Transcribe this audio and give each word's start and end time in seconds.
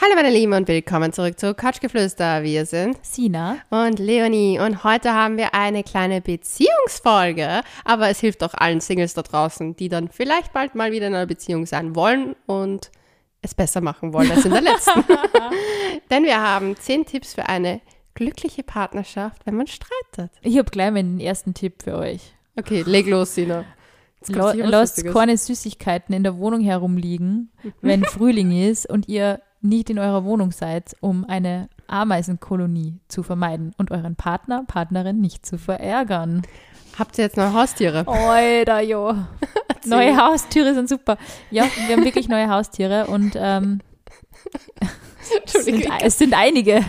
Hallo 0.00 0.14
meine 0.14 0.30
Lieben 0.30 0.52
und 0.52 0.68
willkommen 0.68 1.12
zurück 1.12 1.40
zu 1.40 1.54
Couchgeflüster. 1.54 2.44
Wir 2.44 2.66
sind 2.66 3.04
Sina. 3.04 3.56
und 3.68 3.98
Leonie 3.98 4.60
und 4.60 4.84
heute 4.84 5.12
haben 5.12 5.36
wir 5.36 5.54
eine 5.56 5.82
kleine 5.82 6.20
Beziehungsfolge, 6.20 7.62
aber 7.84 8.08
es 8.08 8.20
hilft 8.20 8.44
auch 8.44 8.54
allen 8.54 8.80
Singles 8.80 9.14
da 9.14 9.22
draußen, 9.22 9.74
die 9.74 9.88
dann 9.88 10.08
vielleicht 10.08 10.52
bald 10.52 10.76
mal 10.76 10.92
wieder 10.92 11.08
in 11.08 11.16
einer 11.16 11.26
Beziehung 11.26 11.66
sein 11.66 11.96
wollen 11.96 12.36
und 12.46 12.92
es 13.42 13.56
besser 13.56 13.80
machen 13.80 14.12
wollen 14.12 14.30
als 14.30 14.44
in 14.44 14.52
der 14.52 14.60
letzten. 14.60 15.02
Denn 16.12 16.22
wir 16.22 16.40
haben 16.40 16.76
zehn 16.76 17.04
Tipps 17.04 17.34
für 17.34 17.48
eine 17.48 17.80
glückliche 18.14 18.62
Partnerschaft, 18.62 19.44
wenn 19.46 19.56
man 19.56 19.66
streitet. 19.66 20.30
Ich 20.42 20.58
habe 20.58 20.70
gleich 20.70 20.92
meinen 20.92 21.18
ersten 21.18 21.54
Tipp 21.54 21.82
für 21.82 21.96
euch. 21.96 22.20
Okay, 22.56 22.84
leg 22.86 23.08
los, 23.08 23.34
Sina. 23.34 23.64
Lasst 24.28 25.04
keine 25.06 25.36
Süßigkeiten 25.36 26.14
in 26.14 26.22
der 26.22 26.38
Wohnung 26.38 26.60
herumliegen, 26.60 27.50
wenn 27.80 28.04
Frühling 28.04 28.52
ist 28.52 28.88
und 28.88 29.08
ihr 29.08 29.40
nicht 29.60 29.90
in 29.90 29.98
eurer 29.98 30.24
Wohnung 30.24 30.52
seid, 30.52 30.96
um 31.00 31.24
eine 31.24 31.68
Ameisenkolonie 31.86 32.98
zu 33.08 33.22
vermeiden 33.22 33.74
und 33.78 33.90
euren 33.90 34.16
Partner, 34.16 34.64
Partnerin 34.66 35.20
nicht 35.20 35.46
zu 35.46 35.58
verärgern. 35.58 36.42
Habt 36.98 37.18
ihr 37.18 37.24
jetzt 37.24 37.36
neue 37.36 37.52
Haustiere? 37.52 38.06
Alter, 38.06 38.80
jo. 38.80 39.14
Neue 39.86 40.16
Haustiere 40.16 40.74
sind 40.74 40.88
super. 40.88 41.16
Ja, 41.50 41.64
wir 41.86 41.96
haben 41.96 42.04
wirklich 42.04 42.28
neue 42.28 42.50
Haustiere 42.50 43.06
und 43.06 43.34
ähm, 43.36 43.80
es, 45.44 45.64
sind, 45.64 45.86
es 46.02 46.18
sind 46.18 46.34
einige. 46.34 46.84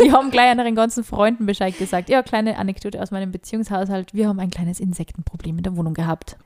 Die 0.00 0.10
haben 0.10 0.30
gleich 0.30 0.50
an 0.50 0.58
ihren 0.58 0.74
ganzen 0.74 1.04
Freunden 1.04 1.46
Bescheid 1.46 1.76
gesagt. 1.78 2.08
Ja, 2.08 2.22
kleine 2.22 2.56
Anekdote 2.56 3.00
aus 3.00 3.10
meinem 3.10 3.30
Beziehungshaushalt. 3.30 4.14
Wir 4.14 4.28
haben 4.28 4.40
ein 4.40 4.50
kleines 4.50 4.80
Insektenproblem 4.80 5.58
in 5.58 5.64
der 5.64 5.76
Wohnung 5.76 5.94
gehabt. 5.94 6.36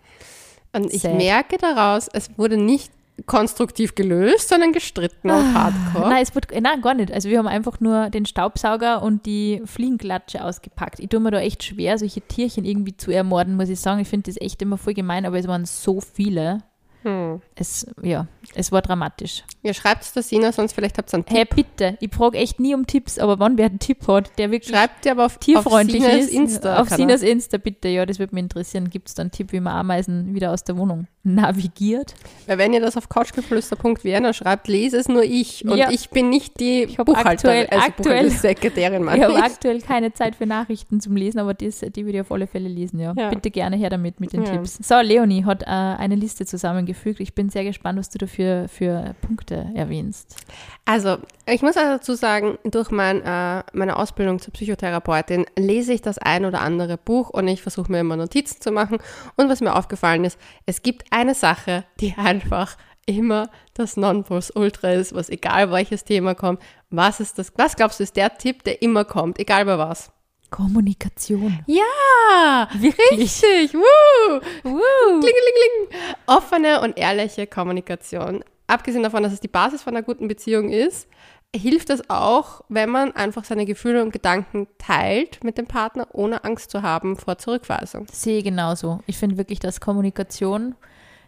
Und 0.72 0.92
ich 0.92 1.02
Sad. 1.02 1.16
merke 1.16 1.56
daraus, 1.58 2.08
es 2.12 2.36
wurde 2.36 2.56
nicht 2.56 2.92
konstruktiv 3.24 3.94
gelöst, 3.94 4.48
sondern 4.48 4.72
gestritten 4.72 5.30
auf 5.30 5.42
Hardcore. 5.54 6.10
Nein, 6.10 6.22
es 6.22 6.34
wird, 6.34 6.48
nein, 6.60 6.82
gar 6.82 6.94
nicht. 6.94 7.10
Also 7.10 7.30
wir 7.30 7.38
haben 7.38 7.48
einfach 7.48 7.80
nur 7.80 8.10
den 8.10 8.26
Staubsauger 8.26 9.02
und 9.02 9.24
die 9.24 9.62
Fliegenklatsche 9.64 10.44
ausgepackt. 10.44 11.00
Ich 11.00 11.08
tue 11.08 11.20
mir 11.20 11.30
da 11.30 11.40
echt 11.40 11.64
schwer, 11.64 11.96
solche 11.98 12.20
Tierchen 12.20 12.64
irgendwie 12.64 12.96
zu 12.96 13.10
ermorden, 13.10 13.56
muss 13.56 13.70
ich 13.70 13.80
sagen. 13.80 14.00
Ich 14.00 14.08
finde 14.08 14.30
das 14.30 14.40
echt 14.40 14.60
immer 14.60 14.76
voll 14.76 14.94
gemein, 14.94 15.24
aber 15.24 15.38
es 15.38 15.48
waren 15.48 15.64
so 15.64 16.00
viele. 16.00 16.62
Hm. 17.02 17.40
Es, 17.54 17.86
ja, 18.02 18.26
es 18.54 18.72
war 18.72 18.82
dramatisch. 18.82 19.44
Ihr 19.62 19.74
schreibt 19.74 20.02
es 20.02 20.12
der 20.12 20.24
Sina, 20.24 20.50
sonst 20.50 20.72
vielleicht 20.72 20.98
habt 20.98 21.12
ihr 21.12 21.14
einen 21.14 21.24
Tipp. 21.24 21.36
Hey, 21.36 21.44
bitte, 21.44 21.96
ich 22.00 22.12
frage 22.12 22.36
echt 22.36 22.58
nie 22.58 22.74
um 22.74 22.86
Tipps, 22.86 23.18
aber 23.18 23.38
wann 23.38 23.56
wer 23.56 23.66
einen 23.66 23.78
Tipp 23.78 24.08
hat, 24.08 24.36
der 24.38 24.50
wirklich 24.50 24.74
Schreibt 24.74 25.06
ihr 25.06 25.12
aber 25.12 25.26
auf, 25.26 25.38
tierfreundlich 25.38 26.04
auf 26.04 26.10
Sinas 26.10 26.26
ist, 26.26 26.34
Insta. 26.34 26.80
auf 26.80 26.88
Sinas 26.88 27.22
Insta, 27.22 27.58
bitte, 27.58 27.88
ja, 27.88 28.04
das 28.06 28.18
würde 28.18 28.34
mich 28.34 28.42
interessieren. 28.42 28.90
Gibt 28.90 29.08
es 29.08 29.14
da 29.14 29.22
einen 29.22 29.30
Tipp, 29.30 29.52
wie 29.52 29.60
man 29.60 29.74
Ameisen 29.74 30.34
wieder 30.34 30.52
aus 30.52 30.64
der 30.64 30.76
Wohnung 30.76 31.06
navigiert? 31.26 32.14
Weil 32.46 32.58
wenn 32.58 32.72
ihr 32.72 32.80
das 32.80 32.96
auf 32.96 33.08
couchgeflüster.vienna 33.08 34.32
schreibt, 34.32 34.68
lese 34.68 34.96
es 34.96 35.08
nur 35.08 35.22
ich. 35.24 35.64
Und 35.64 35.76
Ja. 35.76 35.90
ich 35.90 36.10
bin 36.10 36.30
nicht 36.30 36.60
die 36.60 36.86
hab 36.96 37.06
Buchhalterin, 37.06 37.66
aktuell- 37.66 37.66
also 37.70 37.86
aktuell- 37.86 38.26
Ich 39.16 39.22
habe 39.22 39.32
ich. 39.32 39.42
aktuell 39.42 39.80
keine 39.80 40.12
Zeit 40.12 40.36
für 40.36 40.46
Nachrichten 40.46 41.00
zum 41.00 41.16
Lesen, 41.16 41.38
aber 41.40 41.54
das, 41.54 41.80
die 41.80 42.04
würde 42.04 42.18
ich 42.18 42.20
auf 42.20 42.32
alle 42.32 42.46
Fälle 42.46 42.68
lesen, 42.68 43.00
ja. 43.00 43.12
Ja. 43.16 43.30
Bitte 43.30 43.50
gerne 43.50 43.76
her 43.76 43.90
damit 43.90 44.20
mit 44.20 44.32
den 44.32 44.44
Ja. 44.44 44.52
Tipps. 44.52 44.78
So, 44.82 45.00
Leonie 45.00 45.44
hat 45.44 45.62
äh, 45.62 45.66
eine 45.66 46.14
Liste 46.14 46.46
zusammengefügt. 46.46 47.20
Ich 47.20 47.34
bin 47.34 47.50
sehr 47.50 47.64
gespannt, 47.64 47.98
was 47.98 48.08
du 48.10 48.18
dafür 48.18 48.68
für 48.68 49.14
Punkte 49.22 49.66
erwähnst. 49.74 50.36
Also, 50.84 51.16
ich 51.46 51.62
muss 51.62 51.76
also 51.76 51.92
dazu 51.94 52.14
sagen, 52.14 52.58
durch 52.64 52.90
mein, 52.90 53.20
äh, 53.22 53.62
meine 53.72 53.96
Ausbildung 53.96 54.38
zur 54.38 54.52
Psychotherapeutin 54.52 55.46
lese 55.58 55.92
ich 55.92 56.02
das 56.02 56.18
ein 56.18 56.44
oder 56.44 56.60
andere 56.60 56.96
Buch 56.96 57.30
und 57.30 57.48
ich 57.48 57.60
versuche 57.62 57.90
mir 57.90 58.00
immer 58.00 58.16
Notizen 58.16 58.60
zu 58.60 58.70
machen. 58.70 58.98
Und 59.36 59.48
was 59.48 59.60
mir 59.60 59.74
aufgefallen 59.74 60.24
ist, 60.24 60.38
es 60.64 60.82
gibt 60.82 61.04
eine 61.16 61.34
Sache, 61.34 61.84
die 61.98 62.14
einfach 62.16 62.76
immer 63.06 63.48
das 63.72 63.96
Nonplusultra 63.96 64.90
ist, 64.90 65.14
was 65.14 65.30
egal 65.30 65.70
welches 65.70 66.04
Thema 66.04 66.34
kommt, 66.34 66.60
was 66.90 67.20
ist 67.20 67.38
das, 67.38 67.52
was 67.56 67.76
glaubst 67.76 68.00
du 68.00 68.04
ist 68.04 68.16
der 68.16 68.36
Tipp, 68.36 68.64
der 68.64 68.82
immer 68.82 69.04
kommt, 69.04 69.38
egal 69.38 69.64
bei 69.64 69.78
was? 69.78 70.12
Kommunikation. 70.50 71.58
Ja, 71.66 72.68
Wirklich. 72.72 73.18
richtig, 73.18 73.74
woo! 73.74 74.40
Woo. 74.62 74.80
Klingelingeling. 75.20 75.88
Offene 76.26 76.80
und 76.82 76.98
ehrliche 76.98 77.46
Kommunikation. 77.46 78.44
Abgesehen 78.66 79.02
davon, 79.02 79.22
dass 79.22 79.32
es 79.32 79.40
die 79.40 79.48
Basis 79.48 79.82
von 79.82 79.96
einer 79.96 80.04
guten 80.04 80.28
Beziehung 80.28 80.70
ist, 80.70 81.08
hilft 81.54 81.90
es 81.90 82.10
auch, 82.10 82.62
wenn 82.68 82.90
man 82.90 83.12
einfach 83.12 83.44
seine 83.44 83.64
Gefühle 83.64 84.02
und 84.02 84.12
Gedanken 84.12 84.68
teilt 84.78 85.42
mit 85.42 85.58
dem 85.58 85.66
Partner, 85.66 86.08
ohne 86.12 86.44
Angst 86.44 86.70
zu 86.70 86.82
haben 86.82 87.16
vor 87.16 87.38
Zurückweisung. 87.38 88.06
Sehe 88.12 88.42
genauso. 88.42 89.00
Ich 89.06 89.18
finde 89.18 89.38
wirklich, 89.38 89.58
dass 89.58 89.80
Kommunikation 89.80 90.74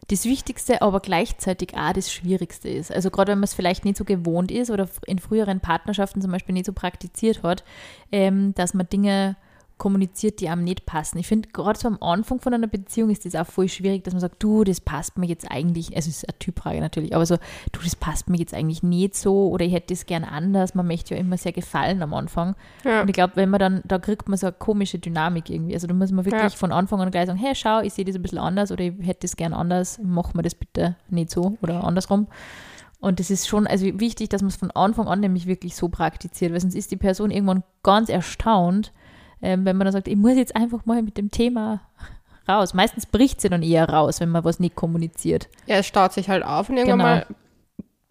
das 0.09 0.25
Wichtigste, 0.25 0.81
aber 0.83 1.01
gleichzeitig 1.01 1.75
auch 1.77 1.93
das 1.93 2.13
Schwierigste 2.13 2.69
ist. 2.69 2.91
Also 2.91 3.11
gerade 3.11 3.33
wenn 3.33 3.39
man 3.39 3.45
es 3.45 3.55
vielleicht 3.55 3.85
nicht 3.85 3.99
so 3.99 4.05
gewohnt 4.05 4.51
ist 4.51 4.71
oder 4.71 4.89
in 5.07 5.19
früheren 5.19 5.61
Partnerschaften 5.61 6.23
zum 6.23 6.33
Beispiel 6.33 6.55
nicht 6.55 6.67
so 6.67 6.73
praktiziert 6.73 7.43
hat, 7.43 7.63
ähm, 8.11 8.55
dass 8.55 8.73
man 8.73 8.89
Dinge 8.89 9.37
kommuniziert, 9.79 10.41
die 10.41 10.49
einem 10.49 10.65
nicht 10.65 10.85
passen. 10.87 11.19
Ich 11.19 11.27
finde, 11.27 11.49
gerade 11.51 11.79
so 11.79 11.89
am 11.89 11.99
Anfang 12.03 12.41
von 12.41 12.53
einer 12.53 12.67
Beziehung 12.67 13.11
ist 13.11 13.25
das 13.25 13.35
auch 13.35 13.47
voll 13.47 13.69
schwierig, 13.69 14.05
dass 14.05 14.13
man 14.13 14.21
sagt, 14.21 14.43
du, 14.43 14.65
das 14.65 14.81
passt 14.81 15.17
mir 15.17 15.27
jetzt 15.27 15.51
eigentlich, 15.51 15.97
also 15.97 16.11
es 16.11 16.19
ist 16.19 16.29
eine 16.29 16.39
Typfrage 16.39 16.81
natürlich, 16.81 17.15
aber 17.15 17.25
so, 17.25 17.37
du, 17.73 17.81
das 17.83 17.97
passt 17.97 18.29
mir 18.29 18.37
jetzt 18.39 18.55
eigentlich 18.55 18.83
nicht 18.83 19.15
so 19.15 19.49
oder 19.49 19.65
ich 19.65 19.73
hätte 19.73 19.95
das 19.95 20.07
gern 20.07 20.25
anders. 20.25 20.75
Man 20.75 20.87
möchte 20.87 21.15
ja 21.15 21.21
immer 21.21 21.37
sehr 21.37 21.53
gefallen 21.53 22.03
am 22.03 22.13
Anfang. 22.13 22.55
Ja. 22.85 23.03
Und 23.03 23.09
ich 23.09 23.15
glaube, 23.15 23.37
wenn 23.37 23.51
man 23.51 23.61
dann, 23.61 23.83
da 23.85 23.99
kriegt 23.99 24.29
man 24.29 24.37
so 24.37 24.49
eine 24.49 24.57
komische 24.59 24.99
Dynamik 24.99 25.49
irgendwie. 25.49 25.75
Also 25.75 25.87
da 25.87 25.95
muss 25.95 26.11
man 26.11 26.25
wirklich 26.25 26.43
Ja. 26.43 26.49
von 26.51 26.73
Anfang 26.73 27.01
an 27.01 27.11
gleich 27.11 27.27
sagen, 27.27 27.39
hey, 27.39 27.55
schau, 27.55 27.81
ich 27.81 27.95
sehe 27.95 28.05
das 28.05 28.17
ein 28.17 28.23
bisschen 28.23 28.39
anders 28.39 28.73
oder 28.73 28.85
ich 28.85 28.95
hätte 29.01 29.21
das 29.23 29.37
gern 29.37 29.53
anders, 29.55 29.99
mach 30.03 30.35
mir 30.35 30.43
das 30.43 30.55
bitte 30.55 30.97
nicht 31.09 31.31
so 31.31 31.57
oder 31.63 31.85
andersrum. 31.85 32.27
Und 33.01 33.21
das 33.21 33.31
ist 33.31 33.47
schon 33.47 33.69
also 33.69 33.87
wichtig, 34.01 34.29
dass 34.29 34.43
man 34.43 34.49
es 34.49 34.57
von 34.57 34.73
Anfang 34.73 35.07
an 35.07 35.21
nämlich 35.21 35.47
wirklich 35.47 35.77
so 35.77 35.89
praktiziert, 35.89 36.53
weil 36.53 36.61
sonst 36.61 36.75
ist 36.75 36.91
die 36.91 36.97
Person 36.97 37.31
irgendwann 37.31 37.63
ganz 37.85 38.09
erstaunt, 38.09 38.93
ähm, 39.43 39.65
wenn 39.65 39.77
man 39.77 39.85
dann 39.87 39.93
sagt, 39.93 40.09
ich 40.09 40.17
muss 40.17 40.37
jetzt 40.37 40.55
einfach 40.57 40.85
mal 40.87 41.03
mit 41.03 41.17
dem 41.17 41.31
Thema 41.31 41.81
raus. 42.49 42.73
Meistens 42.75 43.07
bricht 43.07 43.41
sie 43.41 43.49
dann 43.49 43.63
eher 43.63 43.89
raus, 43.89 44.21
wenn 44.21 44.31
man 44.31 44.43
was 44.45 44.59
nicht 44.61 44.75
kommuniziert. 44.75 45.49
Ja, 45.67 45.77
es 45.77 45.87
staut 45.87 46.13
sich 46.15 46.29
halt 46.31 46.43
auf 46.45 46.69
und 46.71 46.77
irgendwann 46.79 46.99
Genau. 46.99 47.09
mal 47.11 47.27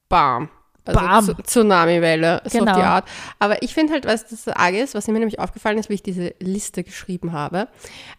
bam. 0.09 0.49
Also 0.85 1.33
Tsunami-Welle, 1.33 2.41
so 2.45 2.59
auf 2.59 2.65
Genau. 2.65 2.75
die 2.77 2.81
Art. 2.83 3.05
Aber 3.39 3.61
ich 3.61 3.73
finde 3.73 3.91
halt, 3.93 4.05
was 4.05 4.25
das 4.27 4.47
arg 4.47 4.73
ist, 4.73 4.95
was 4.95 5.07
mir 5.07 5.13
nämlich 5.19 5.37
aufgefallen 5.39 5.77
ist, 5.77 5.89
wie 5.89 5.95
ich 5.95 6.03
diese 6.03 6.33
Liste 6.39 6.83
geschrieben 6.83 7.33
habe, 7.33 7.67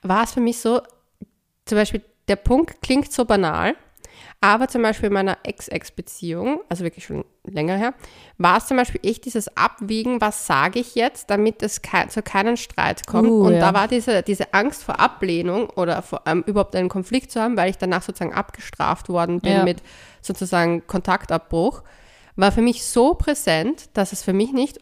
war 0.02 0.24
es 0.24 0.32
für 0.32 0.40
mich 0.40 0.58
so, 0.58 0.82
zum 1.64 1.78
Beispiel, 1.78 2.02
der 2.28 2.36
Punkt 2.36 2.82
klingt 2.82 3.10
so 3.10 3.24
banal, 3.24 3.74
aber 4.40 4.68
zum 4.68 4.82
Beispiel 4.82 5.08
in 5.08 5.14
meiner 5.14 5.38
Ex-Ex-Beziehung, 5.42 6.60
also 6.68 6.84
wirklich 6.84 7.04
schon 7.04 7.24
länger 7.44 7.76
her, 7.76 7.94
war 8.36 8.58
es 8.58 8.66
zum 8.66 8.76
Beispiel 8.76 9.00
echt 9.02 9.24
dieses 9.24 9.56
Abwiegen, 9.56 10.20
was 10.20 10.46
sage 10.46 10.78
ich 10.78 10.94
jetzt, 10.94 11.30
damit 11.30 11.62
es 11.62 11.82
kei 11.82 12.06
zu 12.06 12.22
keinem 12.22 12.56
Streit 12.56 13.06
kommt. 13.06 13.28
Uh, 13.28 13.46
und 13.46 13.54
ja. 13.54 13.60
da 13.60 13.74
war 13.74 13.88
diese, 13.88 14.22
diese 14.22 14.54
Angst 14.54 14.84
vor 14.84 15.00
Ablehnung 15.00 15.70
oder 15.70 16.02
vor, 16.02 16.22
ähm, 16.26 16.44
überhaupt 16.46 16.76
einen 16.76 16.88
Konflikt 16.88 17.32
zu 17.32 17.40
haben, 17.40 17.56
weil 17.56 17.70
ich 17.70 17.78
danach 17.78 18.02
sozusagen 18.02 18.34
abgestraft 18.34 19.08
worden 19.08 19.40
bin 19.40 19.52
Ja. 19.52 19.64
mit 19.64 19.82
sozusagen 20.20 20.86
Kontaktabbruch, 20.86 21.82
war 22.36 22.52
für 22.52 22.62
mich 22.62 22.84
so 22.84 23.14
präsent, 23.14 23.90
dass 23.94 24.12
es 24.12 24.22
für 24.22 24.32
mich 24.32 24.52
nicht 24.52 24.78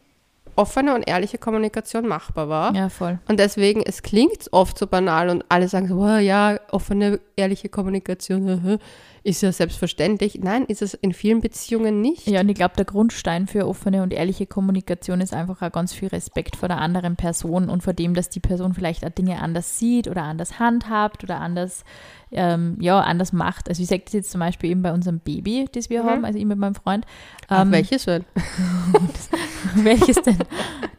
offene 0.57 0.95
und 0.95 1.03
ehrliche 1.07 1.39
Kommunikation 1.39 2.07
machbar 2.07 2.49
war. 2.49 2.75
Ja, 2.75 2.89
voll. 2.89 3.19
Und 3.29 3.39
deswegen, 3.39 3.83
es 3.83 4.03
klingt 4.03 4.53
oft 4.53 4.79
so 4.79 4.87
banal 4.87 5.29
und 5.29 5.45
alle 5.49 5.69
sagen 5.69 5.87
so, 5.87 5.97
oh, 5.97 6.17
ja, 6.17 6.59
offene, 6.71 7.21
ehrliche 7.37 7.69
Kommunikation 7.69 8.79
ist 9.26 9.42
ja 9.42 9.50
selbstverständlich. 9.50 10.38
Nein, 10.41 10.64
ist 10.66 10.82
es 10.82 10.94
in 10.94 11.12
vielen 11.12 11.41
Beziehungen 11.41 12.00
nicht. 12.00 12.26
Ja, 12.28 12.41
und 12.41 12.48
ich 12.48 12.54
glaube, 12.54 12.76
der 12.76 12.84
Grundstein 12.84 13.47
für 13.48 13.66
offene 13.66 14.03
und 14.03 14.12
ehrliche 14.12 14.47
Kommunikation 14.47 15.20
ist 15.20 15.34
einfach 15.34 15.60
auch 15.62 15.72
ganz 15.72 15.92
viel 15.92 16.09
Respekt 16.09 16.54
vor 16.56 16.69
der 16.69 16.78
anderen 16.78 17.16
Person 17.16 17.69
und 17.69 17.82
vor 17.82 17.92
dem, 17.92 18.14
dass 18.14 18.31
die 18.31 18.41
Person 18.41 18.72
vielleicht 18.75 19.04
auch 19.04 19.10
Dinge 19.10 19.41
anders 19.42 19.78
sieht 19.78 20.06
oder 20.09 20.22
anders 20.22 20.59
handhabt 20.60 21.25
oder 21.25 21.41
anders, 21.41 21.84
ähm, 22.31 22.76
ja, 22.81 23.00
anders 23.00 23.32
macht. 23.32 23.69
Also 23.69 23.82
ich 23.82 23.88
sage 23.88 24.03
das 24.04 24.12
jetzt 24.14 24.31
zum 24.31 24.38
Beispiel 24.41 24.70
eben 24.70 24.82
bei 24.82 24.92
unserem 24.92 25.19
Baby, 25.19 25.66
das 25.72 25.91
wir 25.91 26.03
Mhm. 26.04 26.06
haben, 26.08 26.25
also 26.25 26.38
ich 26.38 26.44
mit 26.44 26.58
meinem 26.58 26.75
Freund. 26.76 27.04
Ach, 27.48 27.62
Ähm, 27.62 27.72
welches 27.72 28.04
denn? 28.04 28.25
welches 29.75 30.17
denn? 30.22 30.38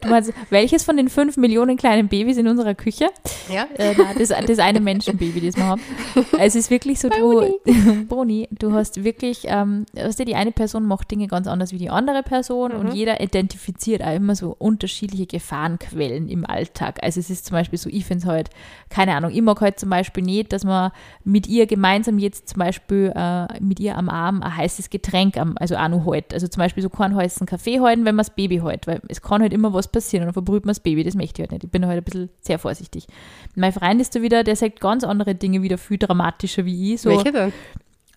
Du 0.00 0.08
meinst, 0.08 0.32
welches 0.50 0.84
von 0.84 0.96
den 0.96 1.08
fünf 1.08 1.36
Millionen 1.36 1.76
kleinen 1.76 2.08
Babys 2.08 2.36
in 2.36 2.46
unserer 2.46 2.74
Küche? 2.74 3.08
Ja. 3.52 3.66
Äh, 3.76 3.94
das, 4.18 4.28
das 4.46 4.58
eine 4.58 4.80
Menschenbaby, 4.80 5.40
das 5.40 5.56
wir 5.56 5.64
haben. 5.66 5.82
Es 6.38 6.54
ist 6.54 6.70
wirklich 6.70 7.00
so, 7.00 7.08
du, 7.08 7.58
Bruni, 8.18 8.48
du 8.50 8.72
hast 8.72 9.04
wirklich, 9.04 9.42
ähm, 9.44 9.86
weißt 9.94 10.18
du, 10.18 10.24
die 10.24 10.34
eine 10.34 10.50
Person 10.50 10.86
macht 10.86 11.08
Dinge 11.10 11.28
ganz 11.28 11.46
anders 11.46 11.72
wie 11.72 11.78
die 11.78 11.88
andere 11.88 12.24
Person 12.24 12.72
Mhm. 12.72 12.78
und 12.80 12.92
jeder 12.94 13.20
identifiziert 13.20 14.02
auch 14.02 14.12
immer 14.12 14.34
so 14.34 14.56
unterschiedliche 14.58 15.26
Gefahrenquellen 15.26 16.28
im 16.28 16.44
Alltag. 16.44 16.98
Also 17.02 17.20
es 17.20 17.30
ist 17.30 17.46
zum 17.46 17.54
Beispiel 17.54 17.78
so, 17.78 17.88
ich 17.88 18.04
finde 18.04 18.22
es 18.24 18.26
halt, 18.26 18.50
keine 18.90 19.14
Ahnung, 19.14 19.30
ich 19.32 19.40
mag 19.40 19.60
halt 19.60 19.78
zum 19.78 19.90
Beispiel 19.90 20.24
nicht, 20.24 20.52
dass 20.52 20.64
man 20.64 20.90
mit 21.22 21.46
ihr 21.46 21.66
gemeinsam 21.66 22.18
jetzt 22.18 22.48
zum 22.48 22.58
Beispiel 22.58 23.12
äh, 23.14 23.46
mit 23.60 23.78
ihr 23.78 23.96
am 23.96 24.08
Arm 24.08 24.42
ein 24.42 24.56
heißes 24.56 24.90
Getränk, 24.90 25.36
am, 25.36 25.54
also 25.60 25.76
auch 25.76 25.88
noch 25.88 26.04
halt. 26.06 26.34
Also 26.34 26.48
zum 26.48 26.60
Beispiel 26.60 26.82
so 26.82 26.88
keinen 26.90 27.14
heißen 27.14 27.46
Kaffee 27.46 27.78
halten, 27.80 28.04
wenn 28.04 28.16
man 28.16 28.24
das 28.26 28.30
Baby 28.30 28.58
halt, 28.58 28.88
weil 28.88 29.00
es 29.06 29.22
kann 29.22 29.42
halt 29.42 29.52
immer 29.52 29.72
was 29.72 29.86
passieren 29.86 30.22
und 30.24 30.26
dann 30.28 30.32
verbrüht 30.34 30.64
man 30.64 30.70
das 30.70 30.80
Baby, 30.80 31.04
das 31.04 31.14
möchte 31.14 31.40
ich 31.40 31.44
halt 31.44 31.52
nicht. 31.52 31.64
Ich 31.64 31.70
bin 31.70 31.86
halt 31.86 31.98
ein 31.98 32.04
bisschen 32.04 32.30
sehr 32.40 32.58
vorsichtig. 32.58 33.06
Mein 33.54 33.72
Freund 33.72 34.00
ist 34.00 34.16
da 34.16 34.22
wieder, 34.22 34.42
der 34.42 34.56
sagt 34.56 34.80
ganz 34.80 35.04
andere 35.04 35.36
Dinge 35.36 35.62
wieder 35.62 35.78
viel 35.78 35.98
dramatischer 35.98 36.64
wie 36.64 36.94
ich. 36.94 37.00
So, 37.02 37.10
Welche 37.10 37.30
denn? 37.32 37.52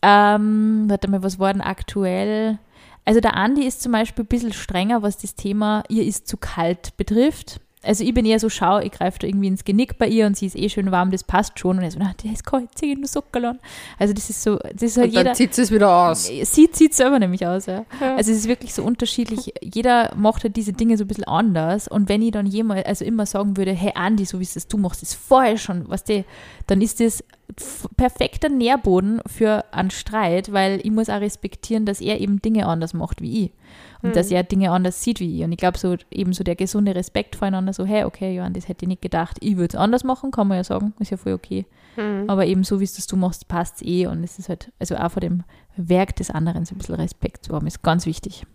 Ähm, 0.01 0.85
warte 0.87 1.09
mal, 1.09 1.23
was 1.23 1.39
war 1.39 1.53
denn 1.53 1.61
aktuell? 1.61 2.59
Also 3.05 3.19
der 3.19 3.35
Andi 3.35 3.65
ist 3.65 3.81
zum 3.81 3.91
Beispiel 3.91 4.23
ein 4.23 4.27
bisschen 4.27 4.53
strenger, 4.53 5.01
was 5.01 5.17
das 5.17 5.35
Thema 5.35 5.83
ihr 5.89 6.05
ist 6.05 6.27
zu 6.27 6.37
kalt 6.37 6.95
betrifft. 6.97 7.59
Also 7.83 8.03
ich 8.03 8.13
bin 8.13 8.25
eher 8.25 8.39
so, 8.39 8.49
schau, 8.49 8.79
ich 8.79 8.91
greife 8.91 9.19
da 9.19 9.27
irgendwie 9.27 9.47
ins 9.47 9.63
Genick 9.63 9.97
bei 9.97 10.07
ihr 10.07 10.27
und 10.27 10.37
sie 10.37 10.45
ist 10.45 10.55
eh 10.55 10.69
schön 10.69 10.91
warm, 10.91 11.09
das 11.09 11.23
passt 11.23 11.57
schon. 11.57 11.77
Und 11.77 11.83
er 11.83 11.91
so, 11.91 11.97
na, 11.99 12.13
der 12.23 12.31
ist 12.31 12.45
kalt, 12.45 12.69
zieh 12.75 12.95
nur 12.95 13.07
Sockerl 13.07 13.59
Also 13.97 14.13
das 14.13 14.29
ist 14.29 14.43
so, 14.43 14.57
das 14.57 14.83
ist 14.83 14.97
halt 14.97 15.07
Und 15.07 15.15
dann 15.15 15.25
jeder... 15.25 15.33
zieht 15.33 15.55
sie 15.55 15.63
es 15.63 15.71
wieder 15.71 15.89
aus. 15.89 16.25
Sie 16.25 16.71
zieht 16.71 16.93
selber 16.93 17.17
nämlich 17.17 17.45
aus, 17.47 17.65
ja. 17.65 17.85
Ja. 17.99 18.15
Also 18.15 18.31
es 18.31 18.37
ist 18.37 18.47
wirklich 18.47 18.73
so 18.73 18.83
unterschiedlich. 18.83 19.53
Jeder 19.61 20.13
macht 20.15 20.43
halt 20.43 20.55
diese 20.55 20.73
Dinge 20.73 20.97
so 20.97 21.05
ein 21.05 21.07
bisschen 21.07 21.23
anders. 21.23 21.87
Und 21.87 22.07
wenn 22.07 22.21
ich 22.21 22.31
dann 22.31 22.45
jemals, 22.45 22.85
also 22.85 23.03
immer 23.03 23.25
sagen 23.25 23.57
würde, 23.57 23.71
hey 23.71 23.93
Andi, 23.95 24.25
so 24.25 24.39
wie 24.39 24.43
es 24.43 24.53
das 24.53 24.67
du 24.67 24.77
machst, 24.77 25.01
ist 25.01 25.15
vorher 25.15 25.57
schon, 25.57 25.89
was 25.89 26.03
du, 26.03 26.23
dann 26.67 26.81
ist 26.81 26.99
das 26.99 27.23
perfekter 27.97 28.49
Nährboden 28.49 29.21
für 29.25 29.65
einen 29.71 29.91
Streit, 29.91 30.51
weil 30.53 30.79
ich 30.83 30.91
muss 30.91 31.09
auch 31.09 31.21
respektieren, 31.21 31.85
dass 31.85 32.01
er 32.01 32.21
eben 32.21 32.41
Dinge 32.41 32.67
anders 32.67 32.93
macht 32.93 33.21
wie 33.21 33.45
ich. 33.45 33.51
Und 34.01 34.15
dass 34.15 34.31
er 34.31 34.43
Dinge 34.43 34.71
anders 34.71 35.03
sieht 35.03 35.19
wie 35.19 35.37
ich. 35.37 35.43
Und 35.43 35.51
ich 35.51 35.57
glaube, 35.57 35.77
so 35.77 35.95
eben 36.09 36.33
so 36.33 36.43
der 36.43 36.55
gesunde 36.55 36.95
Respekt 36.95 37.35
voreinander, 37.35 37.71
so, 37.71 37.85
hey, 37.85 38.03
okay, 38.03 38.35
Johann, 38.35 38.53
das 38.53 38.67
hätte 38.67 38.85
ich 38.85 38.89
nicht 38.89 39.01
gedacht. 39.01 39.37
Ich 39.41 39.57
würde 39.57 39.75
es 39.75 39.79
anders 39.79 40.03
machen, 40.03 40.31
kann 40.31 40.47
man 40.47 40.57
ja 40.57 40.63
sagen, 40.63 40.93
ist 40.99 41.11
ja 41.11 41.17
voll 41.17 41.33
okay. 41.33 41.65
Aber 42.27 42.45
eben 42.45 42.63
so, 42.63 42.79
wie 42.79 42.85
es 42.85 42.95
das 42.95 43.05
du 43.05 43.15
machst, 43.15 43.47
passt 43.47 43.83
eh. 43.85 44.07
Und 44.07 44.23
es 44.23 44.39
ist 44.39 44.49
halt, 44.49 44.71
also 44.79 44.95
auch 44.95 45.11
vor 45.11 45.19
dem 45.19 45.43
Werk 45.75 46.15
des 46.15 46.31
anderen 46.31 46.65
so 46.65 46.73
ein 46.73 46.77
bisschen 46.77 46.95
Respekt 46.95 47.45
zu 47.45 47.53
haben, 47.53 47.67
ist 47.67 47.83
ganz 47.83 48.05
wichtig. 48.05 48.45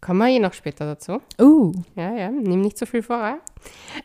Kommen 0.00 0.20
wir 0.20 0.28
eh 0.28 0.38
noch 0.38 0.52
später 0.52 0.86
dazu. 0.86 1.20
Uh, 1.40 1.72
Ja, 1.94 2.14
ja, 2.14 2.30
nimm 2.30 2.60
nicht 2.60 2.78
zu 2.78 2.86
viel 2.86 3.02
vor. 3.02 3.38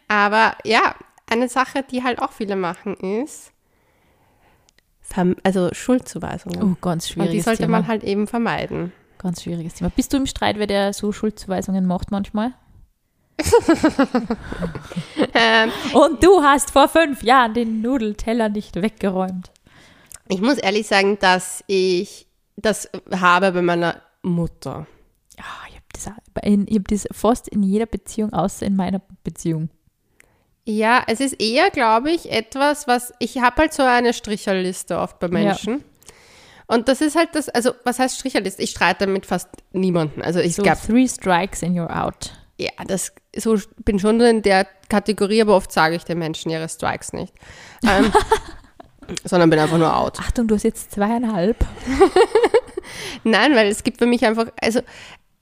Aber 0.08 0.56
ja, 0.64 0.96
eine 1.30 1.50
Sache, 1.50 1.84
die 1.90 2.04
halt 2.04 2.20
auch 2.22 2.32
viele 2.32 2.56
machen, 2.56 2.96
ist 2.96 3.52
also 5.44 5.70
Schuldzuweisungen. 5.72 6.62
oh, 6.62 6.76
ganz 6.82 7.16
Und 7.16 7.32
die 7.32 7.42
sollte 7.42 7.64
Thema. 7.64 7.80
man 7.80 7.88
halt 7.88 8.04
eben 8.04 8.28
vermeiden. 8.28 8.92
Ganz 9.20 9.42
schwieriges 9.44 9.74
Thema. 9.76 9.90
Bist 9.96 10.14
du 10.14 10.18
im 10.18 10.26
Streit, 10.28 10.58
wer 10.60 10.68
der 10.68 10.94
so 10.94 11.12
Schuldzuweisungen 11.12 11.86
macht 11.86 12.12
manchmal? 12.12 12.54
Ähm, 15.34 15.72
Und 15.94 16.24
du 16.24 16.42
hast 16.42 16.72
vor 16.72 16.88
fünf 16.88 17.24
Jahren 17.24 17.54
den 17.54 17.82
Nudelteller 17.82 18.50
nicht 18.50 18.76
weggeräumt. 18.82 19.52
ich 20.30 20.42
muss 20.42 20.58
ehrlich 20.58 20.88
sagen, 20.88 21.18
dass 21.20 21.64
ich 21.68 22.28
das 22.56 22.90
habe 23.12 23.52
bei 23.52 23.62
meiner 23.62 24.02
Mutter. 24.24 24.88
Ja, 25.38 25.44
ich 25.70 25.76
habe 25.76 25.86
das, 25.94 26.08
auch- 26.08 26.44
in- 26.44 26.68
ich 26.68 26.78
hab 26.78 26.88
das 26.88 27.08
fast 27.12 27.48
in 27.48 27.64
jeder 27.64 27.86
Beziehung, 27.86 28.34
außer 28.34 28.66
in 28.66 28.76
meiner 28.76 29.02
Beziehung. 29.24 29.70
Ja, 30.66 31.04
es 31.08 31.22
ist 31.22 31.40
eher, 31.42 31.70
glaube 31.70 32.12
ich, 32.12 32.30
etwas, 32.32 32.88
was 32.88 33.14
ich 33.20 33.38
habe 33.40 33.56
halt 33.62 33.74
so 33.74 33.84
eine 33.84 34.14
Stricherliste 34.14 34.98
oft 35.00 35.20
bei 35.20 35.28
Menschen. 35.30 35.84
Und 36.68 36.88
das 36.90 37.02
ist 37.02 37.16
halt 37.16 37.30
das, 37.34 37.50
also 37.50 37.72
was 37.86 37.98
heißt 38.00 38.18
Stricherliste? 38.18 38.62
Ich 38.62 38.72
streite 38.72 39.08
mit 39.08 39.26
fast 39.26 39.48
niemandem. 39.72 40.22
Also 40.22 40.40
ich 40.40 40.56
So 40.56 40.64
glaube, 40.64 40.80
three 40.86 41.08
strikes 41.08 41.64
and 41.64 41.78
you're 41.78 41.90
out. 41.90 42.32
ja, 42.58 42.72
das 42.88 43.14
so 43.36 43.58
bin 43.86 44.00
schon 44.00 44.20
in 44.22 44.42
der 44.42 44.68
Kategorie, 44.90 45.42
aber 45.42 45.56
oft 45.56 45.72
sage 45.72 45.96
ich 45.96 46.04
den 46.04 46.18
Menschen 46.20 46.50
ihre 46.52 46.68
Strikes 46.68 47.14
nicht. 47.14 47.34
Ähm, 47.88 48.12
sondern 49.24 49.50
bin 49.50 49.60
einfach 49.60 49.78
nur 49.78 49.96
out. 49.96 50.20
Achtung, 50.20 50.48
du 50.48 50.56
hast 50.56 50.64
jetzt 50.64 50.92
zweieinhalb. 50.92 51.56
Nein, 53.24 53.56
weil 53.56 53.68
es 53.68 53.84
gibt 53.84 53.98
für 54.00 54.06
mich 54.06 54.26
einfach, 54.26 54.48
also, 54.62 54.82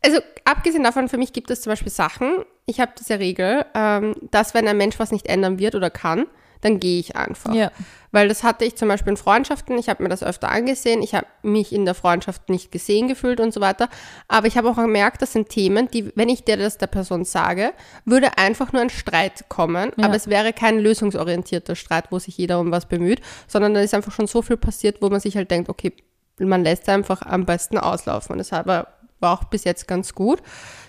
also 0.03 0.19
abgesehen 0.43 0.83
davon, 0.83 1.09
für 1.09 1.17
mich 1.17 1.33
gibt 1.33 1.49
es 1.49 1.61
zum 1.61 1.71
Beispiel 1.71 1.91
Sachen, 1.91 2.43
ich 2.65 2.79
habe 2.79 2.91
diese 2.99 3.19
Regel, 3.19 3.65
ähm, 3.73 4.15
dass 4.31 4.53
wenn 4.53 4.67
ein 4.67 4.77
Mensch 4.77 4.99
was 4.99 5.11
nicht 5.11 5.27
ändern 5.27 5.57
wird 5.59 5.75
oder 5.75 5.89
kann, 5.89 6.27
dann 6.61 6.79
gehe 6.79 6.99
ich 6.99 7.15
einfach. 7.15 7.53
Ja. 7.53 7.71
Weil 8.11 8.29
das 8.29 8.43
hatte 8.43 8.63
ich 8.63 8.75
zum 8.75 8.87
Beispiel 8.87 9.11
in 9.11 9.17
Freundschaften, 9.17 9.77
ich 9.77 9.89
habe 9.89 10.01
mir 10.01 10.09
das 10.09 10.23
öfter 10.23 10.49
angesehen, 10.49 11.01
ich 11.01 11.13
habe 11.13 11.27
mich 11.41 11.73
in 11.73 11.83
der 11.83 11.95
Freundschaft 11.95 12.49
nicht 12.49 12.71
gesehen 12.71 13.07
gefühlt 13.07 13.39
und 13.39 13.53
so 13.53 13.59
weiter. 13.59 13.89
Aber 14.27 14.47
ich 14.47 14.57
habe 14.57 14.69
auch 14.69 14.77
gemerkt, 14.77 15.21
das 15.21 15.33
sind 15.33 15.49
Themen, 15.49 15.89
die, 15.91 16.11
wenn 16.15 16.29
ich 16.29 16.45
dir 16.45 16.55
das 16.55 16.77
der 16.77 16.87
Person 16.87 17.25
sage, 17.25 17.73
würde 18.05 18.37
einfach 18.37 18.71
nur 18.71 18.81
ein 18.81 18.89
Streit 18.89 19.49
kommen. 19.49 19.91
Ja. 19.97 20.05
Aber 20.05 20.15
es 20.15 20.27
wäre 20.27 20.53
kein 20.53 20.79
lösungsorientierter 20.79 21.75
Streit, 21.75 22.05
wo 22.11 22.19
sich 22.19 22.37
jeder 22.37 22.59
um 22.59 22.71
was 22.71 22.85
bemüht, 22.85 23.21
sondern 23.47 23.73
da 23.73 23.81
ist 23.81 23.93
einfach 23.93 24.13
schon 24.13 24.27
so 24.27 24.41
viel 24.41 24.57
passiert, 24.57 25.01
wo 25.01 25.09
man 25.09 25.19
sich 25.19 25.35
halt 25.35 25.51
denkt, 25.51 25.69
okay, 25.69 25.91
man 26.37 26.63
lässt 26.63 26.87
einfach 26.89 27.21
am 27.21 27.45
besten 27.45 27.77
auslaufen. 27.77 28.33
Und 28.33 28.37
das 28.37 28.51
war 28.51 28.87
war 29.19 29.33
auch 29.33 29.45
bis 29.45 29.63
jetzt 29.63 29.87
ganz 29.87 30.13
gut. 30.13 30.41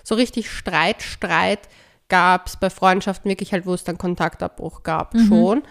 So 0.03 0.15
richtig 0.15 0.51
Streit, 0.51 1.03
Streit 1.03 1.61
gab 2.09 2.47
es 2.47 2.57
bei 2.57 2.71
Freundschaften 2.71 3.29
wirklich 3.29 3.53
halt, 3.53 3.67
wo 3.67 3.75
es 3.75 3.85
dann 3.85 3.99
Kontaktabbruch 3.99 4.83
gab, 4.83 5.15
schon. 5.29 5.63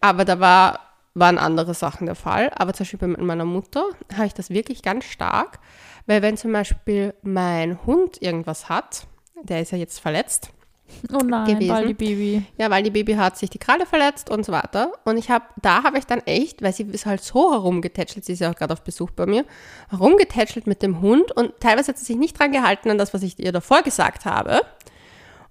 Aber 0.00 0.24
da 0.24 0.38
war, 0.40 0.80
waren 1.14 1.38
andere 1.38 1.74
Sachen 1.74 2.06
der 2.06 2.14
Fall. 2.14 2.50
Aber 2.56 2.72
zum 2.72 2.84
Beispiel 2.84 2.98
bei 2.98 3.22
meiner 3.22 3.44
Mutter 3.44 3.84
habe 4.14 4.26
ich 4.26 4.34
das 4.34 4.50
wirklich 4.50 4.82
ganz 4.82 5.04
stark, 5.04 5.58
weil 6.06 6.22
wenn 6.22 6.36
zum 6.36 6.52
Beispiel 6.52 7.14
mein 7.22 7.84
Hund 7.86 8.20
irgendwas 8.22 8.68
hat, 8.68 9.06
der 9.42 9.60
ist 9.60 9.72
ja 9.72 9.78
jetzt 9.78 10.00
verletzt, 10.00 10.50
Oh 11.12 11.18
nein, 11.18 11.46
Gewesen. 11.46 11.68
Baldi 11.68 11.94
Baby. 11.94 12.42
ja, 12.56 12.70
weil 12.70 12.82
die 12.82 12.90
Baby 12.90 13.14
hat 13.14 13.36
sich 13.36 13.50
die 13.50 13.58
Kralle 13.58 13.86
verletzt 13.86 14.30
und 14.30 14.44
so 14.44 14.52
weiter. 14.52 14.92
Und 15.04 15.18
ich 15.18 15.30
habe, 15.30 15.44
da 15.60 15.82
habe 15.82 15.98
ich 15.98 16.06
dann 16.06 16.20
echt, 16.20 16.62
weil 16.62 16.72
sie 16.72 16.84
ist 16.84 17.06
halt 17.06 17.22
so 17.22 17.52
herumgetätschelt, 17.52 18.24
sie 18.24 18.32
ist 18.32 18.40
ja 18.40 18.50
auch 18.50 18.54
gerade 18.54 18.72
auf 18.72 18.82
Besuch 18.82 19.10
bei 19.10 19.26
mir, 19.26 19.44
herumgetätschelt 19.90 20.66
mit 20.66 20.82
dem 20.82 21.00
Hund 21.00 21.30
und 21.32 21.52
teilweise 21.60 21.88
hat 21.88 21.98
sie 21.98 22.06
sich 22.06 22.16
nicht 22.16 22.38
dran 22.38 22.52
gehalten 22.52 22.90
an 22.90 22.98
das, 22.98 23.12
was 23.14 23.22
ich 23.22 23.38
ihr 23.38 23.52
davor 23.52 23.82
gesagt 23.82 24.24
habe. 24.24 24.62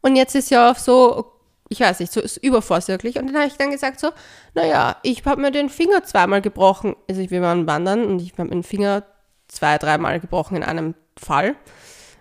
Und 0.01 0.15
jetzt 0.15 0.35
ist 0.35 0.51
ja 0.51 0.71
auch 0.71 0.77
so, 0.77 1.33
ich 1.69 1.79
weiß 1.79 1.99
nicht, 1.99 2.11
so 2.11 2.21
ist 2.21 2.37
übervorsorglich. 2.37 3.17
Und 3.17 3.27
dann 3.27 3.35
habe 3.35 3.47
ich 3.47 3.57
dann 3.57 3.71
gesagt 3.71 3.99
so, 3.99 4.11
naja, 4.53 4.97
ich 5.03 5.25
habe 5.25 5.41
mir 5.41 5.51
den 5.51 5.69
Finger 5.69 6.03
zweimal 6.03 6.41
gebrochen. 6.41 6.95
Also 7.09 7.29
wir 7.29 7.41
waren 7.41 7.67
wandern 7.67 8.05
und 8.05 8.21
ich 8.21 8.37
habe 8.37 8.49
den 8.49 8.63
Finger 8.63 9.03
zwei, 9.47 9.77
dreimal 9.77 10.19
gebrochen 10.19 10.57
in 10.57 10.63
einem 10.63 10.95
Fall. 11.17 11.55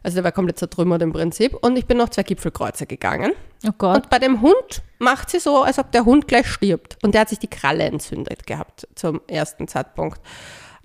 Also 0.03 0.17
der 0.17 0.25
war 0.25 0.33
komplett 0.33 0.59
zertrümmert 0.59 1.03
im 1.03 1.13
Prinzip. 1.13 1.55
Und 1.55 1.77
ich 1.77 1.87
bin 1.87 1.99
noch 1.99 2.09
zwei 2.09 2.23
Gipfelkreuze 2.23 2.87
gegangen. 2.87 3.33
Oh 3.67 3.73
Gott. 3.77 3.97
Und 3.97 4.11
bei 4.11 4.19
dem 4.19 4.41
Hund 4.41 4.83
macht 4.99 5.31
sie 5.31 5.41
so, 5.41 5.63
als 5.63 5.79
ob 5.79 5.91
der 5.91 6.05
Hund 6.05 6.29
gleich 6.29 6.47
stirbt. 6.47 6.97
Und 7.03 7.15
der 7.15 7.23
hat 7.23 7.29
sich 7.29 7.41
die 7.41 7.51
Kralle 7.51 7.85
entzündet 7.85 8.47
gehabt 8.47 8.87
zum 8.95 9.21
ersten 9.27 9.67
Zeitpunkt. 9.67 10.21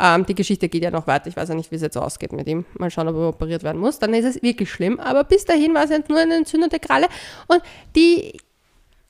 Ähm, 0.03 0.25
die 0.25 0.33
Geschichte 0.33 0.67
geht 0.67 0.81
ja 0.83 0.89
noch 0.89 1.05
weiter. 1.05 1.27
Ich 1.27 1.35
weiß 1.37 1.49
ja 1.49 1.55
nicht, 1.55 1.69
wie 1.71 1.75
es 1.75 1.81
jetzt 1.83 1.95
ausgeht 1.97 2.33
mit 2.33 2.47
ihm. 2.47 2.65
Mal 2.79 2.89
schauen, 2.89 3.07
ob 3.07 3.15
er 3.15 3.29
operiert 3.29 3.61
werden 3.63 3.79
muss. 3.79 3.99
Dann 3.99 4.13
ist 4.15 4.25
es 4.25 4.41
wirklich 4.41 4.71
schlimm. 4.71 4.99
Aber 4.99 5.23
bis 5.23 5.45
dahin 5.45 5.73
war 5.75 5.83
es 5.83 5.91
jetzt 5.91 6.09
nur 6.09 6.17
eine 6.19 6.35
entzündete 6.35 6.79
Kralle. 6.79 7.07
Und 7.47 7.61
die 7.95 8.39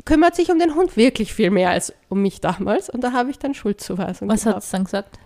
kümmert 0.03 0.35
sich 0.35 0.51
um 0.51 0.59
den 0.59 0.75
Hund 0.75 0.97
wirklich 0.97 1.33
viel 1.33 1.49
mehr 1.49 1.69
als 1.69 1.93
um 2.09 2.21
mich 2.21 2.41
damals. 2.41 2.89
Und 2.89 3.01
da 3.03 3.13
habe 3.13 3.29
ich 3.29 3.39
dann 3.39 3.53
Schuldzuweisung 3.53 4.27
Was 4.27 4.45
hat 4.45 4.57
es 4.57 4.69
dann 4.69 4.83
gesagt? 4.83 5.17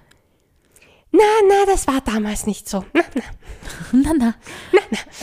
Na, 1.11 1.21
na, 1.47 1.71
das 1.71 1.87
war 1.87 2.01
damals 2.01 2.45
nicht 2.45 2.67
so. 2.67 2.83
Na, 2.93 3.01
na. 3.15 3.21
na, 3.93 4.11
na. 4.19 4.33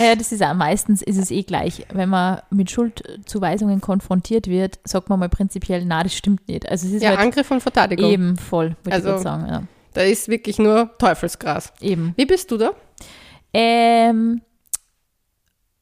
Ja, 0.03 0.15
das 0.17 0.33
ist 0.33 0.43
auch 0.43 0.55
meistens 0.55 1.03
ist 1.03 1.19
es 1.19 1.31
eh 1.31 1.43
gleich. 1.43 1.87
Wenn 1.93 2.08
man 2.08 2.41
mit 2.51 2.70
Schuldzuweisungen 2.70 3.82
konfrontiert 3.82 4.46
wird, 4.49 4.81
sagt 4.84 5.11
man 5.11 5.19
mal 5.20 5.29
prinzipiell, 5.29 5.84
na, 5.84 6.03
das 6.03 6.15
stimmt 6.15 6.49
nicht. 6.49 6.67
Also 6.69 6.87
es 6.87 6.94
ist 6.94 7.03
Ja, 7.03 7.11
halt 7.11 7.20
Angriff 7.20 7.51
und 7.51 7.61
Verteidigung. 7.61 8.11
eben 8.11 8.37
voll, 8.39 8.75
würde 8.84 8.96
Also- 8.96 9.17
ich 9.17 9.20
sagen. 9.22 9.46
Ja. 9.49 9.63
Da 9.94 10.03
ist 10.03 10.29
wirklich 10.29 10.58
nur 10.58 10.91
Teufelsgras. 10.99 11.72
Eben. 11.81 12.15
Wie 12.17 12.27
bist 12.27 12.51
du 12.51 12.56
da? 12.56 12.72
Ähm, 13.53 14.41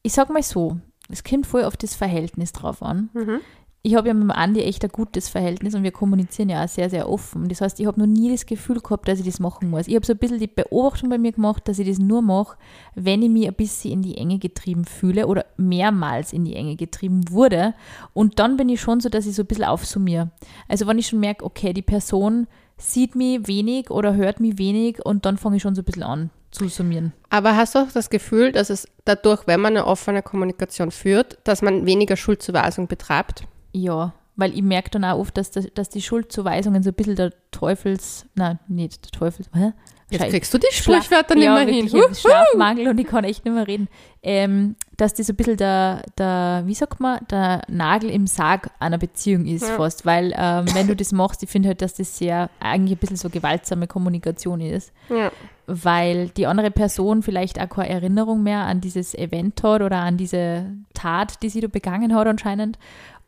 ich 0.03 0.13
sag 0.13 0.31
mal 0.31 0.43
so, 0.43 0.79
es 1.09 1.25
kommt 1.25 1.47
voll 1.47 1.65
auf 1.65 1.77
das 1.77 1.95
Verhältnis 1.95 2.53
drauf 2.53 2.83
an. 2.83 3.11
Mhm. 3.13 3.41
Ich 3.83 3.95
habe 3.95 4.09
ja 4.09 4.15
mit 4.15 4.25
dem 4.25 4.31
Andi 4.31 4.61
echt 4.61 4.85
ein 4.85 4.91
gutes 4.91 5.31
Verhältnis 5.31 5.75
und 5.75 5.83
wir 5.83 5.91
kommunizieren 5.91 6.51
ja 6.51 6.63
auch 6.63 6.69
sehr, 6.69 6.91
sehr 6.91 7.09
offen. 7.09 7.49
Das 7.49 7.63
heißt, 7.63 7.81
ich 7.81 7.87
habe 7.87 7.99
noch 7.99 8.07
nie 8.07 8.31
das 8.31 8.45
Gefühl 8.45 8.79
gehabt, 8.79 9.09
dass 9.09 9.21
ich 9.21 9.25
das 9.25 9.41
machen 9.41 9.71
muss. 9.71 9.89
Ich 9.89 9.95
habe 9.95 10.05
so 10.05 10.13
ein 10.13 10.19
bisschen 10.19 10.39
die 10.39 10.49
Beobachtung 10.49 11.09
bei 11.09 11.17
mir 11.17 11.33
gemacht, 11.33 11.67
dass 11.67 11.79
ich 11.79 11.89
das 11.89 11.99
nur 11.99 12.21
mache, 12.21 12.59
wenn 12.95 13.23
ich 13.23 13.31
mich 13.31 13.49
ein 13.49 13.55
bisschen 13.55 13.93
in 13.93 14.03
die 14.03 14.19
Enge 14.19 14.39
getrieben 14.39 14.85
fühle 14.85 15.27
oder 15.27 15.47
mehrmals 15.57 16.35
in 16.35 16.45
die 16.45 16.57
Enge 16.57 16.77
getrieben 16.77 17.31
wurde. 17.31 17.73
Und 18.13 18.39
dann 18.39 18.59
bin 18.59 18.69
ich 18.69 18.83
schon 18.83 19.01
so, 19.01 19.09
dass 19.09 19.25
ich 19.25 19.35
so 19.35 19.45
ein 19.45 19.47
bisschen 19.47 19.65
aufsummiere. 19.65 20.31
Also 20.69 20.87
wenn 20.87 20.99
ich 20.99 21.07
schon 21.07 21.21
merke, 21.21 21.43
okay, 21.43 21.73
die 21.73 21.81
Person 21.81 22.49
sieht 22.81 23.15
mich 23.15 23.47
wenig 23.47 23.91
oder 23.91 24.15
hört 24.15 24.41
mich 24.41 24.59
wenig 24.59 25.05
und 25.05 25.27
dann 25.27 25.39
fange 25.39 25.57
ich 25.57 25.63
schon 25.63 25.75
so 25.75 25.83
ein 25.83 25.85
bisschen 25.85 26.03
an 26.03 26.31
zu 26.51 26.69
summieren. 26.69 27.13
Aber 27.29 27.57
hast 27.57 27.75
du 27.75 27.81
auch 27.81 27.93
das 27.93 28.11
Gefühl, 28.11 28.53
dass 28.53 28.71
es 28.71 28.89
dadurch, 29.05 29.47
wenn 29.47 29.61
man 29.61 29.77
eine 29.77 29.87
offene 29.87 30.23
Kommunikation 30.23 30.91
führt, 30.91 31.39
dass 31.45 31.63
man 31.63 31.87
weniger 31.87 32.17
Schuldzuweisung 32.17 32.89
betreibt? 32.89 33.45
Ja, 33.73 34.15
weil 34.37 34.55
ich 34.55 34.63
merke 34.63 34.91
dann 34.91 35.05
auch 35.05 35.19
oft, 35.19 35.37
dass, 35.37 35.51
das, 35.51 35.69
dass 35.75 35.91
die 35.91 36.03
Schuldzuweisungen 36.03 36.83
so 36.83 36.91
ein 36.91 36.95
bisschen 36.95 37.17
der 37.17 37.33
Teufels, 37.51 38.27
nein, 38.35 38.59
nicht 38.69 39.05
der 39.05 39.19
Teufels, 39.19 39.51
hä? 39.55 39.73
Jetzt 40.11 40.23
Schei- 40.23 40.31
kriegst 40.31 40.53
du 40.55 40.59
die 40.59 40.67
Sprichwörter 40.71 41.35
nicht 41.35 41.47
mehr 41.49 41.59
hin. 41.61 41.85
wirklich, 41.91 41.95
ich 41.95 42.03
hab 42.03 42.17
Schlafmangel 42.17 42.89
und 42.89 42.99
ich 42.99 43.07
kann 43.07 43.25
echt 43.25 43.45
nicht 43.45 43.55
mehr 43.55 43.67
reden. 43.67 43.89
Ähm, 44.23 44.75
dass 44.97 45.15
das 45.15 45.29
so 45.29 45.33
ein 45.33 45.37
bisschen 45.37 45.57
der, 45.57 46.03
der, 46.19 46.63
wie 46.67 46.75
sagt 46.75 47.01
man, 47.01 47.21
der 47.31 47.63
Nagel 47.69 48.11
im 48.11 48.27
Sarg 48.27 48.69
einer 48.79 48.99
Beziehung 48.99 49.47
ist 49.47 49.67
Ja. 49.69 49.77
fast. 49.77 50.05
Weil 50.05 50.35
ähm, 50.37 50.67
wenn 50.75 50.89
du 50.89 50.95
das 50.97 51.13
machst, 51.13 51.43
ich 51.43 51.49
finde 51.49 51.69
halt, 51.69 51.81
dass 51.81 51.95
das 51.95 52.19
sehr 52.19 52.51
eigentlich 52.61 52.97
ein 52.97 53.01
bisschen 53.01 53.17
so 53.17 53.31
gewaltsame 53.31 53.87
Kommunikation 53.87 54.61
ist. 54.61 54.93
Ja. 55.09 55.31
Weil 55.67 56.29
die 56.31 56.47
andere 56.47 56.71
Person 56.71 57.23
vielleicht 57.23 57.61
auch 57.61 57.69
keine 57.69 57.89
Erinnerung 57.91 58.43
mehr 58.43 58.61
an 58.61 58.81
dieses 58.81 59.15
Event 59.15 59.63
hat 59.63 59.81
oder 59.83 59.99
an 59.99 60.17
diese 60.17 60.67
Tat, 60.93 61.43
die 61.43 61.49
sie 61.49 61.61
da 61.61 61.69
begangen 61.69 62.15
hat 62.15 62.27
anscheinend. 62.27 62.79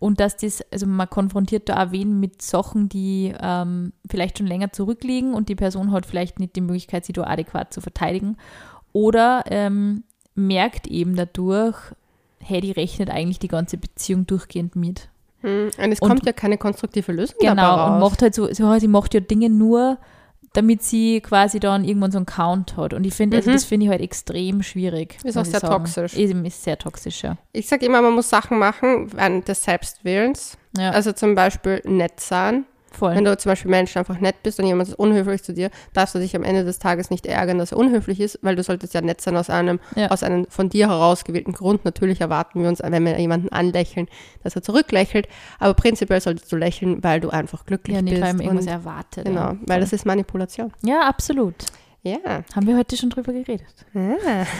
Und 0.03 0.19
dass 0.19 0.37
das, 0.37 0.63
also 0.73 0.85
man 0.87 1.09
konfrontiert 1.09 1.69
da 1.69 1.81
auch 1.87 1.93
wen 1.93 2.19
mit 2.19 2.43
Sachen, 2.43 2.89
die 2.89 3.33
ähm, 3.41 3.93
vielleicht 4.11 4.39
schon 4.39 4.49
länger 4.49 4.73
zurückliegen 4.73 5.33
und 5.33 5.49
die 5.49 5.55
Person 5.55 5.93
hat 5.93 6.07
vielleicht 6.07 6.41
nicht 6.41 6.57
die 6.57 6.61
Möglichkeit, 6.61 7.05
sie 7.05 7.13
da 7.13 7.23
adäquat 7.23 7.73
zu 7.73 7.81
verteidigen. 7.81 8.37
Oder 8.93 9.45
ähm, 9.47 10.03
merkt 10.35 10.89
eben 10.89 11.15
dadurch, 11.15 11.77
hey, 12.41 12.61
die 12.61 12.73
rechnet 12.73 13.11
eigentlich 13.11 13.39
die 13.39 13.47
ganze 13.47 13.77
Beziehung 13.79 14.27
durchgehend 14.27 14.75
mit. 14.75 15.09
Hm, 15.43 15.71
Und 15.79 15.93
es 15.93 16.01
Und- 16.01 16.09
kommt 16.09 16.27
ja 16.27 16.33
keine 16.33 16.59
konstruktive 16.59 17.13
Lösung 17.13 17.37
dabei 17.41 17.51
Genau, 17.55 17.75
raus. 17.77 17.91
und 17.93 17.99
macht 18.01 18.23
halt 18.23 18.35
so, 18.35 18.53
so, 18.53 18.77
sie 18.81 18.89
macht 18.89 19.15
ja 19.15 19.21
Dinge 19.21 19.51
nur, 19.51 19.99
damit 20.55 20.83
sie 20.83 21.21
quasi 21.21 21.61
dann 21.61 21.85
irgendwann 21.85 22.11
so 22.13 22.19
einen 22.19 22.27
Count 22.27 22.77
hat. 22.77 22.93
Und 22.95 23.05
ich 23.05 23.15
finde, 23.15 23.39
also 23.39 23.51
Mhm. 23.51 23.55
das 23.55 23.65
finde 23.65 23.87
ich 23.87 23.91
halt 23.91 24.01
extrem 24.03 24.63
schwierig. 24.63 25.17
Ist 25.25 25.37
auch 25.39 25.45
sehr 25.45 25.61
sagen. 25.61 25.85
toxisch. 25.85 26.15
Eben, 26.17 26.45
ist 26.45 26.63
sehr 26.63 26.79
toxisch, 26.79 27.23
ja. 27.23 27.37
Ich 27.53 27.69
sage 27.69 27.87
immer, 27.87 28.03
man 28.03 28.13
muss 28.13 28.29
Sachen 28.29 28.59
machen, 28.59 29.11
während 29.15 29.49
des 29.49 29.63
Selbstwillens. 29.63 30.59
ja 30.77 30.91
Also 30.91 31.13
zum 31.13 31.35
Beispiel 31.35 31.81
nett 31.85 32.21
sein. 32.21 32.65
Voll. 32.95 33.15
Wenn 33.15 33.25
du 33.25 33.37
zum 33.37 33.51
Beispiel 33.51 33.71
Menschen 33.71 33.99
einfach 33.99 34.19
nett 34.21 34.43
bist 34.43 34.59
und 34.61 34.67
jemand 34.67 34.89
ist 34.89 34.95
unhöflich 34.99 35.43
zu 35.43 35.53
dir, 35.53 35.71
darfst 35.93 36.15
du 36.15 36.19
dich 36.19 36.35
am 36.37 36.43
Ende 36.45 36.65
des 36.65 36.79
Tages 36.79 37.11
nicht 37.11 37.27
ärgern, 37.27 37.59
dass 37.59 37.73
er 37.73 37.79
unhöflich 37.79 38.21
ist, 38.21 38.39
weil 38.43 38.57
du 38.57 38.63
solltest 38.63 38.95
ja 38.95 39.01
nett 39.01 39.21
sein 39.21 39.37
aus 39.37 39.51
einem, 39.51 39.81
Ja. 39.97 40.09
aus 40.11 40.23
einem 40.23 40.47
von 40.49 40.69
dir 40.69 40.89
herausgewählten 40.89 41.53
Grund. 41.53 41.85
Natürlich 41.85 42.21
erwarten 42.21 42.63
wir 42.63 42.69
uns, 42.69 42.81
wenn 42.83 43.05
wir 43.05 43.19
jemanden 43.19 43.49
anlächeln, 43.51 44.09
dass 44.43 44.57
er 44.57 44.63
zurücklächelt. 44.63 45.29
Aber 45.59 45.75
prinzipiell 45.75 46.21
solltest 46.21 46.51
du 46.53 46.57
lächeln, 46.57 47.03
weil 47.03 47.21
du 47.21 47.31
einfach 47.31 47.67
glücklich 47.67 47.97
ja, 47.97 48.03
nicht, 48.03 48.13
bist. 48.15 48.23
weil 48.23 48.35
man 48.35 48.41
irgendwas 48.47 48.67
erwartet. 48.67 49.25
genau, 49.25 49.41
ja. 49.41 49.57
weil 49.67 49.81
das 49.81 49.93
ist 49.93 50.05
Manipulation. 50.07 50.73
ja, 50.85 51.01
absolut. 51.03 51.55
Ja. 52.05 52.43
Haben 52.55 52.67
wir 52.67 52.77
heute 52.77 52.97
schon 52.97 53.11
drüber 53.11 53.33
geredet. 53.33 53.67
Ah. 53.95 54.45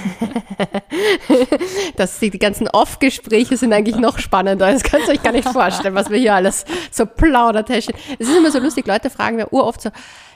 Das, 1.97 2.19
die, 2.19 2.31
die 2.31 2.39
ganzen 2.39 2.69
Off-Gespräche 2.69 3.57
sind 3.57 3.73
eigentlich 3.73 3.97
noch 3.97 4.19
spannender. 4.19 4.71
Das 4.71 4.83
könnt 4.83 5.07
ihr 5.07 5.15
euch 5.15 5.23
gar 5.23 5.33
nicht 5.33 5.49
vorstellen, 5.53 5.95
was 5.95 6.11
wir 6.11 6.19
hier 6.19 6.35
alles 6.35 6.65
so 6.91 7.05
plaudertäschchen. 7.07 7.95
Es 8.19 8.29
ist 8.29 8.37
immer 8.37 8.51
so 8.51 8.59
lustig, 8.59 8.87
Leute 8.87 9.11
fragen 9.11 9.37
mir 9.37 9.53
uroft 9.53 9.83
so, 9.83 9.91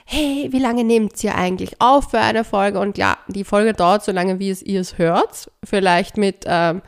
hey, 0.05 0.47
wie 0.51 0.59
lange 0.59 0.83
nehmt 0.83 1.23
ihr 1.23 1.35
eigentlich 1.35 1.81
auf 1.81 2.11
für 2.11 2.19
eine 2.19 2.43
Folge? 2.43 2.79
Und 2.79 2.97
ja, 2.97 3.17
die 3.27 3.43
Folge 3.43 3.73
dauert 3.73 4.03
so 4.03 4.11
lange, 4.11 4.39
wie 4.39 4.49
es 4.49 4.61
ihr 4.61 4.81
es 4.81 4.97
hört. 4.97 5.51
Vielleicht 5.63 6.17
mit 6.17 6.45
ähm, 6.45 6.81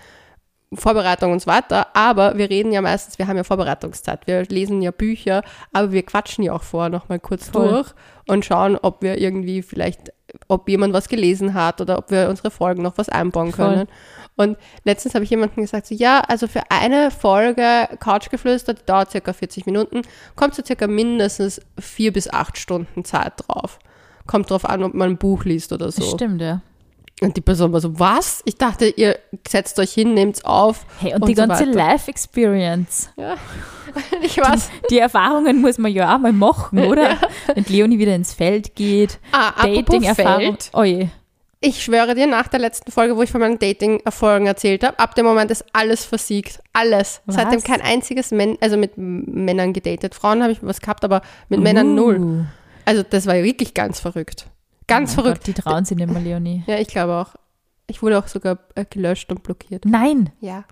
Vorbereitung 0.74 1.32
und 1.32 1.42
so 1.42 1.48
weiter. 1.48 1.88
Aber 1.96 2.38
wir 2.38 2.50
reden 2.50 2.72
ja 2.72 2.82
meistens, 2.82 3.18
wir 3.18 3.28
haben 3.28 3.38
ja 3.38 3.44
Vorbereitungszeit. 3.44 4.28
Wir 4.28 4.44
lesen 4.46 4.82
ja 4.82 4.92
Bücher, 4.92 5.42
aber 5.74 5.92
wir 5.92 6.04
quatschen 6.04 6.44
ja 6.44 6.54
auch 6.54 6.64
vorher 6.64 6.90
nochmal 6.90 7.20
kurz 7.20 7.50
Voll. 7.50 7.70
durch 7.70 7.92
und 8.28 8.46
schauen, 8.46 8.78
ob 8.80 9.02
wir 9.02 9.18
irgendwie 9.18 9.64
vielleicht, 9.64 10.14
ob 10.48 10.70
jemand 10.70 10.94
was 10.94 11.10
gelesen 11.10 11.56
hat 11.56 11.82
oder 11.82 11.98
ob 11.98 12.12
wir 12.12 12.30
unsere 12.30 12.52
Folgen 12.52 12.84
noch 12.84 12.98
was 12.98 13.10
einbauen 13.10 13.52
Voll. 13.52 13.66
können. 13.66 13.88
Und 14.36 14.58
letztens 14.86 15.16
habe 15.16 15.24
ich 15.26 15.32
jemandem 15.32 15.64
gesagt, 15.64 15.88
so, 15.88 15.96
ja, 15.96 16.22
also 16.22 16.48
für 16.48 16.62
eine 16.70 17.12
Folge 17.12 17.90
Couchgeflüster, 18.00 18.74
die 18.76 18.86
dauert 18.86 19.12
circa 19.12 19.34
40 19.34 19.66
Minuten, 19.66 20.04
kommt 20.36 20.56
so 20.56 20.64
circa 20.64 20.88
mindestens 20.88 21.60
vier 21.80 22.14
bis 22.14 22.30
acht 22.32 22.58
Stunden 22.58 23.04
Zeit 23.04 23.34
drauf. 23.38 23.80
Kommt 24.28 24.52
drauf 24.52 24.64
an, 24.70 24.84
ob 24.84 24.94
man 24.94 25.10
ein 25.10 25.18
Buch 25.18 25.44
liest 25.46 25.74
oder 25.74 25.88
Das 25.88 25.96
so. 25.96 26.04
stimmt, 26.04 26.42
ja. 26.42 26.62
Und 27.22 27.36
die 27.36 27.42
Person 27.42 27.74
war 27.74 27.82
so, 27.82 28.00
was? 28.00 28.42
Ich 28.46 28.56
dachte, 28.56 28.88
ihr 28.88 29.20
setzt 29.48 29.78
euch 29.80 29.92
hin, 29.92 30.14
nehmt's 30.14 30.44
auf. 30.46 30.86
Hey, 31.00 31.14
und, 31.14 31.24
Und 31.24 31.28
die 31.28 31.36
so 31.36 31.46
ganze. 31.46 31.66
Life-Experience. 31.66 33.10
Ja, 33.18 33.36
ich 34.22 34.38
weiß. 34.38 34.70
Die 34.90 35.00
Erfahrungen 35.00 35.60
muss 35.60 35.78
man 35.78 35.92
ja 35.92 36.16
auch 36.16 36.20
mal 36.20 36.32
machen, 36.32 36.80
oder? 36.88 37.18
Wenn 37.54 37.66
Leonie 37.66 38.00
wieder 38.00 38.16
ins 38.16 38.34
Feld 38.34 38.76
geht. 38.76 39.20
Ah, 39.32 39.52
Dating-Erfahrung. 39.62 40.58
Oh 40.74 40.84
je. 40.84 41.10
Ich 41.62 41.84
schwöre 41.84 42.16
dir, 42.16 42.26
nach 42.26 42.48
der 42.48 42.62
letzten 42.62 42.90
Folge, 42.90 43.18
wo 43.18 43.22
ich 43.22 43.32
von 43.32 43.42
meinen 43.42 43.60
Dating-Erfolgen 43.60 44.46
erzählt 44.48 44.86
habe, 44.86 44.98
ab 44.98 45.14
dem 45.16 45.26
Moment 45.26 45.52
ist 45.52 45.66
alles 45.74 46.06
versiegt. 46.06 46.62
Alles. 46.72 47.22
Was? 47.26 47.36
Seitdem 47.36 47.62
kein 47.62 47.82
einziges 47.82 48.32
Männ 48.32 48.58
also 48.62 48.78
mit 48.78 48.94
Männern 48.96 49.74
gedatet. 49.74 50.16
Frauen 50.16 50.42
habe 50.42 50.54
ich 50.54 50.60
was 50.62 50.80
gehabt, 50.80 51.04
aber 51.04 51.22
mit 51.50 51.60
Männern 51.60 51.96
null. 51.96 52.20
Uh. 52.20 52.46
Also 52.86 53.04
das 53.04 53.28
war 53.28 53.36
ja 53.36 53.44
wirklich 53.44 53.74
ganz 53.74 54.00
verrückt. 54.00 54.46
Ganz 54.90 55.16
Mein 55.16 55.24
verrückt. 55.24 55.46
Gott, 55.46 55.48
die 55.48 55.54
trauen 55.62 55.86
sich 55.86 55.98
nicht 55.98 56.12
mehr, 56.12 56.22
Leonie. 56.22 56.64
Ja, 56.68 56.78
ich 56.78 56.88
glaube 56.88 57.14
auch. 57.14 57.36
Ich 57.88 58.02
wurde 58.04 58.20
auch 58.20 58.28
sogar 58.28 58.58
äh, 58.76 58.86
gelöscht 58.90 59.32
und 59.32 59.42
blockiert. 59.44 59.86
Nein. 59.86 60.32
Ja. 60.42 60.64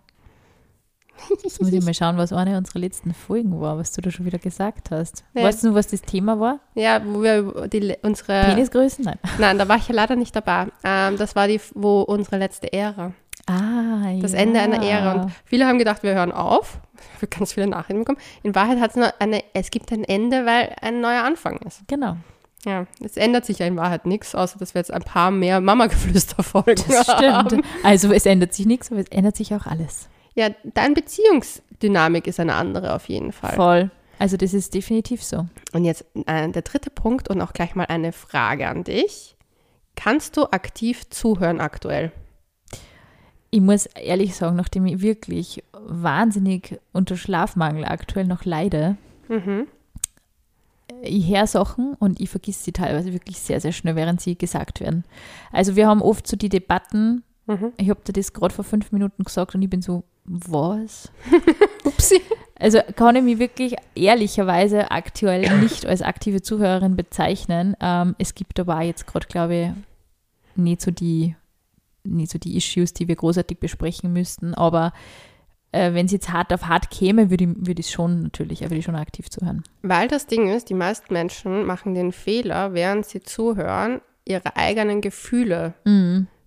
Jetzt 1.44 1.60
muss 1.60 1.72
ich 1.72 1.84
mal 1.84 1.94
schauen, 1.96 2.18
was 2.18 2.32
eine 2.32 2.58
unserer 2.58 2.78
letzten 2.80 3.14
Folgen 3.14 3.60
war, 3.60 3.78
was 3.78 3.92
du 3.92 4.02
da 4.02 4.12
schon 4.12 4.26
wieder 4.28 4.38
gesagt 4.38 4.92
hast. 4.92 5.24
Ja. 5.34 5.44
Weißt 5.44 5.64
du, 5.64 5.74
was 5.74 5.88
das 5.88 6.02
Thema 6.04 6.40
war? 6.40 6.60
Ja, 6.76 7.02
wo 7.04 7.24
wir 7.24 7.68
die, 7.68 7.96
unsere. 8.04 8.44
Penisgrößen? 8.46 9.04
Nein. 9.04 9.18
Nein, 9.40 9.58
da 9.58 9.68
war 9.68 9.78
ich 9.78 9.88
ja 9.88 9.96
leider 9.96 10.16
nicht 10.16 10.36
dabei. 10.36 10.68
Ähm, 10.84 11.18
das 11.18 11.36
war 11.36 11.48
die, 11.48 11.60
wo 11.74 12.02
unsere 12.02 12.38
letzte 12.38 12.72
Ära. 12.72 13.14
Ah, 13.48 14.14
Das 14.22 14.34
ja. 14.34 14.40
Ende 14.40 14.60
einer 14.60 14.84
Ära. 14.84 15.24
Und 15.24 15.32
viele 15.46 15.66
haben 15.66 15.80
gedacht, 15.80 16.04
wir 16.04 16.14
hören 16.14 16.32
auf. 16.32 16.80
Ich 17.16 17.16
habe 17.18 17.28
ganz 17.28 17.54
viele 17.54 17.68
Nachrichten 17.68 18.00
bekommen. 18.00 18.20
In 18.44 18.54
Wahrheit 18.54 18.80
hat 18.80 18.92
es 18.92 18.96
nur 18.96 19.12
eine, 19.20 19.44
es 19.54 19.72
gibt 19.72 19.92
ein 19.92 20.04
Ende, 20.04 20.46
weil 20.46 20.76
ein 20.82 21.02
neuer 21.02 21.24
Anfang 21.24 21.58
ist. 21.60 21.82
Genau. 21.88 22.18
Ja, 22.68 22.86
es 23.04 23.16
ändert 23.18 23.46
sich 23.46 23.60
ja 23.60 23.66
in 23.66 23.78
Wahrheit 23.78 24.06
nichts, 24.06 24.36
außer 24.36 24.60
dass 24.60 24.74
wir 24.74 24.80
jetzt 24.80 24.92
ein 24.92 25.02
paar 25.02 25.32
mehr 25.32 25.62
Mama-Geflüster-Folgen 25.62 26.84
Das 26.90 27.08
haben. 27.08 27.48
stimmt. 27.48 27.66
Also 27.84 28.12
es 28.12 28.26
ändert 28.26 28.54
sich 28.54 28.66
nichts, 28.66 28.92
aber 28.92 29.00
es 29.02 29.08
ändert 29.08 29.38
sich 29.38 29.54
auch 29.56 29.66
alles. 29.66 30.10
Ja, 30.36 30.50
deine 30.64 30.94
Beziehungsdynamik 30.94 32.28
ist 32.28 32.40
eine 32.40 32.56
andere 32.56 32.94
auf 32.94 33.08
jeden 33.10 33.32
Fall. 33.32 33.56
Voll. 33.56 33.92
Also 34.20 34.36
das 34.36 34.54
ist 34.54 34.74
definitiv 34.74 35.24
so. 35.24 35.46
Und 35.74 35.86
jetzt 35.86 36.06
äh, 36.26 36.50
der 36.50 36.62
dritte 36.64 36.90
Punkt 36.90 37.30
und 37.30 37.40
auch 37.42 37.54
gleich 37.54 37.74
mal 37.76 37.86
eine 37.86 38.12
Frage 38.12 38.68
an 38.68 38.84
dich. 38.84 39.36
Kannst 39.96 40.36
du 40.38 40.44
aktiv 40.52 41.10
zuhören 41.10 41.62
aktuell? 41.62 42.12
Ich 43.50 43.62
muss 43.62 43.86
ehrlich 43.86 44.36
sagen, 44.36 44.56
nachdem 44.58 44.86
ich 44.88 45.02
wirklich 45.02 45.64
wahnsinnig 45.72 46.80
unter 46.92 47.16
Schlafmangel 47.16 47.86
aktuell 47.86 48.26
noch 48.28 48.44
leide, 48.46 48.98
Mhm. 49.30 49.68
Ich 51.02 51.28
höre 51.30 51.48
Sachen 51.48 51.94
und 52.00 52.20
ich 52.20 52.30
vergiss 52.30 52.64
sie 52.64 52.72
teilweise 52.72 53.14
wirklich 53.14 53.40
sehr, 53.40 53.60
sehr 53.62 53.72
schnell, 53.72 53.96
während 53.96 54.22
sie 54.22 54.38
gesagt 54.38 54.80
werden. 54.80 55.04
Also 55.52 55.76
wir 55.76 55.88
haben 55.88 56.02
oft 56.02 56.28
so 56.28 56.36
die 56.38 56.50
Debatten, 56.50 57.24
Mhm. 57.50 57.72
ich 57.78 57.90
habe 57.90 58.02
dir 58.06 58.12
das 58.12 58.34
gerade 58.34 58.54
vor 58.54 58.66
fünf 58.66 58.92
Minuten 58.92 59.24
gesagt 59.24 59.56
und 59.56 59.62
ich 59.62 59.70
bin 59.70 59.82
so, 59.82 60.04
was? 60.26 61.10
Upsi. 61.86 62.20
Also 62.60 62.80
kann 62.96 63.16
ich 63.16 63.24
mich 63.24 63.40
wirklich 63.40 63.76
ehrlicherweise 63.96 64.92
aktuell 64.92 65.58
nicht 65.62 65.86
als 65.86 66.02
aktive 66.02 66.42
Zuhörerin 66.42 66.98
bezeichnen. 66.98 67.78
Ähm, 67.80 68.16
es 68.18 68.36
gibt 68.36 68.60
aber 68.60 68.78
auch 68.78 68.82
jetzt 68.82 69.08
gerade, 69.08 69.28
glaube 69.28 69.56
ich, 69.56 69.70
nicht 70.62 70.82
so 70.82 70.92
die, 70.92 71.36
nicht 72.04 72.32
so 72.32 72.38
die 72.38 72.58
Issues, 72.58 72.92
die 72.94 73.08
wir 73.08 73.16
großartig 73.16 73.60
besprechen 73.60 74.12
müssten. 74.12 74.54
Aber 74.54 74.92
äh, 75.78 75.94
wenn 75.94 76.08
es 76.08 76.12
jetzt 76.12 76.32
hart 76.32 76.52
auf 76.54 76.68
hart 76.68 76.90
käme, 76.90 77.30
würde 77.30 77.46
ich, 77.46 77.68
würde 77.68 77.80
ich 77.80 77.90
schon 77.90 78.24
natürlich, 78.24 78.62
würde 78.62 78.78
ich 78.78 78.86
schon 78.86 78.96
aktiv 78.96 79.30
zuhören. 79.30 79.64
Weil 79.82 80.08
das 80.08 80.26
Ding 80.26 80.50
ist, 80.50 80.70
die 80.70 80.74
meisten 80.74 81.14
Menschen 81.14 81.66
machen 81.66 81.94
den 81.94 82.12
Fehler, 82.12 82.74
während 82.74 83.06
sie 83.06 83.22
zuhören, 83.22 84.02
ihre 84.26 84.56
eigenen 84.58 85.02
Gefühle 85.02 85.74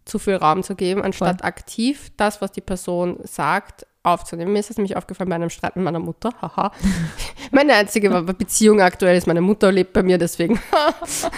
zu 0.05 0.19
viel 0.19 0.35
Raum 0.35 0.63
zu 0.63 0.75
geben, 0.75 1.03
anstatt 1.03 1.45
aktiv 1.45 2.11
das, 2.17 2.43
was 2.43 2.53
die 2.53 2.61
Person 2.61 3.19
sagt, 3.23 3.87
aufzunehmen. 4.03 4.53
Mir 4.53 4.61
ist 4.61 4.71
das 4.71 4.79
nämlich 4.79 4.97
aufgefallen 4.97 5.29
bei 5.29 5.35
einem 5.37 5.51
Streit 5.51 5.77
mit 5.77 5.85
meiner 5.85 5.99
Mutter. 5.99 6.31
Haha. 6.41 6.73
Meine 7.51 7.75
einzige 7.75 8.11
Beziehung 8.23 8.81
aktuell 8.81 9.17
ist, 9.17 9.27
meine 9.27 9.41
Mutter 9.41 9.73
lebt 9.73 9.93
bei 9.93 10.05
mir, 10.05 10.19
deswegen 10.19 10.61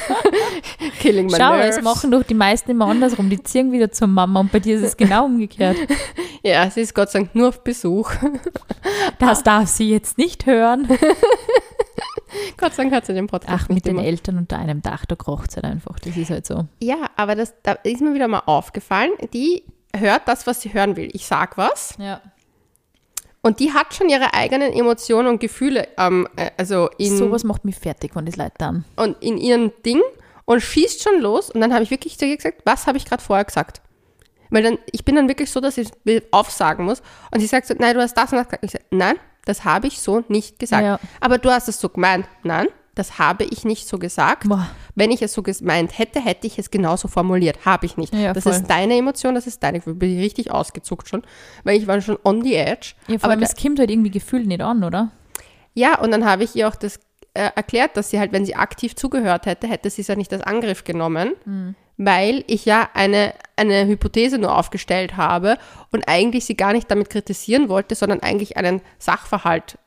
killing 1.01 1.27
my 1.27 1.37
Schau, 1.39 1.57
nerves. 1.57 1.79
es 1.79 1.83
machen 1.83 2.11
doch 2.11 2.23
die 2.23 2.35
meisten 2.35 2.71
immer 2.71 2.87
andersrum. 2.87 3.31
Die 3.31 3.43
ziehen 3.43 3.73
wieder 3.73 3.91
zur 3.91 4.09
Mama 4.09 4.41
und 4.41 4.53
bei 4.53 4.61
dir 4.61 4.77
ist 4.77 4.83
es 4.83 4.97
genau 4.97 5.25
umgekehrt. 5.27 5.77
Ja, 6.45 6.69
sie 6.69 6.81
ist 6.81 6.93
Gott 6.93 7.09
sei 7.09 7.21
Dank 7.21 7.37
nur 7.37 7.51
auf 7.51 7.63
Besuch. 7.63 8.11
Das 9.21 9.45
darf 9.45 9.69
sie 9.69 9.89
jetzt 9.89 10.19
nicht 10.19 10.45
hören. 10.45 10.89
Gott 12.57 12.75
sei 12.75 12.83
Dank 12.83 12.95
hat 12.95 13.07
sie 13.07 13.15
den 13.15 13.29
Podcast 13.29 13.65
Ach, 13.67 13.69
mit 13.69 13.87
den 13.87 13.97
immer. 13.99 14.05
Eltern 14.05 14.39
unter 14.39 14.59
einem 14.59 14.83
Dach, 14.83 15.05
da 15.07 15.15
krocht 15.15 15.51
es 15.51 15.57
halt 15.57 15.67
einfach. 15.67 16.01
Das 16.01 16.17
ist 16.17 16.31
halt 16.31 16.45
so. 16.45 16.67
Ja, 16.81 17.11
aber 17.15 17.37
das, 17.37 17.55
da 17.63 17.73
ist 17.85 18.01
mir 18.01 18.13
wieder 18.13 18.27
mal 18.27 18.43
aufgefallen, 18.47 19.13
die 19.33 19.63
hört 19.97 20.23
das, 20.27 20.49
was 20.49 20.63
sie 20.63 20.75
hören 20.75 20.97
will. 20.97 21.11
Ich 21.13 21.27
sag 21.27 21.57
was 21.57 21.95
Ja. 21.99 22.21
Und 23.43 23.61
die 23.61 23.73
hat 23.73 23.95
schon 23.95 24.09
ihre 24.09 24.35
eigenen 24.35 24.73
Emotionen 24.73 25.29
und 25.29 25.41
Gefühle, 25.41 25.89
ähm, 25.99 26.29
äh, 26.37 26.51
also 26.57 26.89
in, 26.99 27.17
Sowas 27.17 27.45
macht 27.45 27.65
mich 27.65 27.77
fertig, 27.77 28.15
wenn 28.15 28.25
das 28.25 28.37
Leute 28.37 28.55
dann. 28.59 28.85
und 28.97 29.21
in 29.23 29.37
ihrem 29.37 29.73
Ding 29.85 30.01
und 30.45 30.61
schießt 30.61 31.03
schon 31.03 31.21
los. 31.21 31.51
Und 31.51 31.61
dann 31.61 31.73
habe 31.73 31.83
ich 31.83 31.91
wirklich 31.91 32.19
zu 32.19 32.25
ihr 32.25 32.37
gesagt, 32.37 32.63
was 32.65 32.87
habe 32.87 32.99
ich 32.99 33.05
gerade 33.05 33.23
vorher 33.23 33.45
gesagt? 33.45 33.83
Weil 34.51 34.63
dann, 34.63 34.79
ich 34.93 35.05
bin 35.05 35.17
dann 35.17 35.29
wirklich 35.29 35.51
so, 35.51 35.61
dass 35.61 35.79
ich 35.79 35.89
es 36.05 36.23
aufsagen 36.31 36.85
muss. 36.85 37.03
Und 37.31 37.41
sie 37.41 37.47
sagt 37.47 37.67
so, 37.67 37.75
nein, 37.79 37.95
du 37.95 38.03
hast 38.03 38.15
das 38.15 38.33
und 38.33 38.39
das 38.39 38.47
gesagt. 38.49 38.65
Ich 38.65 38.71
sage, 38.71 38.85
nein, 38.91 39.17
das 39.45 39.65
habe 39.65 39.87
ich 39.87 40.01
so 40.01 40.23
nicht 40.29 40.59
gesagt. 40.59 40.85
Ja. 40.85 41.01
Aber 41.21 41.39
du 41.39 41.51
hast 41.51 41.69
es 41.69 41.81
so 41.81 41.89
gemeint. 41.89 42.27
Nein, 42.43 42.69
das 42.95 43.19
habe 43.19 43.45
ich 43.45 43.65
nicht 43.65 43.89
so 43.89 43.99
gesagt. 43.99 44.49
Boah. 44.49 44.69
Wenn 44.95 45.11
ich 45.11 45.23
es 45.23 45.33
so 45.33 45.43
gemeint 45.43 45.99
hätte, 45.99 46.21
hätte 46.23 46.47
ich 46.47 46.59
es 46.59 46.71
genauso 46.71 47.09
formuliert. 47.09 47.65
Habe 47.65 47.87
ich 47.87 47.97
nicht. 47.97 48.15
Ja, 48.15 48.33
das 48.33 48.45
voll. 48.45 48.53
ist 48.53 48.67
deine 48.67 48.97
Emotion, 48.97 49.35
das 49.35 49.47
ist 49.47 49.63
deine 49.63 49.79
Gefühl. 49.79 49.95
Bin 49.95 50.17
ich 50.17 50.23
richtig 50.23 50.51
ausgezuckt 50.51 51.09
schon, 51.09 51.23
weil 51.65 51.79
ich 51.79 51.87
war 51.87 52.01
schon 52.01 52.19
on 52.25 52.43
the 52.43 52.55
edge. 52.55 52.95
Ja, 53.09 53.19
vor 53.19 53.25
Aber 53.25 53.33
allem, 53.33 53.43
es 53.43 53.57
kommt 53.57 53.79
halt 53.79 53.91
irgendwie 53.91 54.11
gefühlt 54.11 54.47
nicht 54.47 54.61
an, 54.61 54.85
oder? 54.85 55.11
ja, 55.75 55.99
und 55.99 56.11
dann 56.11 56.25
habe 56.27 56.45
ich 56.45 56.55
ihr 56.55 56.69
auch 56.69 56.75
das 56.75 57.01
äh, 57.35 57.51
erklärt, 57.55 57.97
dass 57.97 58.11
sie 58.11 58.19
halt, 58.19 58.33
wenn 58.33 58.45
sie 58.45 58.57
aktiv 58.57 58.95
zugehört 58.95 59.47
hätte, 59.47 59.67
hätte 59.67 59.89
sie 59.89 60.03
es 60.03 60.09
ja 60.09 60.17
nicht 60.17 60.33
als 60.35 60.43
Angriff 60.43 60.85
genommen, 60.85 61.33
weil 61.97 62.45
ich 62.47 62.67
ja 62.67 62.91
eine, 62.93 63.33
eine 63.57 63.87
Hypothese 63.87 64.37
nur 64.37 64.55
aufgestellt 64.55 65.17
habe 65.17 65.57
und 65.91 66.07
eigentlich 66.09 66.45
sie 66.45 66.57
gar 66.57 66.75
nicht 66.75 66.91
damit 66.91 67.09
kritisieren 67.09 67.71
wollte, 67.71 67.95
sondern 67.95 68.21
eigentlich 68.21 68.59
einen 68.59 68.83
Sachverhalt 68.99 69.79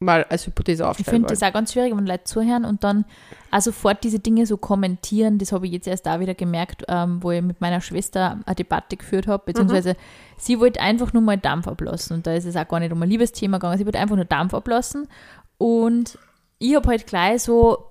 mal 0.00 0.24
als 0.24 0.46
Hypothese 0.46 0.82
Ich 0.82 0.88
aufstellen 0.88 1.04
finde 1.10 1.28
wollen. 1.28 1.38
das 1.38 1.48
auch 1.48 1.52
ganz 1.52 1.72
schwierig, 1.72 1.94
wenn 1.94 2.06
Leute 2.06 2.24
zuhören 2.24 2.64
und 2.64 2.82
dann 2.82 3.04
auch 3.50 3.60
sofort 3.60 4.02
diese 4.02 4.18
Dinge 4.18 4.46
so 4.46 4.56
kommentieren. 4.56 5.36
Das 5.38 5.52
habe 5.52 5.66
ich 5.66 5.72
jetzt 5.72 5.86
erst 5.86 6.06
da 6.06 6.20
wieder 6.20 6.34
gemerkt, 6.34 6.84
ähm, 6.88 7.22
wo 7.22 7.30
ich 7.30 7.42
mit 7.42 7.60
meiner 7.60 7.82
Schwester 7.82 8.38
eine 8.46 8.54
Debatte 8.56 8.96
geführt 8.96 9.26
habe, 9.26 9.42
beziehungsweise 9.44 9.96
sie 10.38 10.58
wollte 10.58 10.80
einfach 10.80 11.12
nur 11.12 11.22
mal 11.22 11.36
Dampf 11.36 11.68
ablassen. 11.68 12.16
Und 12.16 12.26
da 12.26 12.34
ist 12.34 12.46
es 12.46 12.56
auch 12.56 12.66
gar 12.66 12.80
nicht 12.80 12.92
um 12.92 13.02
ein 13.02 13.10
Liebesthema 13.10 13.58
gegangen. 13.58 13.76
Sie 13.76 13.84
wollte 13.84 13.98
einfach 13.98 14.16
nur 14.16 14.24
Dampf 14.24 14.54
ablassen. 14.54 15.06
Und 15.58 16.18
ich 16.58 16.74
habe 16.74 16.88
halt 16.88 17.06
gleich 17.06 17.42
so, 17.42 17.84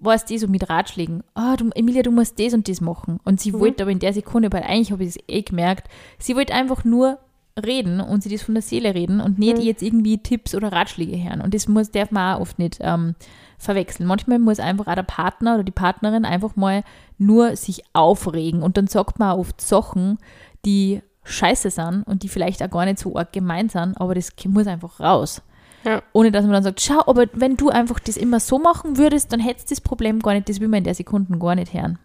weißt 0.00 0.28
du, 0.28 0.38
so 0.38 0.48
mit 0.48 0.68
Ratschlägen, 0.68 1.22
ah, 1.34 1.54
du, 1.56 1.70
Emilia, 1.76 2.02
du 2.02 2.10
musst 2.10 2.40
das 2.40 2.52
und 2.52 2.68
das 2.68 2.80
machen. 2.80 3.20
Und 3.24 3.40
sie 3.40 3.52
wollte 3.52 3.84
aber 3.84 3.92
in 3.92 4.00
der 4.00 4.12
Sekunde, 4.12 4.52
weil 4.52 4.64
eigentlich 4.64 4.90
habe 4.90 5.04
ich 5.04 5.10
es 5.10 5.18
eh 5.28 5.42
gemerkt, 5.42 5.88
sie 6.18 6.34
wollte 6.34 6.52
einfach 6.52 6.82
nur 6.82 7.18
reden 7.62 8.00
und 8.00 8.22
sie 8.22 8.30
das 8.30 8.42
von 8.42 8.54
der 8.54 8.62
Seele 8.62 8.94
reden 8.94 9.20
und 9.20 9.38
nicht 9.38 9.58
jetzt 9.58 9.82
irgendwie 9.82 10.18
Tipps 10.18 10.54
oder 10.54 10.72
Ratschläge 10.72 11.22
hören. 11.22 11.40
Und 11.40 11.54
das 11.54 11.68
muss, 11.68 11.90
darf 11.90 12.10
man 12.10 12.36
auch 12.36 12.40
oft 12.40 12.58
nicht 12.58 12.78
ähm, 12.80 13.14
verwechseln. 13.58 14.06
Manchmal 14.06 14.38
muss 14.38 14.58
einfach 14.58 14.86
auch 14.86 14.94
der 14.94 15.02
Partner 15.02 15.54
oder 15.54 15.64
die 15.64 15.72
Partnerin 15.72 16.24
einfach 16.24 16.56
mal 16.56 16.82
nur 17.18 17.56
sich 17.56 17.82
aufregen 17.92 18.62
und 18.62 18.76
dann 18.76 18.86
sagt 18.86 19.18
man 19.18 19.30
auch 19.30 19.38
oft 19.38 19.60
Sachen, 19.60 20.18
die 20.64 21.02
scheiße 21.24 21.70
sind 21.70 22.02
und 22.04 22.22
die 22.22 22.28
vielleicht 22.28 22.62
auch 22.62 22.70
gar 22.70 22.84
nicht 22.84 22.98
so 22.98 23.16
arg 23.16 23.32
gemeint 23.32 23.72
sind, 23.72 24.00
aber 24.00 24.14
das 24.14 24.32
muss 24.46 24.66
einfach 24.66 24.98
raus. 25.00 25.42
Ja. 25.84 26.02
Ohne 26.12 26.30
dass 26.30 26.44
man 26.44 26.52
dann 26.52 26.62
sagt, 26.62 26.80
schau, 26.80 27.02
aber 27.06 27.26
wenn 27.32 27.56
du 27.56 27.68
einfach 27.68 27.98
das 27.98 28.16
immer 28.16 28.40
so 28.40 28.58
machen 28.58 28.98
würdest, 28.98 29.32
dann 29.32 29.40
hättest 29.40 29.70
du 29.70 29.74
das 29.74 29.80
Problem 29.80 30.20
gar 30.20 30.34
nicht, 30.34 30.48
das 30.48 30.60
will 30.60 30.68
man 30.68 30.78
in 30.78 30.84
der 30.84 30.94
Sekunde 30.94 31.38
gar 31.38 31.54
nicht 31.54 31.74
hören. 31.74 31.98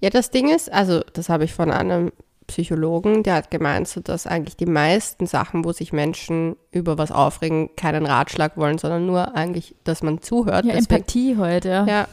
Ja, 0.00 0.10
das 0.10 0.30
Ding 0.30 0.48
ist, 0.48 0.72
also 0.72 1.00
das 1.12 1.28
habe 1.28 1.44
ich 1.44 1.54
von 1.54 1.70
einem 1.70 2.12
Psychologen, 2.46 3.22
der 3.22 3.34
hat 3.34 3.50
gemeint, 3.50 3.88
so 3.88 4.00
dass 4.00 4.26
eigentlich 4.26 4.56
die 4.56 4.66
meisten 4.66 5.26
Sachen, 5.26 5.64
wo 5.64 5.72
sich 5.72 5.92
Menschen 5.92 6.56
über 6.70 6.98
was 6.98 7.12
aufregen, 7.12 7.70
keinen 7.76 8.04
Ratschlag 8.06 8.56
wollen, 8.56 8.78
sondern 8.78 9.06
nur 9.06 9.34
eigentlich, 9.36 9.74
dass 9.84 10.02
man 10.02 10.20
zuhört. 10.22 10.64
Ja, 10.64 10.72
Deswegen- 10.74 10.94
Empathie 10.96 11.36
halt, 11.38 11.64
ja. 11.64 11.86
Ja, 11.86 12.08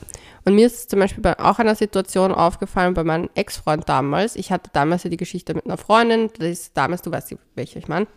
und 0.45 0.55
mir 0.55 0.67
ist 0.67 0.89
zum 0.89 0.99
Beispiel 0.99 1.21
bei 1.21 1.37
auch 1.39 1.59
einer 1.59 1.75
Situation 1.75 2.31
aufgefallen 2.31 2.93
bei 2.93 3.03
meinem 3.03 3.29
Ex-Freund 3.35 3.87
damals. 3.89 4.35
Ich 4.35 4.51
hatte 4.51 4.69
damals 4.73 5.03
ja 5.03 5.09
die 5.09 5.17
Geschichte 5.17 5.53
mit 5.53 5.65
einer 5.65 5.77
Freundin, 5.77 6.29
das 6.37 6.47
ist 6.47 6.77
damals, 6.77 7.01
du 7.01 7.11
weißt, 7.11 7.35
welche 7.55 7.79
ich 7.79 7.87
meine. 7.87 8.07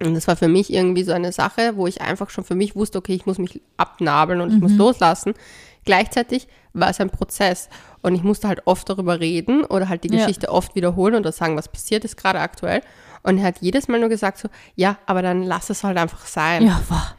Und 0.00 0.14
das 0.14 0.28
war 0.28 0.36
für 0.36 0.46
mich 0.46 0.72
irgendwie 0.72 1.02
so 1.02 1.10
eine 1.12 1.32
Sache, 1.32 1.72
wo 1.74 1.88
ich 1.88 2.00
einfach 2.00 2.30
schon 2.30 2.44
für 2.44 2.54
mich 2.54 2.76
wusste, 2.76 2.98
okay, 2.98 3.14
ich 3.14 3.26
muss 3.26 3.38
mich 3.38 3.60
abnabeln 3.76 4.40
und 4.40 4.54
ich 4.54 4.60
muss 4.60 4.76
loslassen. 4.76 5.34
Gleichzeitig 5.88 6.48
war 6.74 6.90
es 6.90 7.00
ein 7.00 7.08
Prozess 7.08 7.70
und 8.02 8.14
ich 8.14 8.22
musste 8.22 8.46
halt 8.46 8.60
oft 8.66 8.86
darüber 8.90 9.20
reden 9.20 9.64
oder 9.64 9.88
halt 9.88 10.04
die 10.04 10.12
Ja. 10.12 10.18
Geschichte 10.18 10.50
oft 10.50 10.74
wiederholen 10.74 11.14
oder 11.14 11.32
sagen, 11.32 11.56
was 11.56 11.70
passiert 11.70 12.04
ist 12.04 12.18
gerade 12.18 12.40
aktuell. 12.40 12.82
Und 13.22 13.38
er 13.38 13.44
hat 13.44 13.62
jedes 13.62 13.88
Mal 13.88 13.98
nur 13.98 14.10
gesagt 14.10 14.36
so, 14.36 14.50
ja, 14.74 14.98
aber 15.06 15.22
dann 15.22 15.44
lass 15.44 15.70
es 15.70 15.84
halt 15.84 15.96
einfach 15.96 16.26
sein. 16.26 16.66
Ja, 16.66 16.78
wow. 16.90 17.14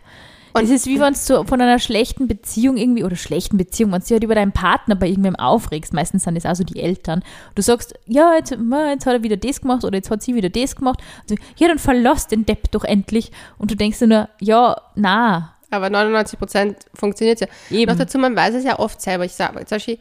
Und 0.54 0.66
es 0.66 0.70
ist 0.70 0.86
wie 0.86 1.00
wenn 1.00 1.16
du 1.28 1.44
von 1.46 1.60
einer 1.62 1.80
schlechten 1.80 2.28
Beziehung 2.28 2.78
irgendwie, 2.78 3.04
oder 3.04 3.16
schlechten 3.16 3.58
Beziehung, 3.58 3.92
wenn 3.92 4.02
du 4.02 4.06
dich 4.06 4.12
halt 4.12 4.24
über 4.24 4.36
deinen 4.36 4.52
Partner 4.52 4.94
bei 4.94 5.08
irgendwem 5.08 5.36
aufregst, 5.36 5.92
meistens 5.92 6.26
sind 6.26 6.36
es 6.36 6.46
auch 6.46 6.56
so 6.56 6.64
die 6.64 6.80
Eltern, 6.80 7.24
du 7.56 7.64
sagst, 7.64 7.96
ja, 8.06 8.36
jetzt, 8.36 8.52
jetzt 8.52 9.06
hat 9.08 9.14
er 9.14 9.24
wieder 9.24 9.38
das 9.38 9.62
gemacht 9.62 9.84
oder 9.84 9.96
jetzt 9.96 10.12
hat 10.12 10.22
sie 10.22 10.36
wieder 10.36 10.50
das 10.50 10.76
gemacht, 10.76 11.02
und 11.22 11.30
so, 11.30 11.36
ja, 11.58 11.68
dann 11.68 11.80
verlass 11.80 12.28
den 12.28 12.46
Depp 12.46 12.70
doch 12.70 12.84
endlich. 12.84 13.32
Und 13.58 13.72
du 13.72 13.76
denkst 13.76 13.98
dir 13.98 14.08
nur, 14.08 14.30
ja, 14.40 14.80
na, 14.94 15.56
Aber 15.72 15.90
99 15.90 16.40
Prozent 16.40 16.86
funktioniert 16.94 17.42
ja. 17.42 17.48
Eben. 17.70 17.92
Noch 17.92 17.98
dazu, 17.98 18.18
man 18.18 18.36
weiß 18.36 18.56
es 18.56 18.64
ja 18.64 18.80
oft 18.80 19.02
selber. 19.02 19.26
Ich 19.26 19.34
sage 19.34 19.66
zum 19.66 19.76
Beispiel, 19.76 20.00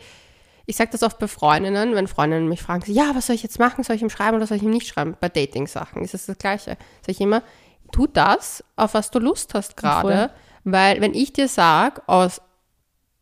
ich 0.66 0.76
sage 0.76 0.90
das 0.92 1.02
oft 1.02 1.18
bei 1.18 1.28
Freundinnen, 1.28 1.94
wenn 1.94 2.06
Freundinnen 2.06 2.48
mich 2.48 2.62
fragen, 2.62 2.90
ja, 2.92 3.12
was 3.14 3.26
soll 3.26 3.36
ich 3.36 3.42
jetzt 3.42 3.58
machen? 3.58 3.84
Soll 3.84 3.96
ich 3.96 4.02
ihm 4.02 4.10
schreiben 4.10 4.36
oder 4.36 4.46
soll 4.46 4.58
ich 4.58 4.62
ihm 4.62 4.70
nicht 4.70 4.86
schreiben? 4.86 5.16
Bei 5.18 5.28
Dating-Sachen 5.28 6.02
ist 6.02 6.14
es 6.14 6.26
das 6.26 6.36
Gleiche. 6.36 6.76
Sag 7.00 7.08
ich 7.08 7.20
immer, 7.20 7.42
tu 7.90 8.06
das, 8.06 8.62
auf 8.76 8.94
was 8.94 9.10
du 9.10 9.18
Lust 9.18 9.54
hast 9.54 9.76
gerade. 9.76 10.30
Weil 10.64 11.00
wenn 11.00 11.14
ich 11.14 11.32
dir 11.32 11.48
sage, 11.48 12.02
aus, 12.06 12.42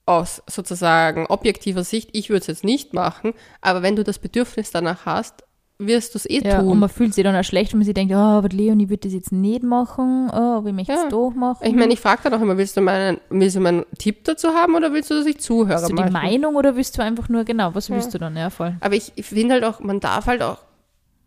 aus 0.06 0.42
sozusagen 0.48 1.26
objektiver 1.26 1.84
Sicht, 1.84 2.10
ich 2.12 2.30
würde 2.30 2.40
es 2.40 2.46
jetzt 2.48 2.64
nicht 2.64 2.94
machen, 2.94 3.32
aber 3.60 3.82
wenn 3.82 3.94
du 3.94 4.02
das 4.02 4.18
Bedürfnis 4.18 4.72
danach 4.72 5.06
hast, 5.06 5.44
wirst 5.78 6.14
du 6.14 6.18
es 6.18 6.24
eh 6.28 6.40
ja, 6.42 6.60
und 6.60 6.68
tun. 6.68 6.78
man 6.78 6.88
fühlt 6.88 7.12
sich 7.14 7.22
dann 7.22 7.36
auch 7.36 7.44
schlecht, 7.44 7.72
wenn 7.72 7.80
man 7.80 7.84
sich 7.84 7.94
denkt, 7.94 8.12
oh, 8.14 8.16
aber 8.16 8.48
Leonie 8.48 8.88
wird 8.88 9.04
das 9.04 9.12
jetzt 9.12 9.30
nicht 9.32 9.62
machen, 9.62 10.30
oh, 10.32 10.36
aber 10.58 10.68
ich 10.68 10.74
möchte 10.74 10.92
es 10.94 11.02
Ja. 11.02 11.08
doch 11.10 11.30
machen. 11.34 11.66
Ich 11.66 11.74
meine, 11.74 11.92
ich 11.92 12.00
frage 12.00 12.22
dann 12.24 12.34
auch 12.34 12.40
immer, 12.40 12.56
willst 12.56 12.76
du 12.76 12.80
meinen, 12.80 13.18
willst 13.28 13.56
du 13.56 13.60
meinen 13.60 13.84
Tipp 13.98 14.24
dazu 14.24 14.48
haben 14.48 14.74
oder 14.74 14.92
willst 14.92 15.10
du, 15.10 15.14
dass 15.14 15.26
ich 15.26 15.38
zuhöre? 15.38 15.68
Willst 15.78 15.84
du 15.84 15.88
die 15.88 16.02
manchmal? 16.02 16.22
Meinung 16.22 16.56
oder 16.56 16.76
willst 16.76 16.96
du 16.96 17.02
einfach 17.02 17.28
nur, 17.28 17.44
genau, 17.44 17.74
was 17.74 17.90
willst 17.90 18.14
du 18.14 18.18
dann? 18.18 18.36
Ja, 18.36 18.48
voll. 18.50 18.74
Aber 18.80 18.94
ich, 18.94 19.12
ich 19.16 19.26
finde 19.26 19.54
halt 19.54 19.64
auch, 19.64 19.80
man 19.80 20.00
darf 20.00 20.26
halt 20.26 20.42
auch 20.42 20.58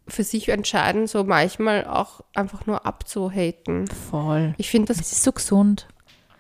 für 0.07 0.23
sich 0.23 0.49
entscheiden, 0.49 1.05
so 1.05 1.23
manchmal 1.23 1.85
auch 1.85 2.21
einfach 2.33 2.65
nur 2.65 2.88
abzuhaten. 2.88 3.85
Voll. 4.09 4.55
Ich 4.57 4.71
finde 4.71 4.88
das, 4.88 4.99
Es 4.99 5.12
ist 5.12 5.23
so 5.23 5.31
gesund. 5.31 5.88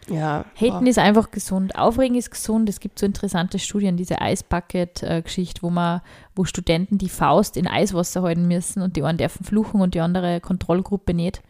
Ja. 0.09 0.45
Haten 0.55 0.87
ist 0.87 0.97
einfach 0.97 1.31
gesund. 1.31 1.75
Aufregen 1.75 2.15
ist 2.15 2.31
gesund. 2.31 2.69
Es 2.69 2.79
gibt 2.79 2.99
so 2.99 3.05
interessante 3.05 3.59
Studien, 3.59 3.97
diese 3.97 4.21
Eisbucket-Geschichte, 4.21 5.61
wo 5.61 5.69
man, 5.69 6.01
wo 6.35 6.45
Studenten 6.45 6.97
die 6.97 7.09
Faust 7.09 7.57
in 7.57 7.67
Eiswasser 7.67 8.21
halten 8.21 8.47
müssen 8.47 8.81
und 8.81 8.95
die 8.95 9.03
einen 9.03 9.17
dürfen 9.17 9.45
fluchen 9.45 9.81
und 9.81 9.93
die 9.93 10.01
andere 10.01 10.41
Kontrollgruppe 10.41 11.13
nicht. 11.13 11.41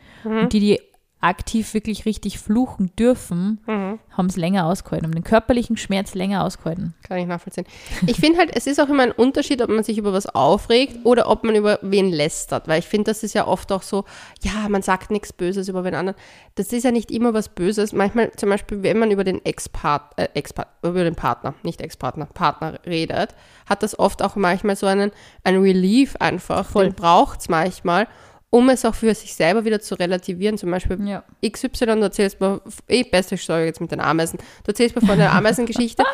Und 0.41 0.53
die, 0.53 0.59
die 0.59 0.81
aktiv 1.21 1.73
wirklich 1.73 2.05
richtig 2.05 2.39
fluchen 2.39 2.91
dürfen, 2.97 3.59
haben 3.67 4.25
es 4.27 4.37
länger 4.37 4.65
ausgehalten, 4.65 5.07
haben 5.07 5.15
den 5.15 5.23
körperlichen 5.23 5.75
Schmerz 5.77 6.15
länger 6.15 6.43
ausgehalten. 6.43 6.93
Kann 7.03 7.17
ich 7.17 7.27
nachvollziehen. 7.27 7.65
Ich 8.07 8.17
finde 8.17 8.39
halt, 8.39 8.55
es 8.55 8.67
ist 8.67 8.79
auch 8.79 8.87
immer 8.87 9.03
ein 9.03 9.11
Unterschied, 9.11 9.61
ob 9.61 9.69
man 9.69 9.83
sich 9.83 9.97
über 9.97 10.13
was 10.13 10.27
aufregt 10.27 11.05
oder 11.05 11.29
ob 11.29 11.43
man 11.43 11.55
über 11.55 11.79
wen 11.81 12.09
lästert. 12.09 12.67
Weil 12.67 12.79
ich 12.79 12.87
finde, 12.87 13.11
das 13.11 13.23
ist 13.23 13.33
ja 13.33 13.47
oft 13.47 13.71
auch 13.71 13.81
so, 13.81 14.05
ja, 14.41 14.69
man 14.69 14.81
sagt 14.81 15.11
nichts 15.11 15.33
Böses 15.33 15.67
über 15.67 15.83
wen 15.83 15.95
anderen. 15.95 16.17
Das 16.55 16.71
ist 16.71 16.83
ja 16.83 16.91
nicht 16.91 17.11
immer 17.11 17.33
was 17.33 17.49
Böses. 17.49 17.91
Manchmal 17.91 18.31
zum 18.33 18.49
Beispiel, 18.49 18.83
wenn 18.83 18.97
man 18.97 19.11
über 19.11 19.23
den 19.23 19.43
Ex-Part, 19.43 20.17
äh, 20.17 20.29
Ex-Part, 20.33 20.67
über 20.83 21.03
den 21.03 21.15
Partner, 21.15 21.53
nicht 21.63 21.81
Ex-Partner, 21.81 22.27
Partner 22.27 22.79
redet, 22.85 23.35
hat 23.65 23.83
das 23.83 23.97
oft 23.99 24.21
auch 24.23 24.35
manchmal 24.35 24.75
so 24.75 24.87
einen, 24.87 25.11
einen 25.43 25.61
Relief 25.61 26.15
einfach. 26.17 26.65
Voll. 26.65 26.85
Den 26.85 26.95
braucht 26.95 27.41
es 27.41 27.49
manchmal, 27.49 28.07
um 28.51 28.69
es 28.69 28.83
auch 28.85 28.95
für 28.95 29.13
sich 29.13 29.35
selber 29.35 29.65
wieder 29.65 29.79
zu 29.79 29.95
relativieren. 29.95 30.57
Zum 30.57 30.71
Beispiel 30.71 30.99
Ja. 31.07 31.23
XY, 31.47 31.85
du 31.85 32.01
erzählst 32.01 32.41
mir, 32.41 32.61
eh, 32.87 33.03
beste 33.03 33.37
Story 33.37 33.65
jetzt 33.65 33.81
mit 33.81 33.91
den 33.91 33.99
Ameisen. 33.99 34.39
Du 34.63 34.69
erzählst 34.71 34.95
mir 34.99 35.05
von 35.05 35.17
der 35.17 35.33
Ameisengeschichte. 35.33 36.03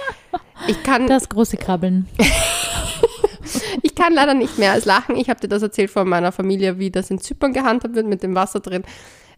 Ich 0.67 0.81
kann, 0.83 1.07
Das 1.07 1.27
große 1.27 1.57
Krabbeln. 1.57 2.07
ich 3.81 3.93
kann 3.93 4.13
leider 4.13 4.33
nicht 4.33 4.57
mehr 4.57 4.71
als 4.71 4.85
lachen. 4.85 5.17
Ich 5.17 5.29
habe 5.29 5.39
dir 5.39 5.49
das 5.49 5.61
erzählt 5.61 5.91
von 5.91 6.07
meiner 6.07 6.31
Familie, 6.31 6.79
wie 6.79 6.89
das 6.89 7.11
in 7.11 7.19
Zypern 7.19 7.51
gehandhabt 7.53 7.93
wird 7.93 8.07
mit 8.07 8.23
dem 8.23 8.35
Wasser 8.35 8.61
drin. 8.61 8.83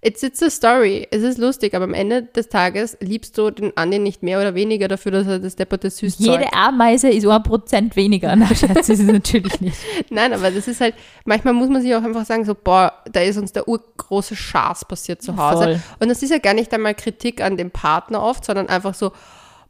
It's, 0.01 0.21
it's 0.21 0.41
a 0.43 0.49
story. 0.49 1.07
Es 1.11 1.23
ist 1.23 1.37
lustig, 1.37 1.73
aber 1.73 1.85
am 1.85 1.93
Ende 1.93 2.23
des 2.23 2.49
Tages 2.49 2.97
liebst 2.99 3.37
du 3.37 3.49
den 3.49 3.75
Andi 3.75 3.99
nicht 3.99 4.21
mehr 4.23 4.39
oder 4.39 4.53
weniger 4.53 4.87
dafür, 4.87 5.11
dass 5.11 5.27
er 5.27 5.39
das 5.39 5.55
depperte 5.55 5.89
Süßzeug... 5.89 6.39
Jede 6.39 6.53
Ameise 6.53 7.09
ist 7.09 7.25
ein 7.25 7.43
Prozent 7.43 7.95
weniger. 7.95 8.35
Na, 8.35 8.47
Schatz, 8.53 8.89
ist 8.89 8.99
es 8.99 9.07
natürlich 9.07 9.59
nicht. 9.61 9.77
Nein, 10.09 10.33
aber 10.33 10.51
das 10.51 10.67
ist 10.67 10.81
halt, 10.81 10.95
manchmal 11.25 11.53
muss 11.53 11.69
man 11.69 11.81
sich 11.81 11.95
auch 11.95 12.03
einfach 12.03 12.25
sagen, 12.25 12.45
so, 12.45 12.55
boah, 12.55 12.93
da 13.11 13.21
ist 13.21 13.37
uns 13.37 13.51
der 13.53 13.67
urgroße 13.67 14.35
Schaß 14.35 14.85
passiert 14.85 15.21
zu 15.21 15.35
Hause. 15.37 15.63
Voll. 15.63 15.79
Und 15.99 16.09
das 16.09 16.21
ist 16.21 16.29
ja 16.29 16.37
gar 16.37 16.53
nicht 16.53 16.73
einmal 16.73 16.93
Kritik 16.93 17.41
an 17.41 17.57
dem 17.57 17.71
Partner 17.71 18.21
oft, 18.21 18.45
sondern 18.45 18.69
einfach 18.69 18.93
so, 18.93 19.11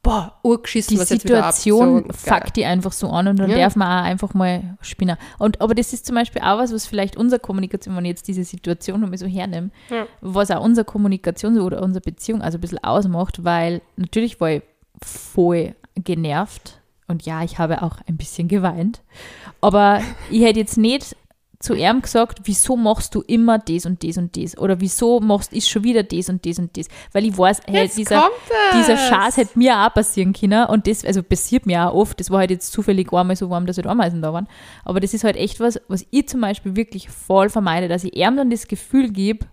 boah, 0.08 0.34
urgeschissen, 0.44 0.96
die 0.96 1.02
was 1.02 1.10
jetzt 1.10 1.26
wieder 1.26 1.44
ab. 1.46 1.54
Situation 1.54 2.06
So, 2.08 2.14
fuckt 2.34 2.56
die 2.56 2.66
einfach 2.66 2.92
so 2.92 3.10
an 3.10 3.28
und 3.28 3.40
dann 3.40 3.50
Ja. 3.50 3.58
darf 3.58 3.76
man 3.76 3.88
auch 3.88 4.06
einfach 4.06 4.34
mal 4.34 4.78
spinnen. 4.82 5.18
Und, 5.38 5.60
aber 5.62 5.76
das 5.76 5.92
ist 5.94 6.06
zum 6.06 6.16
Beispiel 6.16 6.42
auch 6.42 6.58
was, 6.58 6.74
was 6.74 6.86
vielleicht 6.86 7.18
unsere 7.18 7.40
Kommunikation, 7.40 7.96
wenn 7.96 8.06
ich 8.06 8.10
jetzt 8.10 8.28
diese 8.28 8.44
Situation 8.44 9.02
nochmal 9.02 9.18
so 9.18 9.26
hernehme, 9.26 9.70
Ja. 9.90 10.06
was 10.22 10.50
auch 10.52 10.64
unsere 10.64 10.86
Kommunikation 10.86 11.60
oder 11.60 11.82
unsere 11.82 12.02
Beziehung 12.04 12.42
also 12.42 12.58
ein 12.58 12.62
bisschen 12.62 12.84
ausmacht, 12.84 13.44
weil 13.44 13.82
natürlich 13.98 14.40
war 14.40 14.52
ich 14.52 14.62
voll 15.04 15.76
genervt 15.96 16.80
und 17.08 17.24
ja, 17.26 17.44
ich 17.44 17.60
habe 17.60 17.82
auch 17.84 17.98
ein 18.08 18.18
bisschen 18.18 18.48
geweint, 18.48 19.02
aber 19.62 20.02
ich 20.30 20.42
hätte 20.42 20.60
jetzt 20.60 20.78
nicht 20.78 21.16
zu 21.68 21.76
ihm 21.76 22.02
gesagt, 22.02 22.40
wieso 22.46 22.78
machst 22.78 23.14
du 23.14 23.22
immer 23.28 23.60
das 23.60 23.86
und 23.86 24.04
das 24.04 24.18
und 24.18 24.38
das? 24.38 24.58
Oder 24.58 24.80
wieso 24.80 25.20
machst 25.20 25.52
ist 25.52 25.70
schon 25.70 25.84
wieder 25.84 26.02
das 26.02 26.30
und 26.30 26.46
das 26.46 26.60
und 26.60 26.78
das, 26.78 26.88
weil 27.12 27.26
ich 27.26 27.38
weiß, 27.38 27.62
hey, 27.68 27.90
dieser, 27.96 28.30
dieser 28.74 28.96
Schaß 28.96 29.36
hätte 29.38 29.60
mir 29.60 29.78
auch 29.78 29.94
passieren 29.94 30.32
können 30.32 30.66
und 30.68 30.88
das, 30.88 31.04
also 31.04 31.22
passiert 31.22 31.66
mir 31.66 31.90
auch 31.90 31.94
oft, 31.94 32.20
das 32.20 32.32
war 32.32 32.40
halt 32.40 32.52
jetzt 32.52 32.72
zufällig 32.72 33.12
einmal 33.12 33.36
so 33.36 33.50
warm, 33.50 33.66
dass 33.66 33.78
halt 33.78 33.88
Ameisen 33.88 34.22
da 34.22 34.32
waren, 34.32 34.48
aber 34.86 35.02
das 35.02 35.14
ist 35.14 35.26
halt 35.26 35.36
echt 35.36 35.60
was, 35.60 35.80
was 35.90 36.06
ich 36.10 36.30
zum 36.30 36.40
Beispiel 36.40 36.78
wirklich 36.78 37.10
voll 37.10 37.50
vermeide, 37.50 37.90
dass 37.90 38.06
ich 38.06 38.16
ihm 38.16 38.38
dann 38.38 38.50
das 38.50 38.68
Gefühl 38.68 39.10
gebe, 39.12 39.46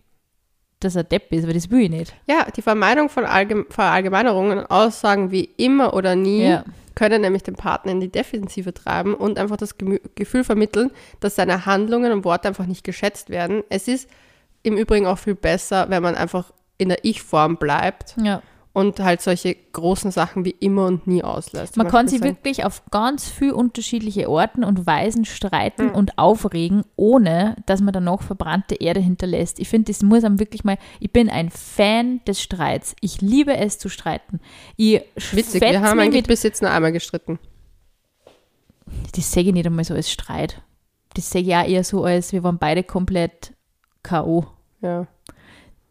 dass 0.79 0.95
er 0.95 1.03
Depp 1.03 1.33
ist, 1.33 1.47
weil 1.47 1.55
das 1.55 1.71
will 1.71 1.81
ich 1.81 1.91
nicht. 1.91 2.15
Ja, 2.29 2.47
die 2.55 2.63
Vermeidung 2.63 3.09
von 3.09 3.25
Allgeme 3.25 3.67
Verallgemeinerungen 3.71 4.59
und 4.59 4.67
Aussagen 4.67 5.33
wie 5.33 5.51
immer 5.57 5.95
oder 5.95 6.15
nie 6.15 6.45
Ja. 6.45 6.65
Können 6.95 7.23
nämlich 7.23 7.43
den 7.43 7.55
Partner 7.55 7.93
in 7.93 8.01
die 8.01 8.11
Defensive 8.11 8.73
treiben 8.73 9.15
und 9.15 9.39
einfach 9.39 9.57
das 9.57 9.79
Gemü 9.79 9.99
Gefühl 10.15 10.45
vermitteln, 10.45 10.91
dass 11.21 11.37
seine 11.37 11.67
Handlungen 11.67 12.13
und 12.13 12.25
Worte 12.25 12.49
einfach 12.49 12.67
nicht 12.67 12.85
geschätzt 12.85 13.31
werden. 13.31 13.63
Es 13.69 13.89
ist 13.89 14.09
im 14.63 14.77
Übrigen 14.77 15.07
auch 15.07 15.19
viel 15.19 15.35
besser, 15.35 15.91
wenn 15.91 16.03
man 16.03 16.15
einfach 16.15 16.53
in 16.79 16.89
der 16.89 17.05
Ich-Form 17.05 17.57
bleibt 17.57 18.17
Ja. 18.19 18.43
Und 18.75 18.99
halt 18.99 19.23
solche 19.23 19.55
großen 19.55 20.11
Sachen 20.11 20.45
wie 20.45 20.51
immer 20.51 20.87
und 20.87 21.07
nie 21.07 21.23
auslässt. 21.23 21.77
Man 21.77 21.87
kann 21.87 22.09
sagen, 22.09 22.25
wirklich 22.25 22.65
auf 22.65 22.83
ganz 22.91 23.31
viele 23.31 23.55
unterschiedliche 23.55 24.29
Orten 24.29 24.65
und 24.65 24.85
Weisen 24.85 25.25
streiten 25.25 25.91
und 25.91 26.19
aufregen, 26.19 26.83
ohne 26.97 27.55
dass 27.67 27.81
man 27.81 27.95
dann 27.95 28.05
noch 28.05 28.23
verbrannte 28.23 28.75
Erde 28.75 28.99
hinterlässt. 28.99 29.61
Ich 29.61 29.69
finde, 29.69 29.93
das 29.93 30.03
muss 30.03 30.25
einem 30.25 30.41
wirklich 30.41 30.65
mal, 30.65 30.77
ich 30.99 31.13
bin 31.13 31.31
ein 31.31 31.51
Fan 31.51 32.21
des 32.27 32.43
Streits. 32.43 32.97
Ich 33.01 33.21
liebe 33.21 33.57
es 33.57 33.79
zu 33.79 33.89
streiten. 33.89 34.41
Ich 34.77 35.01
Witzig, 35.31 35.61
wir 35.61 35.81
haben 35.81 36.01
eigentlich 36.01 36.25
bis 36.25 36.43
jetzt 36.43 36.61
nur 36.61 36.73
einmal 36.73 36.93
gestritten. 36.93 37.39
das 39.15 39.31
sehe 39.31 39.45
ich 39.45 39.53
nicht 39.53 39.67
einmal 39.67 39.85
so 39.85 39.95
als 39.95 40.11
Streit. 40.11 40.61
Das 41.15 41.31
sehe 41.31 41.43
ich 41.43 41.47
ja 41.47 41.65
eher 41.65 41.85
so 41.85 42.03
als, 42.03 42.33
wir 42.33 42.43
waren 42.43 42.59
beide 42.59 42.83
komplett 42.83 43.53
K.O. 44.03 44.47
Ja. 44.83 45.07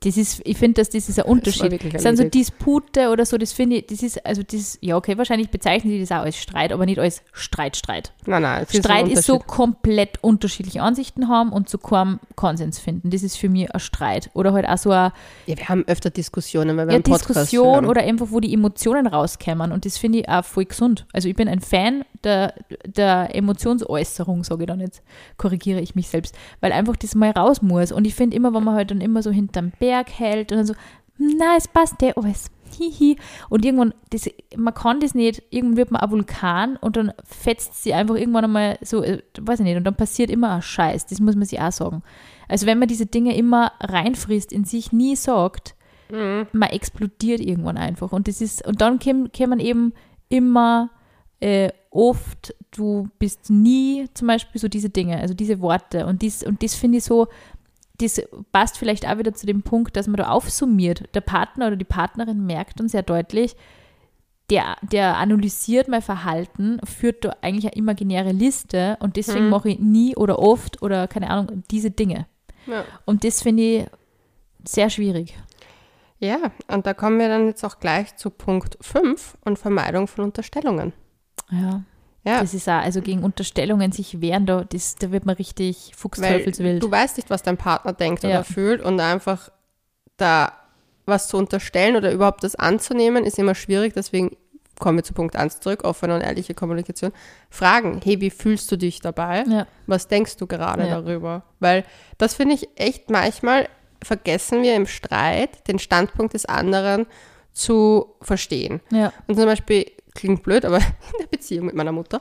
Das 0.04 0.18
ist, 0.18 0.42
ich 0.44 0.58
finde, 0.58 0.82
dass 0.82 0.89
das 0.89 1.08
ist 1.08 1.20
ein 1.20 1.26
Unterschied. 1.26 1.72
wirklich 1.72 1.94
Das 1.94 2.04
sind 2.04 2.18
so. 2.18 2.24
Dispute 2.26 3.10
oder 3.10 3.26
so, 3.26 3.38
das 3.38 3.54
finde 3.54 3.78
ich, 3.78 3.88
das 3.88 4.04
ist, 4.04 4.26
also 4.26 4.44
das, 4.44 4.78
ja 4.82 4.98
okay, 4.98 5.18
wahrscheinlich 5.18 5.50
bezeichnen 5.50 5.92
die 5.92 6.00
das 6.00 6.12
auch 6.12 6.24
als 6.24 6.38
Streit, 6.38 6.72
aber 6.74 6.86
nicht 6.86 7.00
als 7.00 7.22
Streit, 7.32 7.78
Streit. 7.78 8.12
Nein, 8.26 8.42
nein. 8.42 8.66
es 8.68 8.76
ein 8.76 8.84
Streit 8.84 9.08
ist 9.08 9.26
so 9.26 9.36
Unterschied. 9.36 9.56
komplett 9.56 10.24
unterschiedliche 10.24 10.82
Ansichten 10.82 11.30
haben 11.30 11.54
und 11.54 11.70
zu 11.70 11.78
keinem 11.78 12.20
Konsens 12.36 12.80
finden. 12.80 13.12
Das 13.12 13.24
ist 13.24 13.38
für 13.38 13.50
mich 13.50 13.74
ein 13.74 13.80
Streit. 13.80 14.30
Oder 14.34 14.54
halt 14.54 14.68
auch 14.68 14.78
so 14.78 14.92
eine 14.92 15.13
Ja, 15.46 15.58
wir 15.58 15.70
haben 15.70 15.84
öfter 15.88 16.10
Diskussionen, 16.10 16.76
weil 16.76 16.88
wir 16.88 16.94
ja, 16.94 16.96
einen 16.96 17.04
Podcast 17.04 17.30
Diskussion 17.30 17.76
hören. 17.76 17.86
oder 17.86 18.02
einfach, 18.02 18.28
wo 18.30 18.39
die 18.39 18.54
Emotionen 18.54 19.08
rauskämen. 19.08 19.72
Und 19.72 19.86
das 19.86 19.98
finde 19.98 20.20
ich 20.20 20.30
auch 20.30 20.44
voll 20.44 20.66
gesund. 20.66 21.06
Also 21.13 21.30
ich 21.30 21.36
bin 21.36 21.48
ein 21.48 21.62
Fan 21.62 22.04
der, 22.24 22.54
der 22.86 23.36
Emotionsäußerung, 23.36 24.44
sage 24.44 24.63
ich 24.63 24.68
dann 24.68 24.80
jetzt, 24.80 25.02
korrigiere 25.38 25.80
ich 25.80 25.96
mich 25.96 26.10
selbst, 26.10 26.36
weil 26.60 26.72
einfach 26.72 26.96
das 26.96 27.16
mal 27.16 27.32
raus 27.32 27.62
muss. 27.62 27.92
Und 27.92 28.06
ich 28.06 28.16
finde 28.16 28.36
immer, 28.36 28.54
wenn 28.54 28.63
man 28.63 28.76
halt 28.76 28.92
dann 28.92 29.02
immer 29.02 29.22
so 29.24 29.32
hinterm 29.32 29.72
Berg 29.80 29.92
hält 30.06 30.51
und 30.51 30.58
dann 30.60 30.65
so, 30.65 30.73
na, 31.17 31.56
es 31.58 31.67
passt 31.67 32.01
ja 32.01 32.13
alles. 32.15 32.49
Hihi. 32.77 33.17
Und 33.49 33.63
irgendwann, 33.63 33.93
das, 34.10 34.27
man 34.56 34.73
kann 34.73 34.99
das 34.99 35.13
nicht, 35.13 35.43
irgendwann 35.51 35.77
wird 35.77 35.91
man 35.91 36.01
ein 36.01 36.10
Vulkan 36.12 36.75
und 36.77 36.97
dann 36.97 37.13
fetzt 37.23 37.84
sie 37.84 37.93
einfach 37.93 38.15
irgendwann 38.15 38.45
einmal 38.45 38.79
so, 38.82 39.03
äh, 39.03 39.21
weiß 39.39 39.60
ich 39.60 39.65
nicht, 39.65 39.77
und 39.77 39.84
dann 39.84 39.95
passiert 39.95 40.32
immer 40.32 40.56
ein 40.56 40.62
Scheiß. 40.63 41.06
Das 41.06 41.19
muss 41.19 41.36
man 41.36 41.45
sich 41.45 41.60
auch 41.62 41.71
sagen. 41.71 42.01
Also 42.47 42.65
wenn 42.65 42.79
man 42.79 42.88
diese 42.88 43.06
Dinge 43.06 43.36
immer 43.38 43.73
reinfrisst, 43.79 44.51
in 44.51 44.65
sich 44.65 44.91
nie 44.91 45.15
sagt, 45.15 45.75
man 46.51 46.69
explodiert 46.69 47.39
irgendwann 47.41 47.77
einfach. 47.77 48.12
Und 48.12 48.27
das 48.27 48.41
ist, 48.41 48.65
und 48.67 48.82
dann 48.82 48.99
käm- 48.99 49.29
kämen 49.29 49.60
eben 49.60 49.93
immer 50.29 50.89
äh, 51.39 51.69
oft, 51.91 52.56
du 52.75 53.08
bist 53.19 53.49
nie 53.49 54.08
zum 54.13 54.27
Beispiel 54.27 54.60
so 54.60 54.67
diese 54.67 54.89
Dinge, 54.89 55.17
also 55.19 55.34
diese 55.34 55.60
Worte. 55.62 56.06
Und 56.08 56.21
dies, 56.23 56.43
und 56.43 56.62
das 56.63 56.73
finde 56.75 56.97
ich 56.99 57.03
so, 57.03 57.27
das 57.99 58.21
passt 58.51 58.77
vielleicht 58.77 59.08
auch 59.08 59.17
wieder 59.17 59.34
zu 59.34 59.45
dem 59.45 59.62
Punkt, 59.62 59.95
dass 59.95 60.08
man 60.08 60.15
da 60.17 60.29
aufsummiert. 60.29 61.03
Der 61.15 61.21
Partner 61.21 61.67
oder 61.67 61.75
die 61.75 61.86
Partnerin 61.86 62.45
merkt 62.45 62.79
dann 62.79 62.89
sehr 62.89 63.03
deutlich, 63.03 63.56
der, 64.49 64.75
der 64.82 65.17
analysiert 65.17 65.88
mein 65.88 66.01
Verhalten, 66.01 66.79
führt 66.84 67.23
da 67.23 67.36
eigentlich 67.41 67.65
eine 67.65 67.75
imaginäre 67.75 68.32
Liste 68.32 68.97
und 68.99 69.15
deswegen 69.15 69.45
Mhm. 69.45 69.49
mache 69.51 69.69
ich 69.69 69.79
nie 69.79 70.15
oder 70.15 70.39
oft 70.39 70.82
oder 70.82 71.08
keine 71.08 71.29
Ahnung 71.29 71.63
diese 71.71 71.91
Dinge. 71.91 72.25
Ja. 72.67 72.84
Und 73.06 73.23
das 73.23 73.41
finde 73.41 73.63
ich 73.63 73.86
sehr 74.65 74.89
schwierig. 74.89 75.38
ja, 76.19 76.38
und 76.69 76.86
da 76.88 76.93
kommen 76.93 77.19
wir 77.19 77.27
dann 77.27 77.47
jetzt 77.47 77.63
auch 77.65 77.79
gleich 77.79 78.15
zu 78.15 78.29
Punkt 78.29 78.77
5 78.82 79.38
und 79.45 79.60
Vermeidung 79.60 80.08
von 80.08 80.23
Unterstellungen. 80.25 80.93
Ja. 81.51 81.84
Ja, 82.25 82.39
Das 82.39 82.53
ist 82.53 82.69
auch, 82.69 82.73
also 82.81 83.01
gegen 83.01 83.23
Unterstellungen 83.23 83.91
sich 83.91 84.21
wehren, 84.21 84.45
da, 84.45 84.63
das, 84.63 84.95
da 84.95 85.12
wird 85.12 85.25
man 85.25 85.36
richtig 85.36 85.91
fuchsteufelswild. 85.95 86.81
du 86.81 86.89
weißt 86.89 87.17
nicht, 87.17 87.29
was 87.29 87.43
dein 87.43 87.57
Partner 87.57 87.91
denkt 87.93 88.23
Ja. 88.23 88.29
oder 88.29 88.43
fühlt 88.43 88.81
und 88.81 88.99
einfach 88.99 89.49
da 90.17 90.53
was 91.05 91.27
zu 91.27 91.36
unterstellen 91.38 91.97
oder 91.97 92.12
überhaupt 92.13 92.43
das 92.45 92.55
anzunehmen, 92.55 93.25
ist 93.25 93.38
immer 93.38 93.55
schwierig. 93.55 93.93
Deswegen 93.93 94.38
kommen 94.79 94.97
wir 94.97 95.03
zu 95.03 95.13
Punkt 95.13 95.36
1 95.36 95.59
zurück, 95.59 95.83
offene 95.83 96.15
und 96.15 96.21
ehrliche 96.21 96.53
Kommunikation. 96.53 97.12
Fragen, 97.49 97.99
hey, 98.03 98.21
wie 98.21 98.29
fühlst 98.29 98.71
du 98.71 98.77
dich 98.77 99.01
dabei? 99.01 99.43
Ja. 99.47 99.67
Was 99.86 100.07
denkst 100.07 100.38
du 100.38 100.47
gerade 100.47 100.88
Ja. 100.88 101.01
darüber? 101.01 101.43
Weil 101.59 101.83
das 102.17 102.36
finde 102.36 102.55
ich 102.55 102.69
echt 102.77 103.09
manchmal 103.09 103.67
vergessen 104.01 104.63
wir 104.63 104.75
im 104.75 104.88
Streit, 104.88 105.67
den 105.67 105.77
Standpunkt 105.79 106.33
des 106.33 106.45
anderen 106.45 107.05
zu 107.51 108.15
verstehen. 108.21 108.79
Ja. 108.91 109.12
Und 109.27 109.36
zum 109.36 109.45
Beispiel, 109.45 109.86
klingt 110.13 110.43
blöd, 110.43 110.65
aber 110.65 110.78
in 111.12 111.19
der 111.19 111.28
Beziehung 111.28 111.65
mit 111.65 111.76
meiner 111.76 111.91
Mutter, 111.91 112.19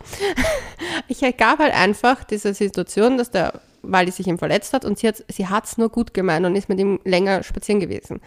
ich 1.09 1.21
gab 1.37 1.59
halt 1.59 1.75
einfach 1.75 2.25
diese 2.25 2.55
Situation, 2.55 3.19
dass 3.19 3.31
der 3.31 3.61
Wally 3.83 4.11
sich 4.11 4.27
ihm 4.29 4.39
verletzt 4.39 4.73
hat 4.73 4.85
und 4.85 4.99
sie 4.99 5.09
hat 5.09 5.25
sie 5.29 5.49
hat's 5.49 5.77
nur 5.77 5.89
gut 5.89 6.15
gemeint 6.15 6.47
und 6.47 6.55
ist 6.57 6.69
mit 6.69 6.79
ihm 6.79 7.01
länger 7.05 7.43
spazieren 7.43 7.81
gewesen. 7.81 8.21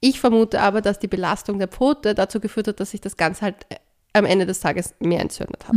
Ich 0.00 0.20
vermute 0.20 0.60
aber, 0.60 0.80
dass 0.80 0.98
die 0.98 1.08
Belastung 1.08 1.58
der 1.58 1.68
Pfote 1.68 2.14
dazu 2.14 2.40
geführt 2.40 2.68
hat, 2.68 2.80
dass 2.80 2.90
sich 2.90 3.00
das 3.00 3.16
Ganze 3.16 3.42
halt 3.42 3.56
äh, 3.70 3.76
am 4.12 4.24
Ende 4.24 4.46
des 4.46 4.60
Tages 4.60 4.94
mehr 5.00 5.20
entzündet 5.20 5.66
hat. 5.68 5.74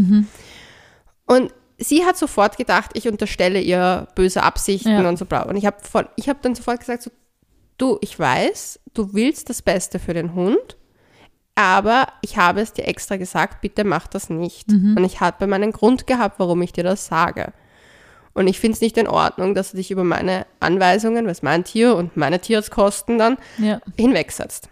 Und 1.25 1.53
sie 1.77 2.05
hat 2.05 2.17
sofort 2.17 2.57
gedacht, 2.57 2.91
ich 2.93 3.07
unterstelle 3.07 3.59
ihr 3.59 4.07
böse 4.15 4.43
Absichten 4.43 4.91
Ja. 4.91 5.07
und 5.07 5.17
so 5.17 5.25
bla. 5.25 5.43
Und 5.43 5.55
ich 5.55 5.65
habe 5.65 5.77
hab 5.85 6.41
dann 6.41 6.55
sofort 6.55 6.79
gesagt, 6.79 7.03
so, 7.03 7.11
du, 7.77 7.97
ich 8.01 8.17
weiß, 8.17 8.79
du 8.93 9.13
willst 9.13 9.49
das 9.49 9.61
Beste 9.61 9.99
für 9.99 10.13
den 10.13 10.33
Hund, 10.35 10.77
aber 11.57 12.07
ich 12.21 12.37
habe 12.37 12.61
es 12.61 12.71
dir 12.71 12.87
extra 12.87 13.17
gesagt, 13.17 13.61
bitte 13.61 13.83
mach 13.83 14.05
das 14.07 14.29
nicht. 14.29 14.69
Und 14.95 15.03
ich 15.03 15.19
habe 15.21 15.47
meinen 15.47 15.71
Grund 15.71 16.05
gehabt, 16.05 16.37
warum 16.39 16.61
ich 16.61 16.71
dir 16.71 16.83
das 16.83 17.07
sage. 17.07 17.51
Und 18.35 18.45
ich 18.47 18.59
finde 18.59 18.75
es 18.75 18.81
nicht 18.81 18.95
in 18.97 19.07
Ordnung, 19.07 19.55
dass 19.55 19.71
du 19.71 19.77
dich 19.77 19.89
über 19.89 20.03
meine 20.03 20.45
Anweisungen, 20.59 21.25
was 21.25 21.41
mein 21.41 21.63
Tier 21.63 21.95
und 21.95 22.15
meine 22.15 22.39
Tierarztkosten 22.39 23.17
dann 23.17 23.37
Ja. 23.57 23.81
hinwegsetzt. 23.97 24.69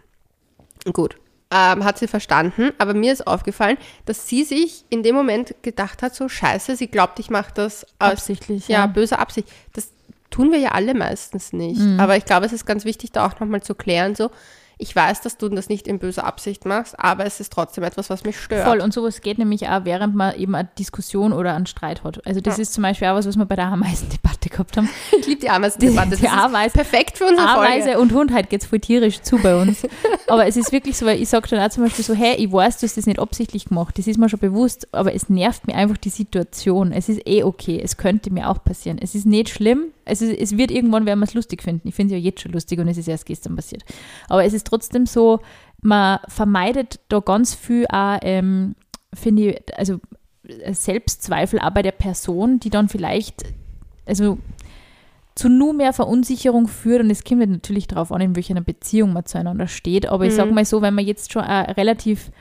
Gut, 0.93 1.15
ähm, 1.49 1.83
hat 1.83 1.97
sie 1.97 2.07
verstanden, 2.07 2.71
aber 2.77 2.93
mir 2.93 3.11
ist 3.11 3.25
aufgefallen, 3.25 3.77
dass 4.05 4.27
sie 4.27 4.43
sich 4.43 4.85
in 4.91 5.01
dem 5.01 5.15
Moment 5.15 5.55
gedacht 5.63 6.03
hat, 6.03 6.13
so 6.13 6.29
scheiße, 6.29 6.75
sie 6.75 6.87
glaubt, 6.87 7.17
ich 7.19 7.31
mache 7.31 7.51
das 7.55 7.85
aus 7.97 8.11
Absichtlich, 8.11 8.67
ja, 8.67 8.81
ja. 8.81 8.85
böse 8.85 9.17
Absicht. 9.17 9.47
Das 9.73 9.89
tun 10.29 10.51
wir 10.51 10.59
ja 10.59 10.69
alle 10.73 10.93
meistens 10.93 11.51
nicht. 11.51 11.79
Mhm. 11.81 11.99
Aber 11.99 12.15
ich 12.17 12.25
glaube, 12.25 12.45
es 12.45 12.53
ist 12.53 12.67
ganz 12.67 12.85
wichtig, 12.85 13.11
da 13.13 13.25
auch 13.25 13.39
nochmal 13.39 13.63
zu 13.63 13.73
klären, 13.73 14.13
so, 14.13 14.29
ich 14.77 14.95
weiß, 14.95 15.21
dass 15.21 15.37
du 15.37 15.49
das 15.49 15.69
nicht 15.69 15.87
in 15.87 15.99
böser 15.99 16.25
Absicht 16.25 16.65
machst, 16.65 16.99
aber 16.99 17.25
es 17.25 17.39
ist 17.39 17.51
trotzdem 17.53 17.83
etwas, 17.83 18.09
was 18.09 18.23
mich 18.23 18.39
stört. 18.39 18.67
Voll, 18.67 18.81
und 18.81 18.93
sowas 18.93 19.21
geht 19.21 19.37
nämlich 19.37 19.67
auch, 19.69 19.85
während 19.85 20.15
man 20.15 20.35
eben 20.35 20.55
eine 20.55 20.69
Diskussion 20.77 21.33
oder 21.33 21.53
einen 21.55 21.65
Streit 21.65 22.03
hat. 22.03 22.25
Also 22.25 22.41
das 22.41 22.57
Ja. 22.57 22.61
ist 22.63 22.73
zum 22.73 22.81
Beispiel 22.83 23.07
auch 23.07 23.15
was, 23.15 23.27
was 23.27 23.37
wir 23.37 23.45
bei 23.45 23.55
der 23.55 23.67
Ameisendebatte 23.67 24.49
gehabt 24.49 24.77
haben. 24.77 24.89
Ich 25.19 25.27
liebe 25.27 25.41
die 25.41 25.49
Ameisen-Debatte. 25.49 26.17
Die 26.17 26.25
ist 26.25 26.31
Ameisen- 26.31 26.73
perfekt 26.73 27.17
für 27.17 27.25
unsere 27.25 27.47
Ameise 27.47 27.83
Folge. 27.93 27.99
und 28.01 28.13
Hund, 28.13 28.33
heute 28.33 28.47
geht 28.47 28.61
es 28.63 28.67
voll 28.67 28.79
tierisch 28.79 29.21
zu 29.21 29.37
bei 29.37 29.59
uns. 29.59 29.83
aber 30.27 30.45
es 30.45 30.57
ist 30.57 30.71
wirklich 30.71 30.97
so, 30.97 31.05
weil 31.05 31.21
ich 31.21 31.29
sage 31.29 31.47
dann 31.49 31.59
auch 31.59 31.69
zum 31.69 31.83
Beispiel 31.83 32.03
so, 32.05 32.13
hey, 32.13 32.35
ich 32.35 32.51
weiß, 32.51 32.77
du 32.79 32.85
hast 32.85 32.97
das 32.97 33.05
nicht 33.05 33.19
absichtlich 33.19 33.65
gemacht, 33.65 33.97
das 33.97 34.07
ist 34.07 34.17
mir 34.17 34.29
schon 34.29 34.39
bewusst, 34.39 34.87
aber 34.93 35.13
es 35.13 35.29
nervt 35.29 35.67
mir 35.67 35.75
einfach 35.75 35.97
die 35.97 36.09
Situation. 36.09 36.91
Es 36.91 37.09
ist 37.09 37.21
eh 37.27 37.43
okay, 37.43 37.79
es 37.83 37.97
könnte 37.97 38.31
mir 38.31 38.49
auch 38.49 38.63
passieren. 38.63 38.97
Es 39.01 39.15
ist 39.15 39.25
nicht 39.25 39.49
schlimm, 39.49 39.85
es, 40.05 40.21
ist, 40.21 40.39
es 40.39 40.57
wird 40.57 40.71
irgendwann, 40.71 41.05
werden 41.05 41.19
wir 41.19 41.25
es 41.25 41.33
lustig 41.33 41.61
finden. 41.63 41.87
Ich 41.87 41.95
finde 41.95 42.15
es 42.15 42.19
ja 42.21 42.25
jetzt 42.25 42.41
schon 42.41 42.51
lustig 42.51 42.79
und 42.79 42.87
es 42.87 42.97
ist 42.97 43.07
erst 43.07 43.25
gestern 43.25 43.55
passiert. 43.55 43.83
Aber 44.29 44.43
es 44.45 44.53
ist 44.53 44.67
trotzdem 44.67 45.05
so, 45.05 45.39
man 45.81 46.19
vermeidet 46.27 46.99
da 47.09 47.19
ganz 47.19 47.53
viel 47.53 47.85
auch, 47.87 48.17
ähm, 48.21 48.75
finde 49.13 49.49
ich, 49.51 49.77
also 49.77 49.99
Selbstzweifel 50.71 51.59
auch 51.59 51.71
bei 51.71 51.81
der 51.81 51.91
Person, 51.91 52.59
die 52.59 52.69
dann 52.69 52.89
vielleicht, 52.89 53.43
also 54.05 54.37
zu 55.33 55.49
nur 55.49 55.73
mehr 55.73 55.91
Verunsicherung 55.91 56.67
führt 56.67 57.01
und 57.01 57.09
es 57.09 57.23
kommt 57.23 57.41
halt 57.41 57.49
natürlich 57.49 57.87
darauf 57.87 58.11
an, 58.11 58.21
in 58.21 58.35
welcher 58.35 58.59
Beziehung 58.61 59.11
man 59.11 59.25
zueinander 59.25 59.67
steht. 59.67 60.07
Aber 60.07 60.25
ich 60.25 60.31
Mhm. 60.31 60.37
sage 60.37 60.53
mal 60.53 60.65
so, 60.65 60.81
wenn 60.81 60.93
man 60.93 61.05
jetzt 61.05 61.33
schon 61.33 61.43
relativ 61.43 62.31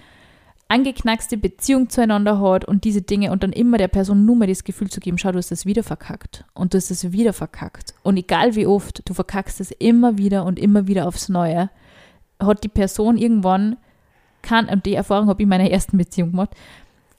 angeknackste 0.75 1.37
Beziehung 1.37 1.89
zueinander 1.89 2.41
hat 2.41 2.65
und 2.65 2.83
diese 2.83 3.01
Dinge 3.01 3.31
und 3.31 3.45
dann 3.45 3.53
immer 3.53 3.79
der 3.79 3.87
Person 3.87 4.27
nur 4.27 4.35
mal 4.35 4.49
das 4.49 4.65
Gefühl 4.65 4.91
zu 4.91 4.99
geben, 4.99 5.19
schau, 5.19 5.31
du 5.31 5.39
hast 5.39 5.53
das 5.53 5.67
wieder 5.67 5.85
verkackt 5.85 6.45
und 6.53 6.75
du 6.75 6.79
hast 6.79 6.91
das 6.91 7.13
wieder 7.13 7.33
verkackt. 7.33 7.95
Und 8.03 8.17
egal 8.17 8.57
wie 8.57 8.67
oft, 8.67 9.09
du 9.09 9.15
verkackst 9.15 9.61
das 9.61 9.71
immer 9.71 10.19
wieder 10.19 10.45
und 10.45 10.59
immer 10.59 10.89
wieder 10.89 11.07
aufs 11.07 11.29
Neue, 11.29 11.71
hat 12.43 12.65
die 12.65 12.69
Person 12.69 13.17
irgendwann, 13.17 13.77
kann, 14.43 14.69
und 14.69 14.85
die 14.85 14.95
Erfahrung 14.95 15.29
habe 15.29 15.43
ich 15.43 15.45
in 15.45 15.49
meiner 15.49 15.71
ersten 15.71 15.97
Beziehung 15.97 16.33
gemacht, 16.33 16.51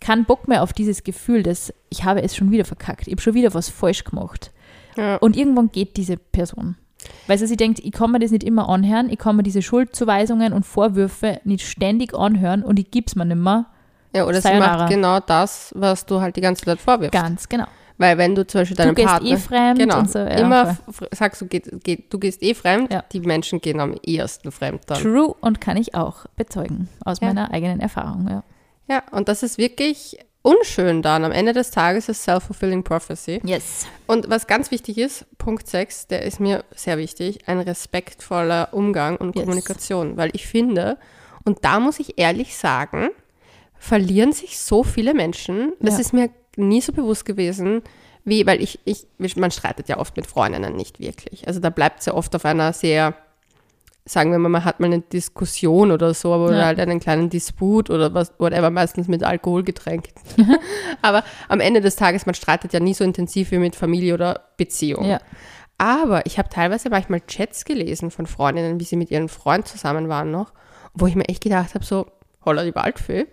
keinen 0.02 0.26
Bock 0.26 0.50
mehr 0.50 0.62
auf 0.62 0.74
dieses 0.74 1.06
Gefühl, 1.06 1.42
dass 1.42 1.74
ich 1.90 2.04
habe 2.04 2.22
es 2.22 2.36
schon 2.36 2.52
wieder 2.52 2.66
verkackt, 2.66 3.08
ich 3.08 3.14
habe 3.14 3.22
schon 3.22 3.36
wieder 3.36 3.54
was 3.54 3.70
falsch 3.70 4.04
gemacht. 4.04 4.52
Ja. 4.98 5.16
Und 5.16 5.38
irgendwann 5.38 5.72
geht 5.72 5.96
diese 5.96 6.18
Person. 6.18 6.76
Weil 7.28 7.38
sie 7.38 7.48
sich 7.48 7.58
denkt, 7.58 7.80
ich 7.80 7.92
kann 7.92 8.12
mir 8.12 8.20
das 8.20 8.32
nicht 8.32 8.44
immer 8.44 8.70
anhören, 8.70 9.10
ich 9.10 9.18
kann 9.18 9.36
mir 9.36 9.44
diese 9.44 9.62
Schuldzuweisungen 9.62 10.54
und 10.54 10.64
Vorwürfe 10.66 11.40
nicht 11.44 11.66
ständig 11.66 12.14
anhören 12.14 12.64
und 12.64 12.78
ich 12.80 12.92
gib's 12.92 13.16
mir 13.16 13.26
nicht 13.26 13.38
mehr. 13.38 13.66
ja, 14.16 14.26
oder 14.26 14.36
sie 14.36 14.42
Sayonara. 14.48 14.78
macht 14.84 14.90
genau 14.92 15.20
das, 15.20 15.74
was 15.76 16.06
du 16.06 16.22
halt 16.22 16.36
die 16.36 16.42
ganze 16.42 16.66
Zeit 16.66 16.80
vorwirfst. 16.80 17.14
Ganz 17.14 17.50
genau. 17.50 17.66
Weil 17.98 18.18
wenn 18.18 18.36
du 18.36 18.46
zum 18.46 18.62
Beispiel 18.62 18.76
Du 18.76 18.84
deinem 18.84 18.96
gehst 18.96 19.08
Partner... 19.08 19.30
eh 19.30 19.38
fremd 19.38 19.80
Genau. 19.80 20.00
und 20.00 20.12
so. 20.12 20.20
Ja, 20.20 20.26
immer 20.28 20.78
voll. 20.92 21.08
sagst 21.12 21.42
du, 21.42 21.46
geht, 21.48 21.82
geht, 21.84 22.12
du 22.14 22.20
gehst 22.20 22.44
eh 22.44 22.54
fremd, 22.54 22.92
Ja. 22.92 23.04
die 23.12 23.22
Menschen 23.22 23.62
gehen 23.62 23.80
am 23.80 23.96
ehesten 24.04 24.52
fremd 24.52 24.82
dann. 24.88 25.02
True 25.02 25.34
und 25.40 25.62
kann 25.62 25.78
ich 25.78 25.96
auch 25.96 26.26
bezeugen 26.36 26.90
aus 27.06 27.22
Ja. 27.22 27.28
meiner 27.28 27.52
eigenen 27.52 27.80
Erfahrung. 27.80 28.28
Ja. 28.30 28.44
Ja, 28.88 29.02
und 29.12 29.30
das 29.30 29.44
ist 29.44 29.58
wirklich 29.58 30.18
unschön 30.46 31.02
dann. 31.02 31.26
Am 31.26 31.32
Ende 31.32 31.54
des 31.54 31.72
Tages 31.72 32.08
ist 32.10 32.24
Self-Fulfilling 32.24 32.84
Prophecy. 32.84 33.42
Yes. 33.44 33.88
Und 34.08 34.30
was 34.30 34.48
ganz 34.48 34.72
wichtig 34.72 34.98
ist, 34.98 35.26
Punkt 35.38 35.68
6, 35.68 36.08
der 36.08 36.22
ist 36.24 36.40
mir 36.40 36.64
sehr 36.76 36.98
wichtig, 36.98 37.48
ein 37.48 37.60
respektvoller 37.60 38.70
Umgang 38.72 39.18
und 39.18 39.36
Yes. 39.36 39.44
Kommunikation. 39.44 40.18
Weil 40.18 40.30
ich 40.34 40.48
finde, 40.48 40.98
Und 41.48 41.64
da 41.64 41.80
muss 41.80 42.00
ich 42.00 42.18
ehrlich 42.18 42.58
sagen, 42.58 43.10
verlieren 43.78 44.34
sich 44.34 44.58
so 44.58 44.84
viele 44.84 45.14
Menschen. 45.14 45.74
Das 45.80 45.96
Ja. 45.96 46.00
ist 46.00 46.12
mir 46.14 46.30
nie 46.56 46.82
so 46.82 46.92
bewusst 46.92 47.24
gewesen, 47.26 47.84
wie, 48.24 48.48
weil 48.48 48.64
ich, 48.64 48.80
ich, 48.86 49.06
man 49.36 49.52
streitet 49.52 49.88
ja 49.88 49.98
oft 50.00 50.16
mit 50.18 50.26
Freundinnen 50.26 50.76
nicht 50.76 51.00
wirklich. 51.00 51.48
Also 51.48 51.60
da 51.60 51.70
bleibt 51.70 52.00
es 52.00 52.08
ja 52.08 52.16
oft 52.16 52.36
auf 52.36 52.46
einer 52.46 52.74
sehr, 52.74 53.14
sagen 54.08 54.32
wir 54.32 54.38
mal, 54.38 54.50
man 54.50 54.64
hat 54.66 54.80
mal 54.80 54.86
eine 54.86 55.02
Diskussion 55.02 55.92
oder 55.92 56.14
so, 56.14 56.34
aber 56.34 56.46
oder 56.46 56.60
Ja. 56.60 56.66
halt 56.66 56.80
einen 56.80 57.00
kleinen 57.00 57.30
Disput 57.30 57.90
oder 57.90 58.14
was, 58.14 58.34
whatever, 58.38 58.70
meistens 58.70 59.08
mit 59.08 59.24
Alkohol 59.24 59.64
getränkt. 59.64 60.14
aber 61.02 61.24
am 61.50 61.60
Ende 61.60 61.82
des 61.82 61.96
Tages, 61.96 62.26
man 62.26 62.36
streitet 62.36 62.72
ja 62.72 62.80
nie 62.80 62.94
so 62.94 63.04
intensiv 63.04 63.52
wie 63.52 63.58
mit 63.58 63.76
Familie 63.76 64.14
oder 64.14 64.42
Beziehung. 64.58 65.06
Ja. 65.06 65.20
Aber 65.78 66.26
ich 66.26 66.38
habe 66.38 66.50
teilweise 66.50 66.90
manchmal 66.90 67.22
Chats 67.22 67.66
gelesen 67.66 68.12
von 68.12 68.28
Freundinnen, 68.28 68.80
wie 68.80 68.86
sie 68.86 68.96
mit 68.96 69.12
ihrem 69.12 69.28
Freund 69.28 69.68
zusammen 69.68 70.08
waren 70.08 70.32
noch, 70.32 70.54
wo 70.94 71.08
ich 71.08 71.16
mir 71.16 71.28
echt 71.28 71.44
gedacht 71.44 71.74
habe, 71.74 71.84
so, 71.84 72.06
holla 72.46 72.64
die 72.64 72.76
Waldfee. 72.76 73.26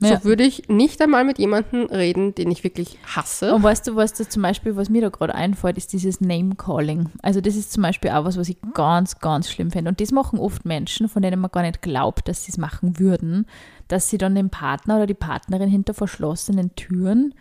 Ja. 0.00 0.18
So 0.18 0.24
würde 0.24 0.44
ich 0.44 0.68
nicht 0.68 1.00
einmal 1.02 1.24
mit 1.24 1.38
jemandem 1.38 1.84
reden, 1.84 2.34
den 2.34 2.50
ich 2.50 2.64
wirklich 2.64 2.98
hasse. 3.04 3.54
Und 3.54 3.62
weißt 3.62 3.86
du, 3.86 3.96
was 3.96 4.14
das 4.14 4.30
zum 4.30 4.42
Beispiel, 4.42 4.74
was 4.76 4.88
mir 4.88 5.02
da 5.02 5.10
gerade 5.10 5.34
einfällt, 5.34 5.76
ist 5.76 5.92
dieses 5.92 6.20
Name-Calling. 6.20 7.10
Also 7.22 7.40
das 7.40 7.54
ist 7.54 7.72
zum 7.72 7.82
Beispiel 7.82 8.10
auch 8.10 8.24
was, 8.24 8.38
was 8.38 8.48
ich 8.48 8.56
ganz, 8.72 9.18
ganz 9.18 9.50
schlimm 9.50 9.70
finde. 9.70 9.90
Und 9.90 10.00
das 10.00 10.10
machen 10.10 10.38
oft 10.38 10.64
Menschen, 10.64 11.08
von 11.08 11.22
denen 11.22 11.40
man 11.40 11.50
gar 11.50 11.62
nicht 11.62 11.82
glaubt, 11.82 12.28
dass 12.28 12.44
sie 12.44 12.52
es 12.52 12.58
machen 12.58 12.98
würden, 12.98 13.46
dass 13.88 14.08
sie 14.08 14.18
dann 14.18 14.34
den 14.34 14.48
Partner 14.48 14.96
oder 14.96 15.06
die 15.06 15.14
Partnerin 15.14 15.68
hinter 15.68 15.92
verschlossenen 15.92 16.74
Türen 16.76 17.34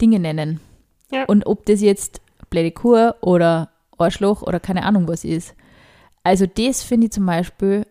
Dinge 0.00 0.20
nennen. 0.20 0.60
Ja. 1.10 1.24
Und 1.24 1.46
ob 1.46 1.66
das 1.66 1.80
jetzt 1.80 2.20
blöde 2.48 2.70
Kur 2.70 3.16
oder 3.20 3.70
Arschloch 3.98 4.42
oder 4.42 4.60
keine 4.60 4.84
Ahnung 4.84 5.08
was 5.08 5.24
ist. 5.24 5.54
Also 6.22 6.46
das 6.46 6.82
finde 6.82 7.06
ich 7.06 7.12
zum 7.12 7.26
Beispiel 7.26 7.86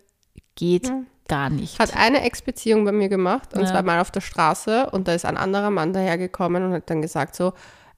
geht 0.56 0.88
Ja. 0.88 1.04
Gar 1.28 1.50
nicht. 1.50 1.80
Hat 1.80 1.96
eine 1.96 2.22
Ex-Beziehung 2.22 2.86
bei 2.86 2.92
mir 2.92 3.10
gemacht, 3.10 3.54
und 3.54 3.62
Ja. 3.62 3.68
zwar 3.68 3.84
mal 3.84 4.00
auf 4.00 4.12
der 4.12 4.22
Straße, 4.22 4.90
und 4.92 5.08
da 5.08 5.14
ist 5.14 5.26
ein 5.26 5.38
anderer 5.38 5.70
Mann 5.70 5.94
dahergekommen 5.94 6.64
und 6.64 6.74
hat 6.74 6.90
dann 6.90 7.02
gesagt 7.02 7.36
so, 7.36 7.54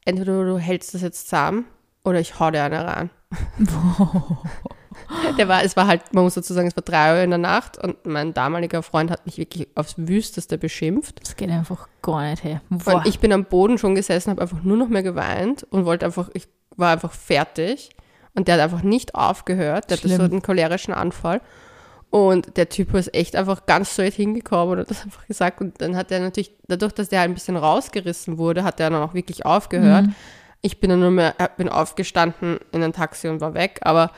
entweder 0.06 0.44
du 0.46 0.58
hältst 0.58 0.94
das 0.94 1.02
jetzt 1.02 1.30
zusammen 1.30 1.66
oder 2.04 2.20
ich 2.20 2.40
hau 2.40 2.50
dir 2.52 2.64
eine 2.64 2.86
rein. 2.86 3.10
Der 5.38 5.48
war, 5.48 5.64
es 5.64 5.78
war 5.78 5.88
halt, 5.88 6.14
man 6.14 6.24
muss 6.24 6.34
dazu 6.34 6.54
sagen, 6.54 6.68
es 6.68 6.76
war 6.76 6.84
drei 6.84 7.14
Uhr 7.18 7.24
in 7.24 7.30
der 7.30 7.40
Nacht 7.40 7.78
und 7.78 8.06
mein 8.06 8.34
damaliger 8.34 8.84
Freund 8.84 9.12
hat 9.12 9.26
mich 9.26 9.38
wirklich 9.38 9.68
aufs 9.76 9.96
Wüsteste 9.98 10.58
beschimpft. 10.58 11.22
Das 11.22 11.36
geht 11.36 11.50
einfach 11.50 11.88
gar 12.02 12.24
nicht 12.30 12.44
her. 12.44 12.62
Boah. 12.70 12.96
Und 12.96 13.08
ich 13.08 13.20
bin 13.20 13.32
am 13.32 13.46
Boden 13.46 13.78
schon 13.78 13.96
gesessen, 13.96 14.32
habe 14.32 14.42
einfach 14.42 14.64
nur 14.64 14.78
noch 14.78 14.90
mehr 14.90 15.04
geweint 15.04 15.64
und 15.70 15.86
wollte 15.86 16.06
einfach, 16.06 16.30
ich 16.34 16.48
war 16.76 16.92
einfach 16.94 17.12
fertig. 17.12 17.90
Und 18.36 18.48
der 18.48 18.56
hat 18.56 18.62
einfach 18.62 18.84
nicht 18.84 19.16
aufgehört. 19.16 19.90
Der 19.90 19.98
hatte 19.98 20.08
so 20.10 20.16
Schlimm. 20.16 20.32
einen 20.32 20.42
cholerischen 20.42 20.94
Anfall. 20.94 21.42
Und 22.12 22.58
der 22.58 22.70
Typ 22.70 22.94
ist 22.96 23.14
echt 23.14 23.36
einfach 23.36 23.68
ganz 23.68 23.94
straight 23.94 24.16
hingekommen 24.16 24.74
und 24.74 24.80
hat 24.80 24.90
das 24.90 25.04
einfach 25.04 25.28
gesagt. 25.28 25.62
Und 25.62 25.80
dann 25.80 25.96
hat 25.96 26.12
er 26.12 26.20
natürlich, 26.20 26.52
dadurch, 26.68 26.94
dass 26.94 27.10
der 27.10 27.22
ein 27.22 27.36
bisschen 27.36 27.56
rausgerissen 27.56 28.38
wurde, 28.38 28.64
hat 28.64 28.80
er 28.80 28.90
dann 28.90 29.02
auch 29.02 29.14
wirklich 29.14 29.46
aufgehört. 29.46 30.08
Mhm. 30.08 30.16
Ich 30.62 30.80
bin 30.80 30.90
dann 30.90 31.00
nur 31.00 31.12
mehr, 31.12 31.36
äh, 31.38 31.48
bin 31.56 31.70
aufgestanden 31.70 32.60
in 32.72 32.84
ein 32.84 32.94
Taxi 32.94 33.28
und 33.28 33.42
war 33.42 33.54
weg. 33.54 33.80
Aber 33.84 34.12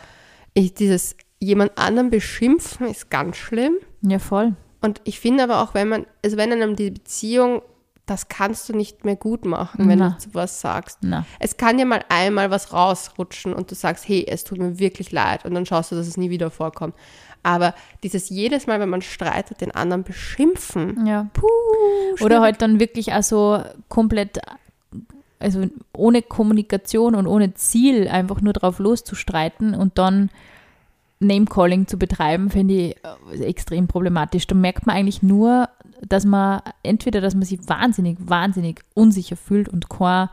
ich, 0.54 0.74
dieses 0.74 1.16
jemand 1.40 1.78
anderen 1.78 2.10
beschimpfen 2.10 2.88
ist 2.88 3.10
ganz 3.10 3.36
schlimm. 3.38 3.74
ja, 4.02 4.20
voll. 4.20 4.54
Und 4.84 5.00
ich 5.04 5.20
finde 5.20 5.44
aber 5.44 5.62
auch, 5.62 5.76
wenn 5.76 5.90
man, 5.90 6.08
also 6.26 6.38
wenn 6.38 6.52
einem 6.52 6.76
die 6.76 6.90
Beziehung, 6.90 7.62
das 8.08 8.30
kannst 8.30 8.68
du 8.68 8.76
nicht 8.76 9.06
mehr 9.06 9.16
gut 9.16 9.46
machen, 9.46 9.88
wenn 9.88 10.00
Na. 10.00 10.18
du 10.20 10.30
sowas 10.30 10.60
sagst. 10.60 10.98
Na. 11.02 11.24
Es 11.40 11.56
kann 11.56 11.78
dir 11.78 11.86
mal 11.86 12.04
einmal 12.10 12.50
was 12.50 12.74
rausrutschen 12.74 13.54
und 13.54 13.70
du 13.70 13.76
sagst, 13.76 14.08
hey, 14.08 14.26
es 14.28 14.44
tut 14.44 14.58
mir 14.58 14.80
wirklich 14.80 15.12
leid 15.12 15.46
und 15.46 15.54
dann 15.54 15.68
schaust 15.68 15.92
du, 15.92 15.96
dass 15.96 16.08
es 16.08 16.18
nie 16.18 16.32
wieder 16.32 16.50
vorkommt. 16.50 16.96
Aber 17.44 17.74
dieses 18.04 18.30
jedes 18.30 18.68
Mal, 18.68 18.80
wenn 18.80 18.90
man 18.90 19.02
streitet, 19.02 19.62
den 19.62 19.72
anderen 19.72 20.04
beschimpfen, 20.04 21.06
Ja. 21.08 21.28
puh, 21.34 21.48
Oder 22.24 22.42
halt 22.42 22.62
dann 22.62 22.80
wirklich 22.80 23.14
also 23.14 23.64
komplett, 23.90 24.40
also 25.40 25.66
ohne 25.94 26.22
Kommunikation 26.22 27.16
und 27.16 27.26
ohne 27.28 27.54
Ziel 27.56 28.08
einfach 28.08 28.42
nur 28.42 28.54
drauf 28.54 28.78
loszustreiten 28.80 29.74
und 29.74 29.98
dann 29.98 30.30
Name-Calling 31.20 31.88
zu 31.88 31.98
betreiben, 31.98 32.50
finde 32.50 32.74
ich 32.74 32.96
äh, 33.42 33.44
extrem 33.44 33.88
problematisch. 33.88 34.48
Da 34.48 34.56
merkt 34.56 34.88
man 34.88 34.96
eigentlich 34.96 35.22
nur, 35.22 35.70
dass 36.08 36.26
man 36.26 36.62
entweder, 36.84 37.22
dass 37.22 37.36
man 37.36 37.44
sich 37.44 37.60
wahnsinnig, 37.68 38.18
wahnsinnig 38.20 38.82
unsicher 38.96 39.36
fühlt 39.36 39.70
und 39.70 39.88
kein 39.90 40.30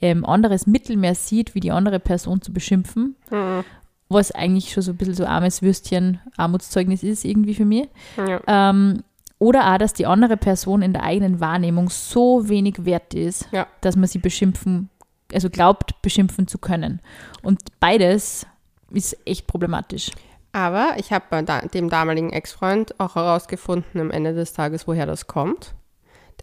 ähm, 0.00 0.24
anderes 0.24 0.66
Mittel 0.66 0.96
mehr 0.96 1.14
sieht, 1.14 1.54
wie 1.54 1.60
die 1.60 1.70
andere 1.70 2.00
Person 2.00 2.42
zu 2.42 2.52
beschimpfen, 2.52 3.14
Mhm. 3.30 3.64
Was 4.12 4.32
eigentlich 4.32 4.72
schon 4.72 4.82
so 4.82 4.92
ein 4.92 4.96
bisschen 4.96 5.14
so 5.14 5.26
armes 5.26 5.62
Würstchen, 5.62 6.20
Armutszeugnis 6.36 7.02
ist 7.02 7.24
irgendwie 7.24 7.54
für 7.54 7.64
mich. 7.64 7.88
Ja. 8.16 8.40
Ähm, 8.46 9.02
oder 9.38 9.72
auch, 9.72 9.78
dass 9.78 9.92
die 9.92 10.06
andere 10.06 10.36
Person 10.36 10.82
in 10.82 10.92
der 10.92 11.02
eigenen 11.02 11.40
Wahrnehmung 11.40 11.90
so 11.90 12.48
wenig 12.48 12.84
wert 12.84 13.12
ist, 13.14 13.48
Ja. 13.50 13.66
dass 13.80 13.96
man 13.96 14.06
sie 14.06 14.18
beschimpfen, 14.18 14.88
also 15.32 15.50
glaubt, 15.50 16.00
beschimpfen 16.02 16.46
zu 16.46 16.58
können. 16.58 17.00
Und 17.42 17.60
beides 17.80 18.46
ist 18.90 19.16
echt 19.26 19.46
problematisch. 19.46 20.10
Aber 20.52 20.94
ich 20.98 21.12
habe 21.12 21.24
bei 21.30 21.42
dem 21.42 21.88
damaligen 21.88 22.30
Ex-Freund 22.30 23.00
auch 23.00 23.14
herausgefunden 23.16 24.00
am 24.00 24.10
Ende 24.10 24.34
des 24.34 24.52
Tages, 24.52 24.86
woher 24.86 25.06
das 25.06 25.26
kommt. 25.26 25.74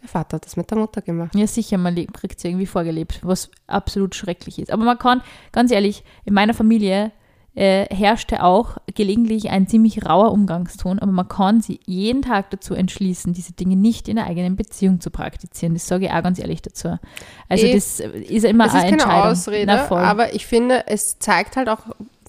Der 0.02 0.08
Vater 0.10 0.38
hat 0.38 0.46
das 0.46 0.58
mit 0.58 0.72
der 0.72 0.78
Mutter 0.78 1.02
gemacht. 1.02 1.36
Ja, 1.36 1.46
sicher, 1.46 1.78
man 1.78 1.94
kriegt 2.14 2.38
es 2.40 2.44
irgendwie 2.44 2.66
vorgelebt, 2.66 3.20
was 3.22 3.50
absolut 3.68 4.16
schrecklich 4.16 4.58
ist. 4.60 4.72
Aber 4.72 4.84
man 4.84 4.98
kann, 4.98 5.22
ganz 5.52 5.72
ehrlich, 5.72 6.04
in 6.26 6.34
meiner 6.34 6.54
Familie 6.54 7.12
äh, 7.56 7.86
herrschte 7.94 8.44
auch 8.44 8.78
gelegentlich 8.96 9.50
ein 9.50 9.68
ziemlich 9.68 10.06
rauer 10.06 10.32
Umgangston, 10.32 11.00
aber 11.00 11.12
man 11.12 11.28
kann 11.28 11.62
sie 11.62 11.80
jeden 11.86 12.22
Tag 12.22 12.52
dazu 12.52 12.74
entschließen, 12.74 13.34
diese 13.34 13.54
Dinge 13.54 13.76
nicht 13.76 14.08
in 14.08 14.16
der 14.18 14.28
eigenen 14.28 14.56
Beziehung 14.56 15.02
zu 15.02 15.10
praktizieren. 15.10 15.74
Das 15.74 15.88
sage 15.88 16.06
ich 16.06 16.12
auch 16.12 16.24
ganz 16.24 16.40
ehrlich 16.40 16.62
dazu. 16.62 16.98
Also 17.50 17.66
Eh, 17.66 17.74
das 17.74 18.00
ist 18.00 18.46
immer 18.46 18.68
Es 18.68 18.74
ist 18.74 18.82
eine 18.84 18.98
keine. 18.98 19.26
Ausrede, 19.32 19.66
Na, 19.66 19.90
aber 19.90 20.34
ich 20.34 20.46
finde, 20.46 20.88
es 20.88 21.20
zeigt 21.20 21.58
halt 21.58 21.68
auch 21.70 21.80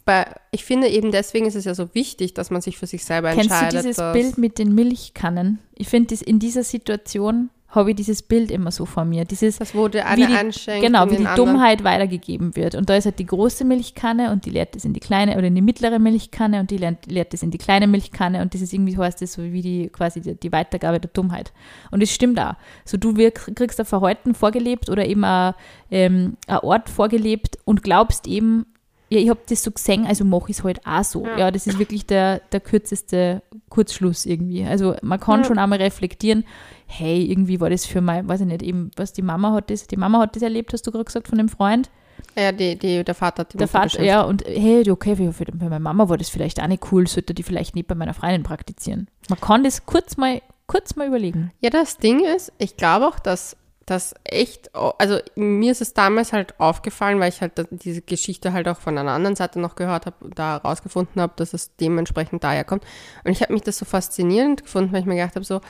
bei, 0.06 0.24
ich 0.50 0.64
finde 0.64 0.88
eben 0.88 1.12
deswegen 1.12 1.46
ist 1.46 1.54
es 1.54 1.66
ja 1.66 1.74
so 1.74 1.94
wichtig, 1.94 2.33
dass 2.35 2.50
man 2.50 2.62
sich 2.62 2.78
für 2.78 2.87
sich 2.87 3.04
selber 3.04 3.30
Kennst 3.33 3.50
du 3.50 3.54
entscheidet. 3.54 3.85
dieses 3.85 3.96
dass- 3.96 4.12
Bild 4.14 4.38
mit 4.38 4.59
den 4.59 4.74
Milchkannen? 4.74 5.59
Ich 5.76 5.88
finde, 5.88 6.14
in 6.24 6.38
dieser 6.38 6.64
Situation 6.64 7.50
habe 7.70 7.90
ich 7.90 7.96
dieses 7.96 8.22
Bild 8.22 8.50
immer 8.50 8.70
so 8.72 8.85
vor 8.85 9.04
mir. 9.04 9.24
Dieses, 9.24 9.59
Das 9.59 9.74
wurde 9.74 9.98
wie 9.98 10.02
eine 10.02 10.26
die, 10.26 10.35
einschenkt. 10.35 10.85
genau, 10.85 11.06
wie 11.06 11.16
die 11.16 11.26
anderen. 11.26 11.37
Dummheit 11.37 11.85
weitergegeben 11.85 12.56
wird. 12.56 12.74
Und 12.74 12.90
da 12.90 12.96
ist 12.96 13.04
halt 13.04 13.18
die 13.20 13.26
große 13.26 13.64
Milchkanne 13.64 14.33
und 14.33 14.44
die 14.44 14.50
leert 14.50 14.74
das 14.74 14.85
in 14.85 14.92
die 14.92 14.98
kleine 15.00 15.37
oder 15.38 15.46
in 15.46 15.54
die 15.54 15.62
mittlere 15.62 15.98
Milchkanne 16.00 16.59
und 16.61 16.70
die 16.72 16.78
leert, 16.78 17.06
leert 17.06 17.33
das 17.33 17.42
in 17.44 17.50
die 17.52 17.59
kleine 17.59 17.87
Milchkanne 17.87 18.42
und 18.42 18.54
das 18.54 18.61
ist 18.61 18.72
irgendwie, 18.72 18.96
heißt 18.98 19.22
das 19.22 19.35
so 19.35 19.42
wie 19.44 19.62
die 19.62 19.88
quasi 19.88 20.20
die, 20.20 20.35
die 20.35 20.50
Weitergabe 20.52 20.98
der 20.98 21.11
Dummheit. 21.12 21.52
Und 21.92 22.02
es 22.02 22.11
stimmt 22.12 22.40
auch. 22.40 22.54
So 22.85 22.96
du 22.96 23.16
wirk- 23.16 23.54
kriegst 23.54 23.78
ein 23.78 23.87
Verhalten 23.87 24.35
vorgelebt 24.35 24.90
oder 24.90 25.06
eben 25.06 25.22
ein, 25.24 25.54
ähm, 25.92 26.37
ein 26.48 26.59
Ort 26.59 26.88
vorgelebt 26.88 27.56
und 27.64 27.83
glaubst 27.85 28.26
eben, 28.26 28.66
ja, 29.12 29.18
ich 29.18 29.28
habe 29.28 29.40
das 29.48 29.64
so 29.64 29.72
gesehen, 29.72 30.06
also 30.06 30.24
mache 30.24 30.50
ich 30.50 30.59
es 30.59 30.64
halt 30.64 30.87
auch 30.87 31.02
so. 31.02 31.24
Ja. 31.26 31.38
Ja, 31.38 31.50
das 31.50 31.66
ist 31.66 31.78
wirklich 31.80 32.06
der, 32.06 32.38
der 32.52 32.61
kürzeste 32.61 33.42
Kurzschluss 33.68 34.24
irgendwie. 34.24 34.64
Also 34.64 34.94
man 35.02 35.18
kann 35.18 35.40
Ja. 35.40 35.46
schon 35.46 35.59
einmal 35.59 35.80
reflektieren, 35.83 36.44
hey, 36.90 37.24
irgendwie 37.31 37.61
war 37.61 37.70
das 37.70 37.87
für 37.87 38.00
mein, 38.00 38.29
weiß 38.29 38.40
ich 38.40 38.46
nicht, 38.46 38.62
eben, 38.62 38.90
was 38.96 39.12
die 39.12 39.22
Mama 39.22 39.53
hat 39.53 39.70
das, 39.70 39.87
die 39.87 39.96
Mama 39.96 40.20
hat 40.20 40.35
das 40.37 40.42
erlebt, 40.42 40.72
hast 40.72 40.87
du 40.87 40.90
gerade 40.90 41.05
gesagt, 41.05 41.29
von 41.29 41.38
dem 41.38 41.48
Freund. 41.48 41.88
Ja, 42.37 42.53
die, 42.53 42.76
die, 42.76 43.03
der 43.05 43.14
Vater 43.14 43.42
hat 43.42 43.53
die 43.53 43.57
Der 43.59 43.66
Mutter 43.66 43.79
Vater, 43.79 43.85
beschimpft. 43.87 44.09
ja, 44.09 44.22
und 44.22 44.44
hey, 44.46 44.88
okay, 44.90 45.16
für, 45.16 45.33
für, 45.33 45.44
bei 45.46 45.64
meiner 45.66 45.79
Mama 45.79 46.09
war 46.09 46.18
das 46.18 46.29
vielleicht 46.29 46.61
auch 46.61 46.66
nicht 46.66 46.92
cool, 46.92 47.07
sollte 47.07 47.33
die 47.33 47.42
vielleicht 47.42 47.74
nicht 47.74 47.88
bei 47.88 47.94
meiner 47.94 48.12
Freundin 48.14 48.42
praktizieren. 48.42 49.09
Man 49.29 49.40
kann 49.40 49.64
das 49.64 49.87
kurz 49.87 50.16
mal, 50.16 50.42
kurz 50.66 50.96
mal 50.96 51.07
überlegen. 51.07 51.53
Ja, 51.61 51.70
das 51.70 51.96
Ding 51.96 52.24
ist, 52.24 52.53
ich 52.59 52.76
glaube 52.76 53.07
auch, 53.07 53.18
dass 53.18 53.57
das 53.87 54.14
echt, 54.22 54.70
also 54.74 55.18
mir 55.35 55.72
ist 55.72 55.81
es 55.81 55.94
damals 55.94 56.33
halt 56.33 56.61
aufgefallen, 56.61 57.18
weil 57.18 57.31
ich 57.31 57.40
halt 57.40 57.53
diese 57.70 58.03
Geschichte 58.03 58.53
halt 58.53 58.68
auch 58.68 58.79
von 58.79 58.96
einer 58.96 59.11
anderen 59.11 59.35
Seite 59.35 59.59
noch 59.59 59.74
gehört 59.74 60.07
habe 60.07 60.16
und 60.24 60.38
da 60.38 60.61
herausgefunden 60.62 61.20
habe, 61.20 61.33
dass 61.37 61.55
es 61.55 61.74
dementsprechend 61.76 62.44
daher 62.44 62.62
kommt. 62.62 62.85
Und 63.24 63.33
ich 63.33 63.42
habe 63.42 63.53
mich 63.53 63.62
das 63.62 63.79
so 63.79 63.85
faszinierend 63.85 64.62
gefunden, 64.62 64.92
weil 64.92 65.00
ich 65.00 65.07
mir 65.07 65.16
gedacht 65.16 65.35
habe, 65.35 65.44
so, 65.44 65.61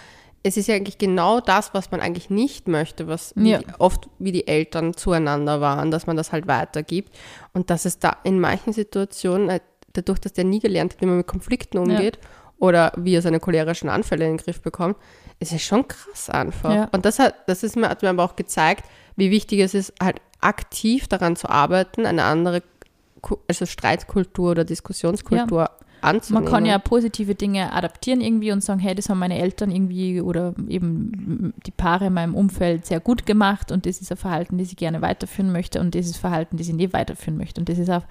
es 0.43 0.57
ist 0.57 0.69
ja 0.69 0.75
eigentlich 0.75 0.99
genau 0.99 1.41
das, 1.41 1.75
was 1.75 1.91
man 1.91 2.01
eigentlich 2.01 2.31
nicht 2.31 2.67
möchte, 2.67 3.07
was 3.09 3.35
Ja. 3.37 3.61
oft 3.79 4.09
wie 4.19 4.33
die 4.33 4.47
Eltern 4.47 4.95
zueinander 4.95 5.61
waren, 5.61 5.91
dass 5.91 6.07
man 6.07 6.17
das 6.17 6.33
halt 6.33 6.47
weitergibt. 6.47 7.15
Und 7.53 7.69
dass 7.69 7.85
es 7.85 7.99
da 7.99 8.17
in 8.25 8.41
manchen 8.41 8.73
Situationen, 8.73 9.51
halt 9.51 9.63
dadurch, 9.93 10.19
dass 10.19 10.33
der 10.33 10.45
nie 10.45 10.61
gelernt 10.61 10.95
hat, 10.95 11.01
wie 11.03 11.07
man 11.07 11.19
mit 11.19 11.27
Konflikten 11.27 11.79
umgeht 11.79 12.19
oder 12.59 12.93
wie 12.97 13.15
er 13.15 13.23
seine 13.23 13.41
cholerischen 13.41 13.89
Anfälle 13.89 14.25
in 14.25 14.37
den 14.37 14.45
Griff 14.45 14.63
bekommt, 14.63 14.97
ist 15.41 15.53
es 15.53 15.63
schon 15.63 15.87
krass 15.87 16.31
einfach. 16.31 16.75
Ja. 16.75 16.89
Und 16.93 17.05
das 17.05 17.19
hat, 17.19 17.35
das 17.47 17.63
ist 17.63 17.77
mir, 17.77 17.89
hat 17.89 18.03
mir 18.03 18.11
aber 18.11 18.25
auch 18.25 18.37
gezeigt, 18.37 18.85
wie 19.17 19.31
wichtig 19.31 19.61
es 19.61 19.75
ist, 19.75 19.93
halt 20.03 20.21
aktiv 20.41 21.07
daran 21.09 21.37
zu 21.37 21.51
arbeiten, 21.51 22.07
eine 22.07 22.25
andere 22.25 22.63
also 23.49 23.67
Streitkultur 23.67 24.53
oder 24.53 24.65
Diskussionskultur 24.65 25.71
Man 26.03 26.17
anzunehmen. 26.17 26.49
kann 26.49 26.67
ja 26.67 26.79
positive 26.79 27.35
Dinge 27.35 27.73
adaptieren 27.73 28.21
irgendwie 28.21 28.53
und 28.53 28.63
sagen, 28.63 28.81
hey, 28.81 28.95
das 28.95 29.09
haben 29.09 29.19
meine 29.19 29.39
Eltern 29.39 29.71
irgendwie 29.71 30.21
oder 30.21 30.55
eben 30.69 31.53
die 31.67 31.71
Paare 31.71 32.07
in 32.07 32.13
meinem 32.13 32.35
Umfeld 32.35 32.87
sehr 32.87 33.01
gut 33.01 33.27
gemacht 33.27 33.73
und 33.73 33.87
das 33.87 34.01
ist 34.01 34.11
ein 34.11 34.17
Verhalten, 34.17 34.59
das 34.59 34.69
ich 34.69 34.77
gerne 34.77 35.03
weiterführen 35.03 35.53
möchte 35.53 35.81
und 35.81 35.95
das 35.95 36.07
ist 36.07 36.17
Verhalten, 36.17 36.57
das 36.57 36.69
ich 36.69 36.75
nicht 36.75 36.93
weiterführen 36.93 37.37
möchte. 37.37 37.61
Und 37.61 37.69
das 37.69 37.79
ist 37.79 37.91
auch 37.91 38.05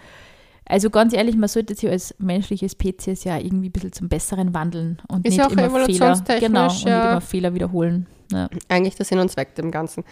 Also 0.65 0.91
ganz 0.91 1.13
ehrlich, 1.13 1.36
man 1.36 1.49
sollte 1.49 1.73
sich 1.73 1.89
als 1.89 2.13
menschliche 2.19 2.69
Spezies 2.69 3.23
ja 3.23 3.38
irgendwie 3.38 3.69
ein 3.69 3.71
bisschen 3.71 3.91
zum 3.91 4.08
Besseren 4.08 4.54
wandeln 4.54 5.02
und 5.08 5.28
Ist 5.28 5.38
nicht 5.38 5.52
immer 5.52 5.86
Fehler, 5.86 6.23
genau, 6.39 6.65
und 6.65 6.73
nicht 6.73 6.86
ja. 6.86 7.12
immer 7.12 7.21
Fehler 7.21 7.54
wiederholen. 7.56 8.06
Ja. 8.32 8.47
Eigentlich 8.67 8.95
der 8.95 9.06
Sinn 9.06 9.17
und 9.17 9.32
Zweck 9.32 9.56
dem 9.56 9.71
Ganzen. 9.71 10.04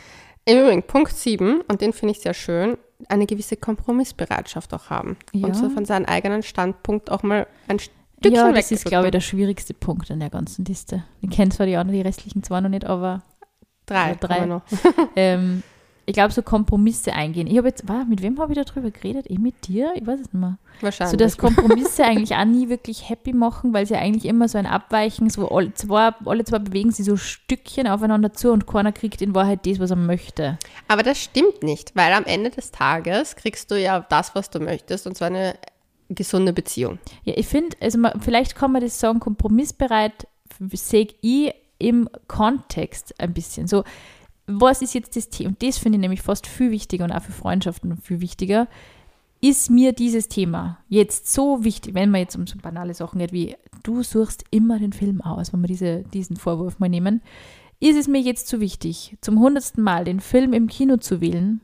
Im 0.45 0.59
Übrigen, 0.59 0.81
Punkt 0.81 1.15
7, 1.15 1.61
und 1.67 1.81
den 1.81 1.93
finde 1.93 2.13
ich 2.13 2.21
sehr 2.21 2.33
schön, 2.33 2.77
eine 3.09 3.25
gewisse 3.25 3.57
Kompromissbereitschaft 3.57 4.73
auch 4.73 4.89
haben. 4.89 5.17
Ja. 5.33 5.47
Und 5.47 5.55
so 5.55 5.69
von 5.69 5.85
seinem 5.85 6.05
eigenen 6.05 6.43
Standpunkt 6.43 7.11
auch 7.11 7.23
mal 7.23 7.47
ein 7.67 7.79
Stückchen 7.79 8.33
ja, 8.33 8.51
das 8.51 8.71
ist, 8.71 8.85
glaube 8.85 9.07
ich, 9.07 9.11
der 9.11 9.21
schwierigste 9.21 9.73
Punkt 9.73 10.09
in 10.09 10.19
der 10.19 10.29
ganzen 10.29 10.65
Liste. 10.65 11.03
Ich 11.21 11.29
kenne 11.29 11.51
zwar 11.51 11.65
die 11.65 11.75
anderen, 11.75 11.95
die 11.99 12.07
restlichen 12.07 12.43
zwei 12.43 12.61
noch 12.61 12.69
nicht, 12.69 12.85
aber 12.85 13.23
Drei, 13.85 14.15
drei. 14.15 14.45
noch. 14.45 14.63
ähm, 15.15 15.63
ich 16.09 16.13
glaube, 16.13 16.31
so 16.31 16.41
Kompromisse 16.41 17.11
eingehen. 17.11 17.47
Ich 17.47 17.57
habe 17.57 17.67
jetzt, 17.67 17.89
war, 17.89 18.05
mit 18.05 18.21
wem 18.21 18.39
habe 18.39 18.53
ich 18.53 18.59
darüber 18.63 18.91
geredet? 18.91 19.29
Eh 19.29 19.37
mit 19.37 19.67
dir? 19.67 19.91
Ich 19.95 20.07
weiß 20.07 20.21
es 20.21 20.27
nicht 20.27 20.35
mehr. 20.35 20.57
Wahrscheinlich. 20.79 21.11
So, 21.11 21.17
dass 21.17 21.37
Kompromisse 21.37 22.05
eigentlich 22.05 22.33
auch 22.33 22.45
nie 22.45 22.69
wirklich 22.69 23.09
happy 23.09 23.33
machen, 23.33 23.73
weil 23.73 23.85
sie 23.85 23.95
eigentlich 23.95 24.23
immer 24.23 24.47
so 24.47 24.57
ein 24.57 24.65
Abweichen, 24.65 25.29
so 25.29 25.49
alle 25.49 25.73
zwei, 25.73 26.11
alle 26.23 26.45
zwei 26.45 26.59
bewegen 26.59 26.91
sie 26.91 27.03
so 27.03 27.17
Stückchen 27.17 27.87
aufeinander 27.87 28.31
zu 28.31 28.53
und 28.53 28.65
keiner 28.65 28.93
kriegt 28.93 29.21
in 29.21 29.35
Wahrheit 29.35 29.65
das, 29.65 29.81
was 29.81 29.89
er 29.89 29.97
möchte. 29.97 30.57
Aber 30.87 31.03
das 31.03 31.21
stimmt 31.21 31.61
nicht, 31.61 31.93
weil 31.97 32.13
am 32.13 32.23
Ende 32.23 32.51
des 32.51 32.71
Tages 32.71 33.35
kriegst 33.35 33.69
du 33.71 33.75
ja 33.77 33.99
das, 33.99 34.33
was 34.33 34.49
du 34.49 34.61
möchtest, 34.61 35.07
und 35.07 35.17
zwar 35.17 35.27
eine 35.27 35.55
gesunde 36.07 36.53
Beziehung. 36.53 36.99
Ja, 37.25 37.33
ich 37.35 37.47
finde, 37.47 37.75
also 37.81 37.97
man, 37.97 38.21
vielleicht 38.21 38.55
kann 38.55 38.71
man 38.71 38.81
das 38.81 38.97
sagen, 38.97 39.19
kompromissbereit 39.19 40.25
sehe 40.71 41.09
ich 41.19 41.53
im 41.79 42.09
Kontext 42.29 43.19
ein 43.19 43.33
bisschen. 43.33 43.67
So, 43.67 43.83
was 44.47 44.81
ist 44.81 44.95
jetzt 44.95 45.15
das 45.15 45.29
Thema? 45.29 45.49
Und 45.49 45.61
das 45.61 45.77
finde 45.77 45.97
ich 45.97 46.01
nämlich 46.01 46.21
fast 46.21 46.47
viel 46.47 46.71
wichtiger 46.71 47.03
und 47.03 47.11
auch 47.11 47.21
für 47.21 47.33
Freundschaften 47.33 47.97
viel 47.97 48.21
wichtiger. 48.21 48.67
Ist 49.39 49.69
mir 49.69 49.93
dieses 49.93 50.29
Thema 50.29 50.79
jetzt 50.89 51.31
so 51.31 51.63
wichtig, 51.63 51.93
wenn 51.93 52.09
man 52.09 52.21
jetzt 52.21 52.35
um 52.35 52.47
so 52.47 52.57
banale 52.57 52.93
Sachen 52.93 53.19
geht 53.19 53.33
wie 53.33 53.55
du 53.83 54.01
suchst 54.01 54.45
immer 54.49 54.79
den 54.79 54.93
Film 54.93 55.21
aus, 55.21 55.53
wenn 55.53 55.61
wir 55.61 55.67
diese, 55.67 56.03
diesen 56.13 56.37
Vorwurf 56.37 56.79
mal 56.79 56.89
nehmen, 56.89 57.21
ist 57.79 57.97
es 57.97 58.07
mir 58.07 58.19
jetzt 58.19 58.47
so 58.47 58.59
wichtig, 58.59 59.17
zum 59.21 59.39
hundertsten 59.39 59.83
Mal 59.83 60.05
den 60.05 60.19
Film 60.19 60.53
im 60.53 60.67
Kino 60.67 60.97
zu 60.97 61.21
wählen 61.21 61.61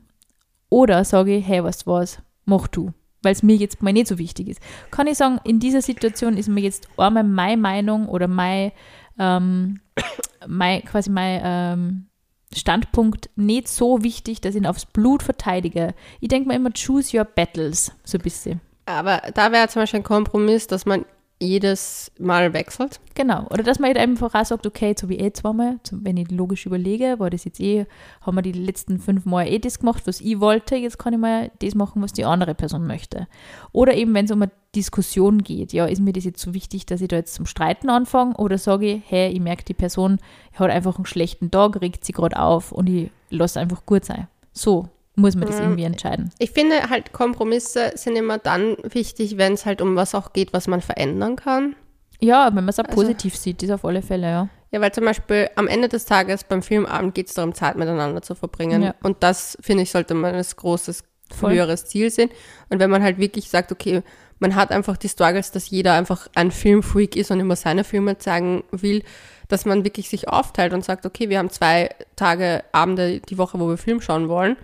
oder 0.68 1.04
sage 1.04 1.36
ich, 1.36 1.46
hey, 1.46 1.64
was 1.64 1.86
was, 1.86 2.22
mach 2.44 2.68
du, 2.68 2.92
weil 3.22 3.32
es 3.32 3.42
mir 3.42 3.56
jetzt 3.56 3.82
mal 3.82 3.92
nicht 3.92 4.06
so 4.06 4.18
wichtig 4.18 4.48
ist. 4.48 4.60
Kann 4.92 5.08
ich 5.08 5.18
sagen, 5.18 5.40
in 5.42 5.58
dieser 5.58 5.82
Situation 5.82 6.36
ist 6.36 6.48
mir 6.48 6.60
jetzt 6.60 6.88
einmal 6.96 7.24
meine 7.24 7.60
Meinung 7.60 8.08
oder 8.08 8.28
mein, 8.28 8.70
ähm, 9.18 9.80
mein 10.46 10.84
quasi 10.84 11.10
mein 11.10 11.40
ähm, 11.42 12.06
Standpunkt 12.54 13.30
nicht 13.36 13.68
so 13.68 14.02
wichtig, 14.02 14.40
dass 14.40 14.54
ich 14.54 14.62
ihn 14.62 14.66
aufs 14.66 14.86
Blut 14.86 15.22
verteidige. 15.22 15.94
Ich 16.20 16.28
denke 16.28 16.48
mir 16.48 16.56
immer, 16.56 16.70
choose 16.72 17.16
your 17.16 17.24
battles, 17.24 17.92
so 18.04 18.18
ein 18.18 18.22
bisschen. 18.22 18.60
Aber 18.86 19.22
da 19.34 19.50
wäre 19.52 19.68
zum 19.68 19.82
Beispiel 19.82 20.00
ein 20.00 20.04
Kompromiss, 20.04 20.66
dass 20.66 20.86
man 20.86 21.04
jedes 21.44 22.10
Mal 22.18 22.52
wechselt. 22.52 23.00
Genau. 23.14 23.46
Oder 23.50 23.62
dass 23.62 23.78
man 23.78 23.88
halt 23.88 23.98
einfach 23.98 24.34
auch 24.34 24.44
sagt, 24.44 24.66
okay, 24.66 24.88
jetzt 24.88 25.02
habe 25.02 25.14
ich 25.14 25.20
eh 25.20 25.32
zweimal, 25.32 25.78
wenn 25.90 26.16
ich 26.16 26.30
logisch 26.30 26.66
überlege, 26.66 27.18
war 27.18 27.30
das 27.30 27.44
jetzt 27.44 27.60
eh, 27.60 27.86
haben 28.22 28.36
wir 28.36 28.42
die 28.42 28.52
letzten 28.52 28.98
fünf 28.98 29.24
Mal 29.24 29.46
eh 29.46 29.58
das 29.58 29.78
gemacht, 29.78 30.06
was 30.06 30.20
ich 30.20 30.40
wollte, 30.40 30.76
jetzt 30.76 30.98
kann 30.98 31.12
ich 31.12 31.18
mal 31.18 31.50
das 31.60 31.74
machen, 31.74 32.02
was 32.02 32.12
die 32.12 32.24
andere 32.24 32.54
Person 32.54 32.86
möchte. 32.86 33.28
Oder 33.72 33.94
eben, 33.94 34.14
wenn 34.14 34.24
es 34.24 34.30
um 34.30 34.42
eine 34.42 34.50
Diskussion 34.74 35.42
geht, 35.42 35.72
ja, 35.72 35.86
ist 35.86 36.00
mir 36.00 36.12
das 36.12 36.24
jetzt 36.24 36.40
so 36.40 36.54
wichtig, 36.54 36.86
dass 36.86 37.00
ich 37.00 37.08
da 37.08 37.16
jetzt 37.16 37.34
zum 37.34 37.46
Streiten 37.46 37.90
anfange 37.90 38.34
oder 38.36 38.58
sage 38.58 38.86
ich, 38.86 39.02
hey, 39.06 39.30
ich 39.30 39.40
merke, 39.40 39.64
die 39.64 39.74
Person 39.74 40.18
hat 40.54 40.70
einfach 40.70 40.96
einen 40.96 41.06
schlechten 41.06 41.50
Tag, 41.50 41.80
regt 41.80 42.04
sie 42.04 42.12
gerade 42.12 42.38
auf 42.38 42.72
und 42.72 42.88
ich 42.88 43.10
lasse 43.30 43.60
einfach 43.60 43.86
gut 43.86 44.04
sein. 44.04 44.28
So 44.52 44.88
muss 45.16 45.34
man 45.36 45.46
das 45.46 45.56
Mhm. 45.58 45.62
irgendwie 45.64 45.84
entscheiden. 45.84 46.30
Ich 46.38 46.50
finde 46.50 46.90
halt, 46.90 47.12
Kompromisse 47.12 47.92
sind 47.94 48.16
immer 48.16 48.38
dann 48.38 48.76
wichtig, 48.82 49.36
wenn 49.38 49.52
es 49.54 49.64
halt 49.66 49.80
um 49.80 49.96
was 49.96 50.14
auch 50.14 50.32
geht, 50.32 50.52
was 50.52 50.66
man 50.66 50.80
verändern 50.80 51.36
kann. 51.36 51.76
Ja, 52.20 52.46
wenn 52.48 52.54
man 52.64 52.68
es 52.68 52.78
auch 52.80 52.84
Also- 52.84 52.94
positiv 53.00 53.36
sieht, 53.36 53.62
das 53.62 53.70
auf 53.70 53.84
alle 53.84 54.02
Fälle, 54.02 54.26
ja. 54.28 54.48
Ja, 54.70 54.80
weil 54.80 54.92
zum 54.92 55.04
Beispiel 55.04 55.48
am 55.54 55.68
Ende 55.68 55.88
des 55.88 56.04
Tages 56.04 56.42
beim 56.42 56.62
Filmabend 56.62 57.14
geht 57.14 57.28
es 57.28 57.34
darum, 57.34 57.54
Zeit 57.54 57.76
miteinander 57.76 58.22
zu 58.22 58.34
verbringen. 58.34 58.82
Ja. 58.82 58.94
Und 59.04 59.22
das, 59.22 59.56
finde 59.60 59.84
ich, 59.84 59.90
sollte 59.92 60.14
man 60.14 60.34
als 60.34 60.56
großes, 60.56 61.04
Voll. 61.32 61.52
höheres 61.54 61.86
Ziel 61.86 62.10
sehen. 62.10 62.30
Und 62.70 62.80
wenn 62.80 62.90
man 62.90 63.02
halt 63.02 63.18
wirklich 63.18 63.48
sagt, 63.50 63.70
okay, 63.70 64.02
man 64.40 64.56
hat 64.56 64.72
einfach 64.72 64.96
die 64.96 65.08
Struggles, 65.08 65.52
dass 65.52 65.70
jeder 65.70 65.92
einfach 65.94 66.26
ein 66.34 66.50
Filmfreak 66.50 67.14
ist 67.14 67.30
und 67.30 67.38
immer 67.38 67.54
seine 67.54 67.84
Filme 67.84 68.18
zeigen 68.18 68.64
will, 68.72 69.04
dass 69.48 69.64
man 69.64 69.84
wirklich 69.84 70.08
sich 70.08 70.28
aufteilt 70.28 70.72
und 70.72 70.84
sagt, 70.84 71.06
okay, 71.06 71.28
wir 71.28 71.38
haben 71.38 71.50
zwei 71.50 71.90
Tage, 72.16 72.64
Abende 72.72 73.20
die 73.20 73.38
Woche, 73.38 73.60
wo 73.60 73.68
wir 73.68 73.76
Film 73.78 74.00
schauen 74.00 74.28
wollen. 74.28 74.56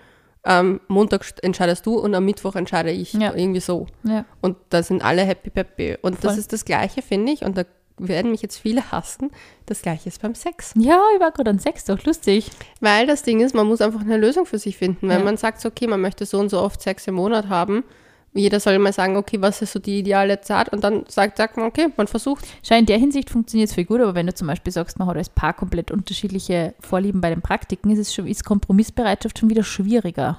Ähm, 0.44 0.80
Montag 0.88 1.22
st- 1.22 1.42
entscheidest 1.42 1.84
du 1.84 1.98
und 1.98 2.14
am 2.14 2.24
Mittwoch 2.24 2.54
entscheide 2.56 2.90
ich. 2.90 3.12
Ja. 3.12 3.34
Irgendwie 3.34 3.60
so. 3.60 3.86
Ja. 4.04 4.24
Und 4.40 4.56
da 4.70 4.82
sind 4.82 5.02
alle 5.04 5.22
happy 5.22 5.50
peppy. 5.50 5.98
Und 6.00 6.24
das 6.24 6.32
Voll. 6.32 6.38
ist 6.40 6.52
das 6.52 6.64
Gleiche, 6.64 7.02
finde 7.02 7.32
ich. 7.32 7.42
Und 7.44 7.58
da 7.58 7.64
werden 7.98 8.30
mich 8.30 8.40
jetzt 8.40 8.56
viele 8.56 8.90
hassen. 8.90 9.30
Das 9.66 9.82
Gleiche 9.82 10.08
ist 10.08 10.22
beim 10.22 10.34
Sex. 10.34 10.72
Ja, 10.76 10.98
ich 11.14 11.20
war 11.20 11.30
gerade 11.32 11.50
an 11.50 11.58
Sex, 11.58 11.84
doch 11.84 12.02
lustig. 12.04 12.50
Weil 12.80 13.06
das 13.06 13.22
Ding 13.22 13.40
ist, 13.40 13.54
man 13.54 13.66
muss 13.66 13.82
einfach 13.82 14.00
eine 14.00 14.16
Lösung 14.16 14.46
für 14.46 14.58
sich 14.58 14.78
finden. 14.78 15.08
Wenn 15.08 15.18
Ja. 15.18 15.24
man 15.24 15.36
sagt, 15.36 15.64
okay, 15.66 15.86
man 15.86 16.00
möchte 16.00 16.24
so 16.24 16.38
und 16.38 16.48
so 16.48 16.60
oft 16.62 16.80
Sex 16.80 17.06
im 17.06 17.16
Monat 17.16 17.48
haben, 17.50 17.84
jeder 18.32 18.60
soll 18.60 18.78
mal 18.78 18.92
sagen, 18.92 19.16
okay, 19.16 19.40
was 19.40 19.60
ist 19.60 19.72
so 19.72 19.78
die 19.78 19.98
ideale 19.98 20.40
Zeit? 20.40 20.68
Und 20.68 20.84
dann 20.84 21.04
sagt, 21.08 21.36
sagt 21.36 21.56
man, 21.56 21.66
okay, 21.66 21.88
man 21.96 22.06
versucht. 22.06 22.46
Schau, 22.62 22.76
in 22.76 22.86
der 22.86 22.98
Hinsicht 22.98 23.28
funktioniert 23.30 23.68
es 23.68 23.74
viel 23.74 23.84
gut, 23.84 24.00
aber 24.00 24.14
wenn 24.14 24.26
du 24.26 24.34
zum 24.34 24.46
Beispiel 24.46 24.72
sagst, 24.72 24.98
man 24.98 25.08
hat 25.08 25.16
als 25.16 25.28
Paar 25.28 25.52
komplett 25.52 25.90
unterschiedliche 25.90 26.74
Vorlieben 26.80 27.20
bei 27.20 27.30
den 27.30 27.42
Praktiken, 27.42 27.90
ist 27.90 27.98
es 27.98 28.14
schon, 28.14 28.26
ist 28.26 28.44
Kompromissbereitschaft 28.44 29.38
schon 29.38 29.50
wieder 29.50 29.64
schwieriger. 29.64 30.38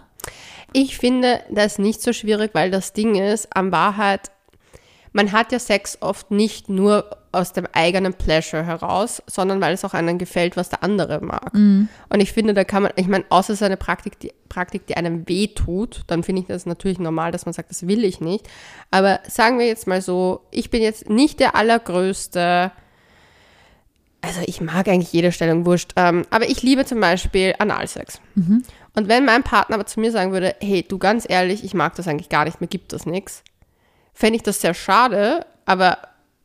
Ich 0.74 0.98
finde 0.98 1.42
das 1.50 1.80
nicht 1.80 2.02
so 2.02 2.14
schwierig, 2.14 2.52
weil 2.54 2.72
das 2.72 2.94
Ding 2.94 3.16
ist, 3.16 3.56
an 3.56 3.72
Wahrheit, 3.72 4.32
man 5.14 5.32
hat 5.32 5.52
ja 5.52 5.60
Sex 5.60 5.98
oft 6.02 6.32
nicht 6.32 6.70
nur 6.70 7.18
aus 7.34 7.54
dem 7.54 7.68
eigenen 7.72 8.14
Pleasure 8.14 8.66
heraus, 8.66 9.22
sondern 9.28 9.62
weil 9.62 9.74
es 9.74 9.86
auch 9.86 9.94
einem 9.94 10.18
gefällt, 10.18 10.58
was 10.58 10.70
der 10.70 10.84
andere 10.84 11.22
mag. 11.22 11.54
Und 12.10 12.20
ich 12.20 12.34
finde, 12.34 12.54
da 12.54 12.64
kann 12.64 12.84
man, 12.84 12.92
ich 12.96 13.08
meine, 13.08 13.26
außer 13.30 13.54
es 13.54 13.62
ist 13.62 13.66
eine 13.66 13.78
Praktik, 13.78 14.20
die, 14.20 14.34
Praktik, 14.50 14.88
die 14.88 14.98
einem 14.98 15.28
weh 15.28 15.48
tut, 15.48 16.02
dann 16.08 16.24
finde 16.24 16.42
ich 16.42 16.48
das 16.48 16.66
natürlich 16.66 17.00
normal, 17.00 17.32
dass 17.32 17.46
man 17.46 17.54
sagt, 17.54 17.70
das 17.70 17.88
will 17.88 18.04
ich 18.04 18.20
nicht. 18.20 18.48
Aber 18.90 19.20
sagen 19.28 19.60
wir 19.60 19.68
jetzt 19.68 19.88
mal 19.88 20.02
so, 20.02 20.42
ich 20.52 20.70
bin 20.70 20.82
jetzt 20.82 21.10
nicht 21.10 21.40
der 21.40 21.56
allergrößte, 21.56 22.72
also 24.22 24.42
ich 24.46 24.60
mag 24.62 24.88
eigentlich 24.88 25.14
jede 25.14 25.32
Stellung, 25.32 25.66
wurscht, 25.66 25.94
ähm, 25.96 26.24
aber 26.30 26.50
ich 26.50 26.62
liebe 26.64 26.86
zum 26.86 27.00
Beispiel 27.00 27.56
Analsex. 27.60 28.20
Und 28.94 29.08
wenn 29.08 29.24
mein 29.24 29.44
Partner 29.44 29.76
aber 29.76 29.86
zu 29.86 30.02
mir 30.02 30.12
sagen 30.12 30.34
würde, 30.34 30.56
hey, 30.60 30.84
du 30.88 30.98
ganz 30.98 31.26
ehrlich, 31.28 31.64
ich 31.64 31.74
mag 31.74 31.96
das 31.96 32.10
eigentlich 32.10 32.30
gar 32.30 32.44
nicht, 32.44 32.60
mir 32.60 32.68
gibt 32.68 32.92
das 32.92 33.06
nichts, 33.06 33.44
fände 34.14 34.36
ich 34.38 34.44
das 34.44 34.62
sehr 34.62 34.74
schade, 34.74 35.46
aber 35.66 35.98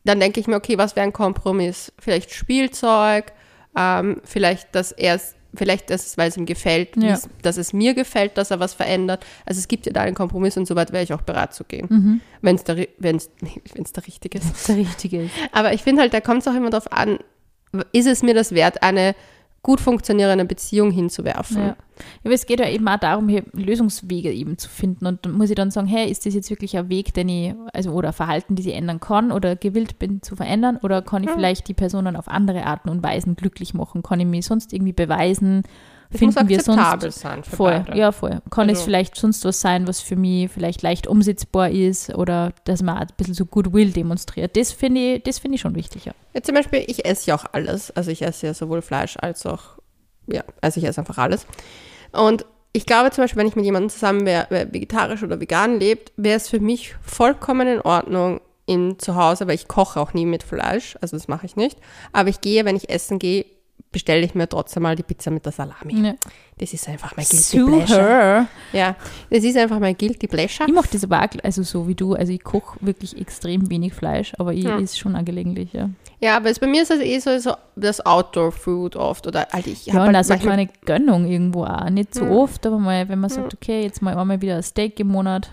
dann 0.05 0.21
denke 0.21 0.41
ich 0.41 0.47
mir, 0.47 0.57
okay, 0.57 0.79
was 0.79 0.95
wäre 0.97 1.05
ein 1.07 1.13
Kompromiss? 1.13 1.93
Vielleicht 1.99 2.33
Spielzeug, 2.33 3.33
ähm, 3.77 4.21
vielleicht, 4.25 4.75
dass 4.75 4.93
er 4.93 5.17
es, 5.17 5.35
vielleicht 5.55 5.91
ist 5.91 6.07
es, 6.07 6.19
weil 6.19 6.29
es 6.29 6.37
ihm 6.37 6.47
gefällt, 6.47 6.97
Ja. 6.97 7.19
dass 7.43 7.57
es 7.57 7.73
mir 7.73 7.95
gefällt, 7.95 8.39
dass 8.39 8.51
er 8.51 8.61
was 8.61 8.73
verändert. 8.75 9.25
Also 9.45 9.59
es 9.59 9.69
gibt 9.69 9.87
ja 9.87 9.93
da 9.93 10.03
einen 10.03 10.15
Kompromiss 10.15 10.57
und 10.57 10.67
so 10.67 10.77
weit 10.77 10.93
wäre 10.93 11.03
ich 11.03 11.13
auch 11.13 11.23
bereit 11.23 11.55
zu 11.55 11.65
gehen, 11.65 12.23
wenn 12.43 12.57
es 12.57 12.65
der, 12.65 12.87
wenn's, 12.99 13.31
wenn's 13.75 13.93
der 13.93 14.07
richtige 14.07 14.39
ist. 14.39 14.69
Der 14.69 14.77
richtige 14.77 15.23
ist. 15.25 15.33
Aber 15.53 15.73
ich 15.73 15.83
finde 15.83 16.03
halt, 16.03 16.15
da 16.15 16.21
kommt 16.21 16.43
es 16.43 16.49
auch 16.49 16.55
immer 16.55 16.71
darauf 16.71 16.93
an, 16.93 17.19
ist 17.93 18.07
es 18.07 18.23
mir 18.23 18.35
das 18.35 18.53
wert, 18.53 18.83
eine 18.83 19.15
gut 19.67 19.81
funktionierende 19.81 20.45
Beziehung 20.45 20.93
hinzuwerfen? 20.93 21.59
Ja. 21.59 21.77
Aber 22.25 22.35
es 22.35 22.47
geht 22.47 22.61
ja 22.61 22.69
eben 22.69 22.87
auch 22.87 23.01
darum, 23.01 23.29
hier 23.29 23.43
Lösungswege 23.53 24.33
eben 24.33 24.59
zu 24.59 24.69
finden. 24.69 25.07
Und 25.07 25.27
dann 25.27 25.33
muss 25.33 25.51
ich 25.51 25.57
dann 25.57 25.73
sagen, 25.73 25.89
hey, 25.89 26.09
ist 26.09 26.25
das 26.25 26.35
jetzt 26.35 26.51
wirklich 26.51 26.79
ein 26.79 26.89
Weg, 26.89 27.13
den 27.15 27.29
ich, 27.29 27.55
also 27.73 27.91
oder 27.91 28.13
Verhalten, 28.13 28.55
die 28.55 28.69
ich 28.69 28.77
ändern 28.77 29.01
kann 29.01 29.33
oder 29.33 29.57
gewillt 29.57 29.99
bin 29.99 30.23
zu 30.23 30.37
verändern? 30.37 30.79
Oder 30.85 31.03
kann 31.03 31.25
ich 31.25 31.31
vielleicht 31.31 31.67
die 31.67 31.75
Personen 31.75 32.15
auf 32.15 32.29
andere 32.29 32.65
Arten 32.65 32.91
und 32.91 33.03
Weisen 33.03 33.35
glücklich 33.35 33.75
machen? 33.75 34.05
Kann 34.05 34.21
ich 34.21 34.27
mich 34.27 34.47
sonst 34.47 34.73
irgendwie 34.73 34.93
beweisen? 34.93 35.65
Es 36.11 36.21
muss 36.21 36.35
Finden 36.35 36.49
wir 36.49 36.61
sonst 36.63 37.19
sein 37.21 37.43
für 37.45 37.57
Voll, 37.57 37.83
beide. 37.87 37.99
ja, 37.99 38.13
voll. 38.13 38.41
Kann 38.51 38.69
es 38.69 38.79
Also- 38.79 38.85
vielleicht 38.87 39.17
sonst 39.17 39.45
was 39.45 39.61
sein, 39.61 39.87
was 39.89 40.01
für 40.01 40.17
mich 40.17 40.51
vielleicht 40.51 40.83
leicht 40.83 41.07
umsetzbar 41.07 41.71
ist 41.71 42.15
oder 42.15 42.53
dass 42.65 42.83
man 42.83 42.97
auch 42.97 43.01
ein 43.03 43.07
bisschen 43.17 43.35
so 43.35 43.45
Goodwill 43.45 43.91
demonstriert. 43.91 44.57
Das 44.57 44.73
finde 44.73 45.15
ich, 45.15 45.23
das 45.25 45.39
finde 45.39 45.57
ich 45.57 45.61
schon 45.61 45.75
wichtig, 45.75 46.05
ja. 46.05 46.13
Ja, 46.35 46.43
zum 46.43 46.55
Beispiel, 46.55 46.85
ich 46.87 47.05
esse 47.05 47.27
ja 47.31 47.35
auch 47.37 47.45
alles. 47.53 47.91
Also 47.91 48.11
ich 48.11 48.23
esse 48.23 48.47
ja 48.47 48.55
sowohl 48.55 48.83
Fleisch 48.83 49.17
als 49.21 49.45
auch, 49.47 49.79
ja, 50.27 50.43
also 50.61 50.79
ich 50.81 50.87
esse 50.87 51.01
einfach 51.01 51.19
alles. 51.19 51.47
Und 52.13 52.47
ich 52.73 52.87
glaube 52.87 53.11
zum 53.11 53.25
Beispiel, 53.25 53.41
wenn 53.41 53.49
ich 53.49 53.57
mit 53.57 53.65
jemandem 53.65 53.91
zusammen 53.91 54.27
wäre, 54.27 54.47
wer 54.51 54.73
vegetarisch 54.73 55.23
oder 55.23 55.41
vegan 55.41 55.81
lebt, 55.81 56.13
wäre 56.17 56.37
es 56.37 56.49
für 56.49 56.61
mich 56.61 56.95
vollkommen 57.03 57.67
in 57.69 57.81
Ordnung 57.81 58.41
in 58.67 58.99
zu 58.99 59.15
Hause, 59.15 59.47
weil 59.47 59.55
ich 59.55 59.69
koche 59.69 59.99
auch 60.01 60.13
nie 60.13 60.27
mit 60.27 60.43
Fleisch, 60.43 60.97
also 61.01 61.17
das 61.17 61.29
mache 61.29 61.47
ich 61.47 61.57
nicht. 61.57 61.79
Aber 62.13 62.29
ich 62.29 62.41
gehe, 62.41 62.65
wenn 62.65 62.77
ich 62.77 62.91
essen 62.91 63.19
gehe, 63.19 63.47
bestelle 63.97 64.25
ich 64.27 64.35
mir 64.35 64.47
trotzdem 64.49 64.83
mal 64.83 64.95
die 64.95 65.03
Pizza 65.03 65.31
mit 65.31 65.45
der 65.47 65.53
Salami. 65.53 66.07
ja. 66.07 66.15
Das 66.59 66.73
ist 66.73 66.89
einfach 66.89 67.15
mein 67.17 67.27
Guilty 67.27 67.59
Pleasure. 67.65 67.87
Super. 67.87 68.47
Ja, 68.73 68.97
das 69.31 69.45
ist 69.45 69.57
einfach 69.59 69.79
mein 69.79 69.97
Guilty 69.97 70.27
Pleasure. 70.27 70.67
Ich 70.69 70.75
mache 70.75 70.89
das 70.93 71.05
aber 71.05 71.21
auch, 71.23 71.29
also 71.43 71.63
so 71.63 71.87
wie 71.89 71.95
du, 71.95 72.15
also 72.15 72.33
ich 72.33 72.43
koche 72.43 72.79
wirklich 72.81 73.19
extrem 73.21 73.69
wenig 73.71 73.93
Fleisch, 73.93 74.33
aber 74.39 74.53
ich 74.55 74.65
Ja. 74.65 74.79
ist 74.79 74.99
schon 74.99 75.17
auch 75.17 75.25
gelegentlich, 75.25 75.73
ja. 75.75 75.91
Ja, 76.21 76.37
aber 76.39 76.49
es, 76.51 76.59
bei 76.59 76.67
mir 76.67 76.81
ist 76.83 76.91
das 76.91 77.01
eh 77.01 77.19
so, 77.19 77.39
so 77.39 77.53
das 77.77 78.05
Outdoor-Food 78.07 78.97
oft. 78.97 79.27
Oder 79.27 79.49
halt 79.53 79.67
ich 79.67 79.85
Ja, 79.87 79.95
und 79.95 80.01
halt 80.07 80.17
also 80.17 80.33
manchmal- 80.33 80.55
kleine 80.67 80.71
Gönnung 80.87 81.27
irgendwo 81.27 81.65
auch. 81.65 81.91
Nicht 81.91 82.15
so 82.15 82.25
Ja. 82.25 82.31
oft, 82.31 82.65
aber 82.67 82.79
mal, 82.79 83.07
wenn 83.09 83.19
man 83.21 83.29
sagt, 83.31 83.53
okay, 83.53 83.83
jetzt 83.83 84.01
mal 84.01 84.17
einmal 84.17 84.41
wieder 84.41 84.57
ein 84.57 84.63
Steak 84.63 84.99
im 85.01 85.09
Monat. 85.09 85.51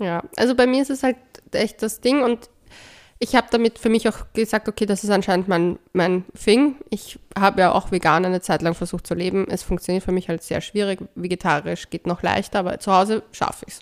Ja, 0.00 0.22
also 0.36 0.54
bei 0.54 0.66
mir 0.66 0.82
ist 0.82 0.90
es 0.90 1.02
halt 1.02 1.16
echt 1.52 1.82
das 1.82 2.00
Ding 2.02 2.22
und 2.22 2.50
ich 3.22 3.36
habe 3.36 3.46
damit 3.50 3.78
für 3.78 3.88
mich 3.88 4.08
auch 4.08 4.26
gesagt, 4.34 4.68
okay, 4.68 4.84
das 4.84 5.04
ist 5.04 5.10
anscheinend 5.10 5.46
mein, 5.46 5.78
mein 5.92 6.24
Thing. 6.34 6.74
Ich 6.90 7.18
habe 7.38 7.60
ja 7.60 7.72
auch 7.72 7.92
vegan 7.92 8.24
eine 8.24 8.40
Zeit 8.40 8.62
lang 8.62 8.74
versucht 8.74 9.06
zu 9.06 9.14
leben. 9.14 9.46
Es 9.48 9.62
funktioniert 9.62 10.02
für 10.04 10.10
mich 10.10 10.28
halt 10.28 10.42
sehr 10.42 10.60
schwierig. 10.60 10.98
Vegetarisch 11.14 11.88
geht 11.88 12.06
noch 12.08 12.22
leichter, 12.22 12.58
aber 12.58 12.80
zu 12.80 12.92
Hause 12.92 13.22
schaffe 13.30 13.64
ich 13.68 13.74
es. 13.74 13.80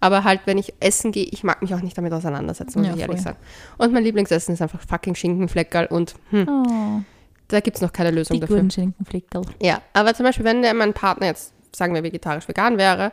Aber 0.00 0.24
halt, 0.24 0.40
wenn 0.46 0.56
ich 0.56 0.72
essen 0.80 1.12
gehe, 1.12 1.24
ich 1.24 1.44
mag 1.44 1.60
mich 1.60 1.74
auch 1.74 1.82
nicht 1.82 1.98
damit 1.98 2.14
auseinandersetzen, 2.14 2.78
muss 2.78 2.88
Ja, 2.88 2.94
ich 2.94 3.00
ehrlich 3.02 3.16
voll. 3.16 3.24
sagen. 3.24 3.38
Und 3.76 3.92
mein 3.92 4.02
Lieblingsessen 4.02 4.54
ist 4.54 4.62
einfach 4.62 4.80
fucking 4.80 5.14
Schinkenfleckerl 5.14 5.86
und 5.86 6.14
hm, 6.30 6.48
Oh, 6.48 7.00
da 7.48 7.60
gibt 7.60 7.76
es 7.76 7.82
noch 7.82 7.92
keine 7.92 8.10
Lösung 8.10 8.36
die 8.36 8.40
dafür. 8.40 8.56
guten 8.56 8.70
Schinkenflickerl. 8.70 9.42
Ja, 9.60 9.82
aber 9.92 10.14
zum 10.14 10.24
Beispiel, 10.24 10.46
wenn 10.46 10.62
der 10.62 10.72
mein 10.72 10.94
Partner 10.94 11.26
jetzt, 11.26 11.52
sagen 11.76 11.92
wir, 11.94 12.02
vegetarisch-vegan 12.02 12.78
wäre, 12.78 13.12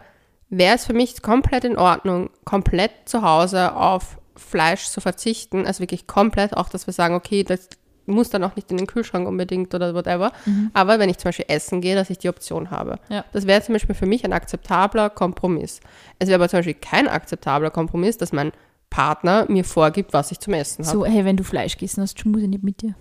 wäre 0.49 0.76
es 0.76 0.86
für 0.86 0.93
mich 0.93 1.22
komplett 1.22 1.65
in 1.65 1.78
Ordnung, 1.78 2.30
komplett 2.45 2.91
zu 3.03 3.22
Hause 3.22 3.76
auf 3.76 4.18
Fleisch 4.38 4.88
zu 4.88 5.02
verzichten. 5.02 5.66
Also 5.66 5.80
wirklich 5.82 6.08
komplett, 6.08 6.56
auch 6.56 6.70
dass 6.70 6.88
wir 6.88 6.94
sagen, 6.94 7.16
okay, 7.16 7.44
das 7.44 7.70
muss 8.06 8.30
dann 8.30 8.44
auch 8.44 8.56
nicht 8.56 8.72
in 8.72 8.78
den 8.78 8.88
Kühlschrank 8.88 9.28
unbedingt 9.28 9.76
oder 9.76 9.94
whatever. 9.94 10.32
Aber 10.74 10.98
wenn 10.98 11.10
ich 11.10 11.18
zum 11.18 11.30
Beispiel 11.30 11.46
essen 11.50 11.82
gehe, 11.82 11.96
dass 11.96 12.10
ich 12.10 12.18
die 12.18 12.30
Option 12.30 12.72
habe. 12.72 13.00
Ja. 13.10 13.26
Das 13.34 13.46
wäre 13.48 13.62
zum 13.62 13.74
Beispiel 13.74 13.96
für 13.96 14.06
mich 14.06 14.24
ein 14.24 14.32
akzeptabler 14.32 15.10
Kompromiss. 15.10 15.82
Es 16.18 16.30
wäre 16.30 16.40
aber 16.40 16.48
zum 16.48 16.60
Beispiel 16.60 16.76
kein 16.76 17.10
akzeptabler 17.10 17.70
Kompromiss, 17.70 18.18
dass 18.18 18.32
mein 18.32 18.54
Partner 18.90 19.46
mir 19.50 19.66
vorgibt, 19.66 20.14
was 20.14 20.32
ich 20.32 20.40
zum 20.40 20.54
Essen 20.54 20.86
habe. 20.86 20.98
So, 20.98 21.06
hey, 21.06 21.26
wenn 21.26 21.36
du 21.36 21.44
Fleisch 21.44 21.74
gegessen 21.74 22.02
hast, 22.02 22.26
muss 22.26 22.42
ich 22.42 22.48
nicht 22.48 22.64
mit 22.64 22.82
dir. 22.82 22.96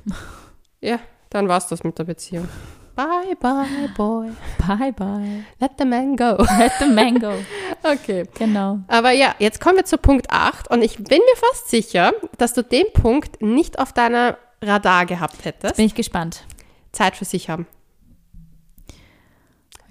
Ja, 0.81 0.99
dann 1.31 1.47
war's 1.47 1.69
das 1.69 1.85
mit 1.85 1.99
der 1.99 2.05
Beziehung. 2.05 2.49
Bye, 2.97 3.35
bye, 3.39 3.89
boy. 3.95 4.31
Bye, 4.67 4.91
bye. 4.93 5.45
Let 5.61 5.73
the 5.79 5.85
man 5.85 6.17
go. 6.17 6.37
Let 6.59 6.73
the 6.81 6.87
mango. 6.87 7.33
Okay. 7.83 8.25
Genau. 8.37 8.81
Aber 8.89 9.13
ja, 9.13 9.35
jetzt 9.39 9.61
kommen 9.61 9.77
wir 9.77 9.85
zu 9.85 9.97
Punkt 9.97 10.29
8 10.31 10.69
und 10.71 10.83
ich 10.83 10.97
bin 10.97 11.19
mir 11.19 11.37
fast 11.37 11.69
sicher, 11.69 12.13
dass 12.37 12.53
du 12.53 12.63
den 12.63 12.87
Punkt 12.95 13.41
nicht 13.43 13.79
auf 13.79 13.93
deiner 13.93 14.39
Radar 14.61 15.07
gehabt 15.07 15.45
hättest. 15.45 15.77
Bin 15.77 15.85
ich 15.87 15.95
gespannt. 15.95 16.45
Zeit 16.91 17.15
für 17.15 17.25
sich 17.27 17.49
haben. 17.49 17.67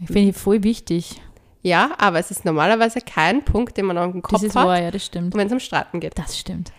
Ich 0.02 0.08
finde 0.10 0.34
voll 0.34 0.64
wichtig. 0.64 1.22
Ja, 1.62 1.92
aber 1.98 2.20
es 2.20 2.32
ist 2.32 2.44
normalerweise 2.44 3.00
kein 3.00 3.46
Punkt, 3.46 3.78
den 3.78 3.86
man 3.86 3.98
auf 3.98 4.12
dem 4.12 4.22
Das 4.22 4.30
Kopf 4.32 4.44
ist 4.44 4.56
hat, 4.58 4.68
wahr, 4.68 4.82
ja, 4.82 4.92
das 4.92 5.06
stimmt. 5.06 5.34
wenn 5.36 5.48
es 5.48 5.54
um 5.54 5.60
Streiten 5.60 6.00
geht. 6.02 6.18
Das 6.18 6.38
stimmt. 6.38 6.74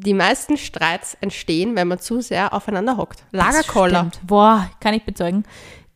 Die 0.00 0.14
meisten 0.14 0.56
Streits 0.56 1.16
entstehen, 1.20 1.76
wenn 1.76 1.88
man 1.88 1.98
zu 1.98 2.20
sehr 2.20 2.52
aufeinander 2.52 2.96
hockt. 2.96 3.24
Lagerkoller. 3.32 4.10
Boah, 4.26 4.70
kann 4.80 4.94
ich 4.94 5.04
bezeugen. 5.04 5.44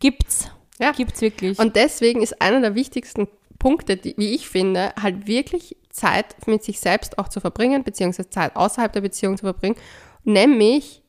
Gibt's. 0.01 0.51
Ja. 0.79 0.93
Gibt's 0.93 1.21
wirklich. 1.21 1.59
Und 1.59 1.77
deswegen 1.77 2.23
ist 2.23 2.41
einer 2.41 2.61
der 2.61 2.75
wichtigsten 2.75 3.29
Punkte, 3.59 3.97
die, 3.97 4.15
wie 4.17 4.35
ich 4.35 4.49
finde, 4.49 4.93
halt 5.01 5.27
wirklich 5.27 5.77
Zeit 5.91 6.37
mit 6.47 6.63
sich 6.63 6.79
selbst 6.79 7.19
auch 7.19 7.29
zu 7.29 7.41
verbringen, 7.41 7.83
beziehungsweise 7.83 8.31
Zeit 8.31 8.55
außerhalb 8.55 8.93
der 8.93 9.01
Beziehung 9.01 9.37
zu 9.37 9.45
verbringen. 9.45 9.77
Nämlich, 10.25 11.03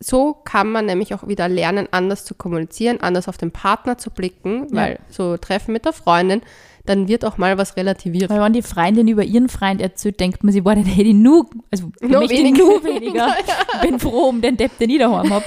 so 0.00 0.32
kann 0.34 0.72
man 0.72 0.86
nämlich 0.86 1.14
auch 1.14 1.28
wieder 1.28 1.48
lernen, 1.48 1.86
anders 1.92 2.24
zu 2.24 2.34
kommunizieren, 2.34 3.00
anders 3.00 3.28
auf 3.28 3.36
den 3.36 3.52
Partner 3.52 3.96
zu 3.98 4.10
blicken, 4.10 4.66
Ja. 4.70 4.76
weil 4.76 4.98
so 5.08 5.36
Treffen 5.36 5.72
mit 5.72 5.84
der 5.84 5.92
Freundin, 5.92 6.42
dann 6.86 7.08
wird 7.08 7.24
auch 7.24 7.38
mal 7.38 7.56
was 7.56 7.76
relativiert. 7.76 8.28
Weil 8.30 8.40
wenn 8.42 8.52
die 8.52 8.62
Freundin 8.62 9.08
über 9.08 9.24
ihren 9.24 9.48
Freund 9.48 9.80
erzählt, 9.80 10.20
denkt 10.20 10.44
man 10.44 10.52
sich, 10.52 10.62
boah, 10.62 10.74
den 10.74 10.84
hätte 10.84 11.08
ich 11.08 11.14
nur, 11.14 11.46
also 11.70 11.90
ich 12.00 12.08
Nur 12.08 12.20
möchte 12.20 12.36
wenig- 12.36 12.58
nur 12.58 12.84
weniger. 12.84 13.34
Bin 13.82 13.98
froh 13.98 14.28
um 14.28 14.40
den 14.40 14.56
Depp, 14.56 14.76
den 14.78 14.90
ich 14.90 14.98
daheim 14.98 15.30
habe. 15.32 15.44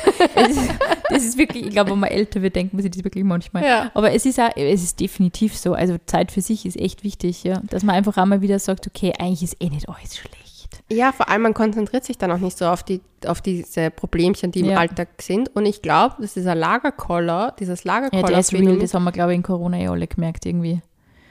Das 1.10 1.24
ist, 1.24 1.38
wirklich, 1.38 1.66
ich 1.68 1.72
glaube, 1.72 1.92
wenn 1.92 2.00
man 2.00 2.10
älter 2.10 2.42
wird, 2.42 2.56
denkt 2.56 2.74
man 2.74 2.82
sich 2.82 2.92
das 2.92 3.04
wirklich 3.04 3.24
manchmal. 3.24 3.64
Ja. 3.64 3.92
Aber 3.94 4.12
es 4.14 4.26
ist 4.26 4.40
auch, 4.40 4.50
es 4.56 4.84
ist 4.84 5.00
definitiv 5.00 5.56
so. 5.56 5.74
Also 5.74 5.98
Zeit 6.06 6.32
für 6.32 6.42
sich 6.42 6.66
ist 6.66 6.76
echt 6.80 7.04
wichtig, 7.04 7.44
ja. 7.44 7.62
Dass 7.70 7.84
man 7.84 7.96
einfach 7.96 8.18
einmal 8.18 8.42
wieder 8.42 8.60
sagt, 8.60 8.88
okay, 8.88 9.14
eigentlich 9.20 9.44
ist 9.44 9.56
eh 9.62 9.70
nicht 9.70 9.88
alles 9.88 10.18
schlecht. 10.18 10.44
Ja, 10.92 11.12
vor 11.12 11.30
allem 11.30 11.44
man 11.44 11.54
konzentriert 11.54 12.04
sich 12.04 12.18
dann 12.18 12.32
auch 12.32 12.40
nicht 12.40 12.58
so 12.58 12.66
auf, 12.66 12.84
die, 12.84 13.00
auf 13.26 13.42
diese 13.42 13.90
Problemchen, 13.92 14.52
die 14.52 14.62
im 14.62 14.70
Ja. 14.72 14.78
Alltag 14.80 15.10
sind. 15.22 15.54
Und 15.56 15.66
ich 15.66 15.82
glaube, 15.82 16.16
dass 16.20 16.34
dieser 16.34 16.56
Lagerkoller, 16.56 17.54
dieses 17.60 17.84
Ja, 17.84 18.00
der 18.02 18.08
ist 18.10 18.12
Lagerkoller-Feeling, 18.12 18.68
real, 18.70 18.80
das 18.80 18.94
haben 18.94 19.04
wir, 19.04 19.12
glaube 19.12 19.32
ich, 19.34 19.38
in 19.38 19.44
Corona 19.44 19.78
eh 19.80 19.88
alle 19.88 20.08
gemerkt 20.08 20.46
irgendwie. 20.46 20.82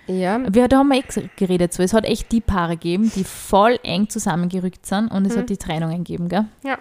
Ja, 0.07 0.41
Wir, 0.53 0.69
da 0.69 0.79
haben 0.79 0.89
wir 0.89 0.99
eh 0.99 1.29
geredet 1.37 1.73
so. 1.73 1.83
Es 1.83 1.93
hat 1.93 2.05
echt 2.05 2.31
die 2.33 2.41
Paare 2.41 2.73
gegeben, 2.73 3.11
die 3.15 3.25
voll 3.25 3.79
eng 3.83 4.09
zusammengerückt 4.09 4.87
sind 4.87 5.09
und 5.09 5.27
es 5.27 5.37
hat 5.37 5.51
die 5.51 5.57
Trennungen 5.57 6.05
gegeben, 6.05 6.29
gell? 6.29 6.47
Ja. 6.65 6.79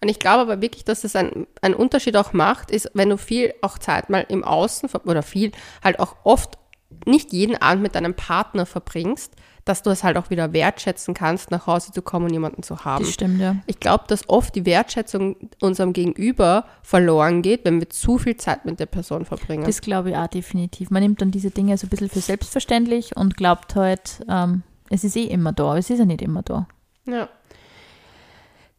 Und 0.00 0.08
ich 0.08 0.18
glaube 0.18 0.42
aber 0.42 0.60
wirklich, 0.60 0.84
dass 0.84 1.02
das 1.02 1.14
ein, 1.16 1.46
einen 1.60 1.74
Unterschied 1.74 2.16
auch 2.16 2.32
macht, 2.32 2.70
ist, 2.70 2.90
wenn 2.94 3.08
du 3.08 3.16
viel 3.16 3.54
auch 3.62 3.78
Zeit 3.78 4.10
mal 4.10 4.26
im 4.28 4.42
Außen 4.44 4.88
oder 5.04 5.22
viel 5.22 5.52
halt 5.82 6.00
auch 6.00 6.16
oft 6.24 6.58
nicht 7.06 7.32
jeden 7.32 7.60
Abend 7.60 7.82
mit 7.82 7.94
deinem 7.94 8.14
Partner 8.14 8.66
verbringst, 8.66 9.34
dass 9.64 9.82
du 9.82 9.90
es 9.90 10.02
halt 10.02 10.16
auch 10.16 10.30
wieder 10.30 10.52
wertschätzen 10.52 11.14
kannst, 11.14 11.50
nach 11.50 11.66
Hause 11.66 11.92
zu 11.92 12.02
kommen 12.02 12.26
und 12.26 12.32
jemanden 12.32 12.62
zu 12.62 12.84
haben. 12.84 13.04
Das 13.04 13.14
stimmt, 13.14 13.40
ja. 13.40 13.56
Ich 13.66 13.78
glaube, 13.78 14.04
dass 14.08 14.28
oft 14.28 14.54
die 14.54 14.66
Wertschätzung 14.66 15.36
unserem 15.60 15.92
Gegenüber 15.92 16.64
verloren 16.82 17.42
geht, 17.42 17.64
wenn 17.64 17.78
wir 17.78 17.88
zu 17.88 18.18
viel 18.18 18.36
Zeit 18.36 18.64
mit 18.64 18.80
der 18.80 18.86
Person 18.86 19.24
verbringen. 19.24 19.64
Das 19.64 19.80
glaube 19.80 20.10
ich 20.10 20.16
auch 20.16 20.26
definitiv. 20.26 20.90
Man 20.90 21.02
nimmt 21.02 21.20
dann 21.22 21.30
diese 21.30 21.50
Dinge 21.50 21.78
so 21.78 21.86
ein 21.86 21.90
bisschen 21.90 22.10
für 22.10 22.20
selbstverständlich 22.20 23.16
und 23.16 23.36
glaubt 23.36 23.76
halt, 23.76 24.24
ähm, 24.28 24.62
es 24.90 25.04
ist 25.04 25.16
eh 25.16 25.24
immer 25.24 25.52
da, 25.52 25.64
aber 25.70 25.78
es 25.78 25.90
ist 25.90 25.98
ja 25.98 26.04
nicht 26.04 26.22
immer 26.22 26.42
da. 26.42 26.66
Ja. 27.06 27.28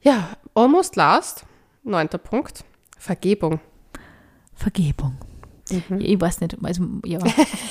Ja, 0.01 0.30
almost 0.53 0.97
last. 0.97 1.45
Neunter 1.84 2.18
Punkt. 2.18 2.66
Vergebung. 2.97 3.59
Vergebung. 4.53 5.18
Ich 5.70 6.20
weiß 6.20 6.41
nicht, 6.41 6.57
also 6.61 6.84
ja, 7.05 7.20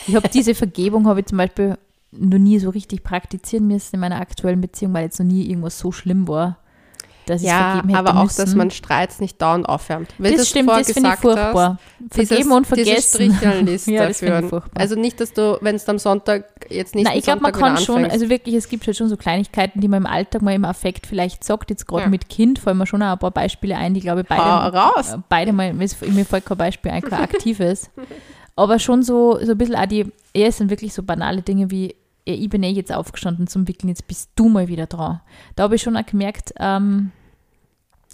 ich 0.07 0.15
habe 0.15 0.29
diese 0.29 0.55
Vergebung 0.55 1.07
habe 1.07 1.21
ich 1.21 1.27
zum 1.27 1.39
Beispiel 1.39 1.77
noch 2.13 2.39
nie 2.39 2.59
so 2.59 2.71
richtig 2.71 3.03
praktizieren 3.03 3.67
müssen 3.67 3.97
in 3.97 4.01
meiner 4.01 4.21
aktuellen 4.21 4.61
Beziehung, 4.61 4.95
weil 4.95 5.05
jetzt 5.05 5.19
noch 5.19 5.27
nie 5.27 5.49
irgendwas 5.49 5.79
so 5.79 5.93
schlimm 5.93 6.29
war, 6.29 6.59
dass 7.27 7.41
ich 7.43 7.47
es 7.49 7.53
Ja, 7.53 7.73
vergeben 7.75 7.95
aber 7.97 8.17
auch, 8.19 8.25
müssen. 8.25 8.41
dass 8.41 8.55
man 8.55 8.71
Streits 8.71 9.21
nicht 9.21 9.41
dauernd 9.41 9.69
aufwärmt. 9.69 10.09
Du 10.19 10.25
das 10.25 10.49
stimmt, 10.49 10.69
das 10.71 10.91
finde 10.93 11.09
ich 11.09 11.15
hast, 11.15 11.21
furchtbar. 11.23 11.79
Dieses- 11.99 12.29
Vergeben 12.29 12.53
und 12.53 12.67
Diese 12.71 12.85
vergessen. 12.85 13.09
Strichelnliste 13.35 13.93
ja, 13.93 14.09
das 14.09 14.19
finde 14.19 14.41
ich 14.41 14.49
furchtbar. 14.51 14.71
Also 14.81 14.95
nicht, 14.97 15.21
dass 15.21 15.33
du, 15.33 15.59
wenn 15.61 15.77
es 15.77 15.89
am 15.89 15.99
Sonntag 15.99 16.45
jetzt 16.71 16.95
nicht 16.95 17.05
Nein, 17.07 17.19
ich 17.19 17.25
glaube, 17.25 17.41
man 17.43 17.53
kann 17.53 17.77
schon, 17.79 18.05
also 18.05 18.29
wirklich, 18.29 18.55
es 18.55 18.69
gibt 18.69 18.87
halt 18.87 18.97
schon 18.97 19.09
so 19.09 19.17
Kleinigkeiten, 19.17 19.81
die 19.81 19.89
man 19.89 20.01
im 20.03 20.07
Alltag 20.07 20.43
mal 20.43 20.55
im 20.55 20.65
Affekt 20.65 21.07
vielleicht 21.07 21.45
sagt. 21.45 21.71
Jetzt 21.71 21.87
gerade 21.87 22.05
Ja. 22.05 22.09
mit 22.09 22.29
Kind 22.29 22.59
fallen 22.59 22.79
mir 22.79 22.87
schon 22.87 23.03
auch 23.03 23.13
ein 23.13 23.19
paar 23.19 23.31
Beispiele 23.31 23.77
ein, 23.77 23.95
die 23.95 24.01
glaube 24.01 24.23
ich 24.23 24.27
beide, 24.27 24.43
raus. 24.43 25.13
äh, 25.15 25.19
beide 25.29 25.53
mal, 25.53 25.73
mir 25.73 25.89
fällt 26.25 26.45
kein 26.47 26.57
Beispiel 26.59 26.91
ein, 26.93 27.03
kein 27.03 27.21
aktives. 27.23 27.91
Aber 28.57 28.79
schon 28.79 29.03
so, 29.03 29.39
so 29.43 29.53
ein 29.53 29.59
bisschen 29.59 29.77
auch 29.77 29.87
die, 29.87 30.13
eher 30.35 30.53
sind 30.53 30.69
wirklich 30.69 30.93
so 30.93 31.03
banale 31.03 31.41
Dinge 31.41 31.71
wie, 31.71 31.95
ja, 32.27 32.35
ich 32.35 32.49
bin 32.49 32.63
eh 32.63 32.71
jetzt 32.71 32.93
aufgestanden 32.93 33.47
zum 33.47 33.67
Wickeln, 33.69 33.89
jetzt 33.89 34.07
bist 34.07 34.31
du 34.37 34.49
mal 34.49 34.69
wieder 34.69 34.87
dran. 34.87 35.21
Da 35.57 35.65
habe 35.65 35.75
ich 35.77 35.83
schon 35.83 35.97
auch 35.97 36.07
gemerkt, 36.07 36.53
ähm, 36.59 37.11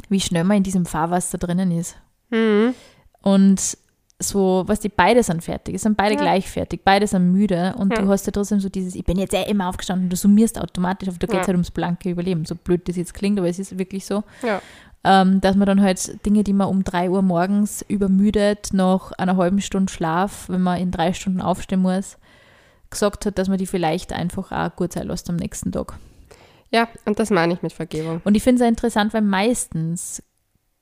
wie 0.09 0.21
schnell 0.21 0.45
man 0.45 0.59
in 0.59 0.63
diesem 0.63 0.87
Fahrwasser 0.87 1.39
drinnen 1.39 1.71
ist. 1.73 1.97
Mhm. 2.31 2.75
Und 3.23 3.77
so, 4.21 4.65
was 4.67 4.81
die 4.81 4.89
beide 4.89 5.23
sind 5.23 5.45
fertig, 5.45 5.77
es 5.77 5.83
sind 5.83 5.97
beide 5.97 6.15
Ja. 6.17 6.21
gleich 6.21 6.49
fertig, 6.51 6.81
beide 6.85 7.07
sind 7.07 7.31
müde 7.31 7.75
und 7.79 7.93
Ja. 7.93 8.03
du 8.03 8.09
hast 8.09 8.27
ja 8.27 8.33
trotzdem 8.33 8.59
so 8.59 8.69
dieses, 8.69 8.95
ich 8.97 9.05
bin 9.05 9.17
jetzt 9.19 9.33
eh 9.35 9.45
immer 9.49 9.69
aufgestanden, 9.69 10.09
du 10.09 10.17
summierst 10.17 10.61
automatisch, 10.61 11.09
aber 11.09 11.19
da 11.19 11.27
geht 11.27 11.41
es 11.43 11.47
halt 11.47 11.55
ums 11.57 11.71
blanke 11.71 12.11
Überleben. 12.11 12.45
So 12.45 12.55
blöd 12.57 12.89
das 12.89 12.97
jetzt 12.97 13.15
klingt, 13.15 13.39
aber 13.39 13.49
es 13.49 13.59
ist 13.61 13.79
wirklich 13.79 14.05
so, 14.07 14.25
Ja. 14.45 14.61
ähm, 15.05 15.41
dass 15.41 15.55
man 15.55 15.67
dann 15.67 15.81
halt 15.83 16.25
Dinge, 16.27 16.43
die 16.43 16.53
man 16.53 16.67
um 16.69 16.83
3 16.83 17.11
Uhr 17.11 17.23
morgens 17.23 17.85
übermüdet, 17.87 18.71
nach 18.73 19.13
einer 19.13 19.37
halben 19.37 19.61
Stunde 19.61 19.93
Schlaf, 19.93 20.49
wenn 20.49 20.63
man 20.63 20.81
in 20.81 20.91
drei 20.91 21.13
Stunden 21.13 21.41
aufstehen 21.41 21.83
muss, 21.83 22.17
gesagt 22.91 23.27
hat, 23.27 23.39
dass 23.39 23.49
man 23.49 23.59
die 23.59 23.67
vielleicht 23.67 24.13
einfach 24.13 24.53
auch 24.53 24.75
gut 24.77 24.93
sein 24.93 25.07
lässt 25.07 25.29
am 25.31 25.37
nächsten 25.37 25.73
Tag. 25.73 25.99
ja, 26.71 26.89
und 27.05 27.19
das 27.19 27.31
meine 27.31 27.55
ich 27.55 27.63
mit 27.63 27.73
Vergebung. 27.73 28.21
Und 28.25 28.35
ich 28.35 28.43
finde 28.43 28.63
es 28.63 28.67
auch 28.67 28.71
interessant, 28.71 29.15
weil 29.15 29.23
meistens 29.23 30.23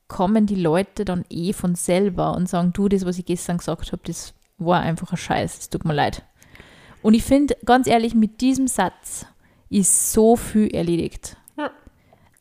kommen 0.08 0.46
die 0.46 0.54
Leute 0.54 1.04
dann 1.04 1.24
eh 1.30 1.52
von 1.52 1.74
selber 1.74 2.34
und 2.34 2.48
sagen, 2.48 2.72
du, 2.72 2.88
das, 2.88 3.04
was 3.04 3.18
ich 3.18 3.26
gestern 3.26 3.58
gesagt 3.58 3.92
habe, 3.92 4.02
das 4.04 4.34
war 4.58 4.80
einfach 4.80 5.10
ein 5.12 5.16
Scheiß, 5.16 5.58
es 5.58 5.70
tut 5.70 5.84
mir 5.84 5.94
leid. 5.94 6.22
Und 7.02 7.14
ich 7.14 7.24
finde, 7.24 7.56
ganz 7.64 7.86
ehrlich, 7.86 8.14
mit 8.14 8.40
diesem 8.40 8.68
Satz 8.68 9.26
ist 9.68 10.12
so 10.12 10.36
viel 10.36 10.74
erledigt. 10.74 11.36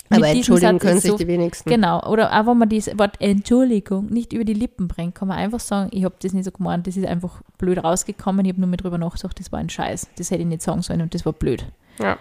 Ja. 0.09 0.17
Aber 0.17 0.27
entschuldigen 0.27 0.77
können 0.77 0.99
sich 0.99 1.11
so, 1.11 1.17
die 1.17 1.27
wenigsten. 1.27 1.69
Genau, 1.69 1.99
oder 2.07 2.31
auch 2.31 2.45
wenn 2.45 2.57
man 2.57 2.69
dieses 2.69 2.97
Wort 2.99 3.19
Entschuldigung 3.19 4.05
nicht 4.05 4.33
über 4.33 4.43
die 4.43 4.53
Lippen 4.53 4.87
bringt, 4.87 5.15
kann 5.15 5.27
man 5.27 5.37
einfach 5.37 5.59
sagen, 5.59 5.89
ich 5.91 6.03
habe 6.03 6.15
das 6.19 6.33
nicht 6.33 6.45
so 6.45 6.51
gemeint, 6.51 6.85
das 6.85 6.95
ist 6.95 7.07
einfach 7.07 7.41
blöd 7.57 7.83
rausgekommen, 7.83 8.45
ich 8.45 8.51
habe 8.51 8.61
nur 8.61 8.69
mit 8.69 8.83
drüber 8.83 8.99
nachgedacht, 8.99 9.39
das 9.39 9.51
war 9.51 9.59
ein 9.59 9.69
Scheiß, 9.69 10.07
das 10.17 10.29
hätte 10.29 10.41
ich 10.41 10.47
nicht 10.47 10.61
sagen 10.61 10.83
sollen 10.83 11.01
und 11.01 11.15
das 11.15 11.25
war 11.25 11.33
blöd. 11.33 11.65
Ja. 11.99 12.17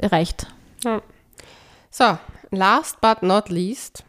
Reicht. 0.00 0.46
So, 1.90 2.18
last 2.50 3.00
but 3.00 3.22
not 3.22 3.48
least, 3.48 4.04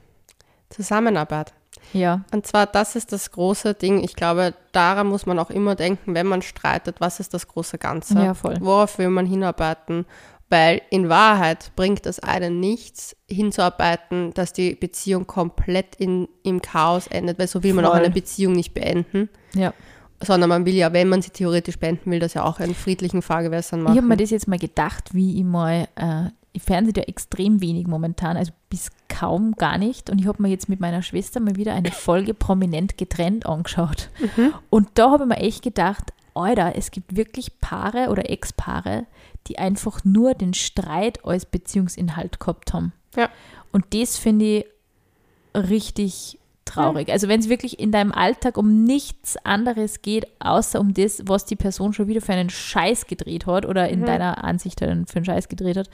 Zusammenarbeit. 0.69 1.53
Ja, 1.93 2.21
Und 2.31 2.47
zwar, 2.47 2.67
das 2.67 2.95
ist 2.95 3.11
das 3.11 3.31
große 3.31 3.73
Ding. 3.73 4.03
Ich 4.03 4.15
glaube, 4.15 4.53
daran 4.71 5.07
muss 5.07 5.25
man 5.25 5.39
auch 5.39 5.49
immer 5.49 5.75
denken, 5.75 6.15
wenn 6.15 6.27
man 6.27 6.41
streitet, 6.41 7.01
was 7.01 7.19
ist 7.19 7.33
das 7.33 7.47
große 7.47 7.77
Ganze? 7.77 8.13
Ja, 8.15 8.33
voll. 8.33 8.55
Worauf 8.61 8.97
will 8.97 9.09
man 9.09 9.25
hinarbeiten? 9.25 10.05
Weil 10.51 10.81
in 10.89 11.07
Wahrheit 11.07 11.71
bringt 11.77 12.05
es 12.05 12.19
einen 12.19 12.59
nichts, 12.59 13.15
hinzuarbeiten, 13.29 14.33
dass 14.33 14.51
die 14.51 14.75
Beziehung 14.75 15.25
komplett 15.25 15.95
in, 15.95 16.27
im 16.43 16.61
Chaos 16.61 17.07
endet, 17.07 17.39
weil 17.39 17.47
so 17.47 17.63
will 17.63 17.73
man 17.73 17.85
auch 17.85 17.91
Voll. 17.91 18.01
eine 18.01 18.09
Beziehung 18.09 18.51
nicht 18.51 18.73
beenden. 18.73 19.29
ja. 19.53 19.73
sondern 20.19 20.49
man 20.49 20.65
will 20.65 20.75
ja, 20.75 20.91
wenn 20.91 21.07
man 21.07 21.21
sie 21.21 21.29
theoretisch 21.29 21.79
beenden 21.79 22.11
will, 22.11 22.19
das 22.19 22.33
ja 22.33 22.43
auch 22.43 22.59
in 22.59 22.75
friedlichen 22.75 23.21
Fahrgewässern 23.21 23.81
machen. 23.81 23.93
Ich 23.93 23.97
habe 23.97 24.07
mir 24.07 24.17
das 24.17 24.29
jetzt 24.29 24.49
mal 24.49 24.59
gedacht, 24.59 25.13
wie 25.13 25.37
ich 25.37 25.45
mal, 25.45 25.87
äh, 25.95 26.25
ich 26.51 26.61
fernseh 26.61 26.91
ja 26.97 27.03
extrem 27.03 27.61
wenig 27.61 27.87
momentan, 27.87 28.35
also 28.35 28.51
bis 28.69 28.89
kaum 29.07 29.53
gar 29.53 29.77
nicht. 29.77 30.09
Und 30.09 30.19
ich 30.19 30.27
habe 30.27 30.43
mir 30.43 30.49
jetzt 30.49 30.67
mit 30.67 30.81
meiner 30.81 31.01
Schwester 31.01 31.39
mal 31.39 31.55
wieder 31.55 31.73
eine 31.73 31.91
Folge 31.91 32.33
prominent 32.33 32.97
getrennt 32.97 33.45
angeschaut. 33.45 34.09
Mhm. 34.19 34.53
Und 34.69 34.89
da 34.95 35.11
habe 35.11 35.23
ich 35.23 35.29
mir 35.29 35.37
echt 35.37 35.63
gedacht, 35.63 36.11
Alter, 36.33 36.73
es 36.75 36.91
gibt 36.91 37.15
wirklich 37.15 37.59
Paare 37.59 38.09
oder 38.09 38.29
Ex-Paare, 38.29 39.05
die 39.47 39.57
einfach 39.57 40.03
nur 40.03 40.33
den 40.33 40.53
Streit 40.53 41.25
als 41.25 41.45
Beziehungsinhalt 41.45 42.39
gehabt 42.39 42.73
haben. 42.73 42.93
Ja. 43.15 43.29
Und 43.71 43.85
das 43.93 44.17
finde 44.17 44.45
ich 44.45 44.65
richtig 45.55 46.37
traurig. 46.65 47.09
Also 47.09 47.27
wenn 47.27 47.39
es 47.39 47.49
wirklich 47.49 47.79
in 47.79 47.91
deinem 47.91 48.11
Alltag 48.11 48.57
um 48.57 48.83
nichts 48.83 49.35
anderes 49.45 50.01
geht, 50.01 50.27
außer 50.39 50.79
um 50.79 50.93
das, 50.93 51.21
was 51.25 51.45
die 51.45 51.55
Person 51.55 51.91
schon 51.93 52.07
wieder 52.07 52.21
für 52.21 52.33
einen 52.33 52.49
Scheiß 52.49 53.07
gedreht 53.07 53.45
hat 53.45 53.65
oder 53.65 53.89
in 53.89 54.01
Mhm. 54.01 54.05
deiner 54.05 54.43
Ansicht 54.43 54.79
für 54.79 54.87
einen 54.89 55.25
Scheiß 55.25 55.49
gedreht 55.49 55.77
hat, 55.77 55.89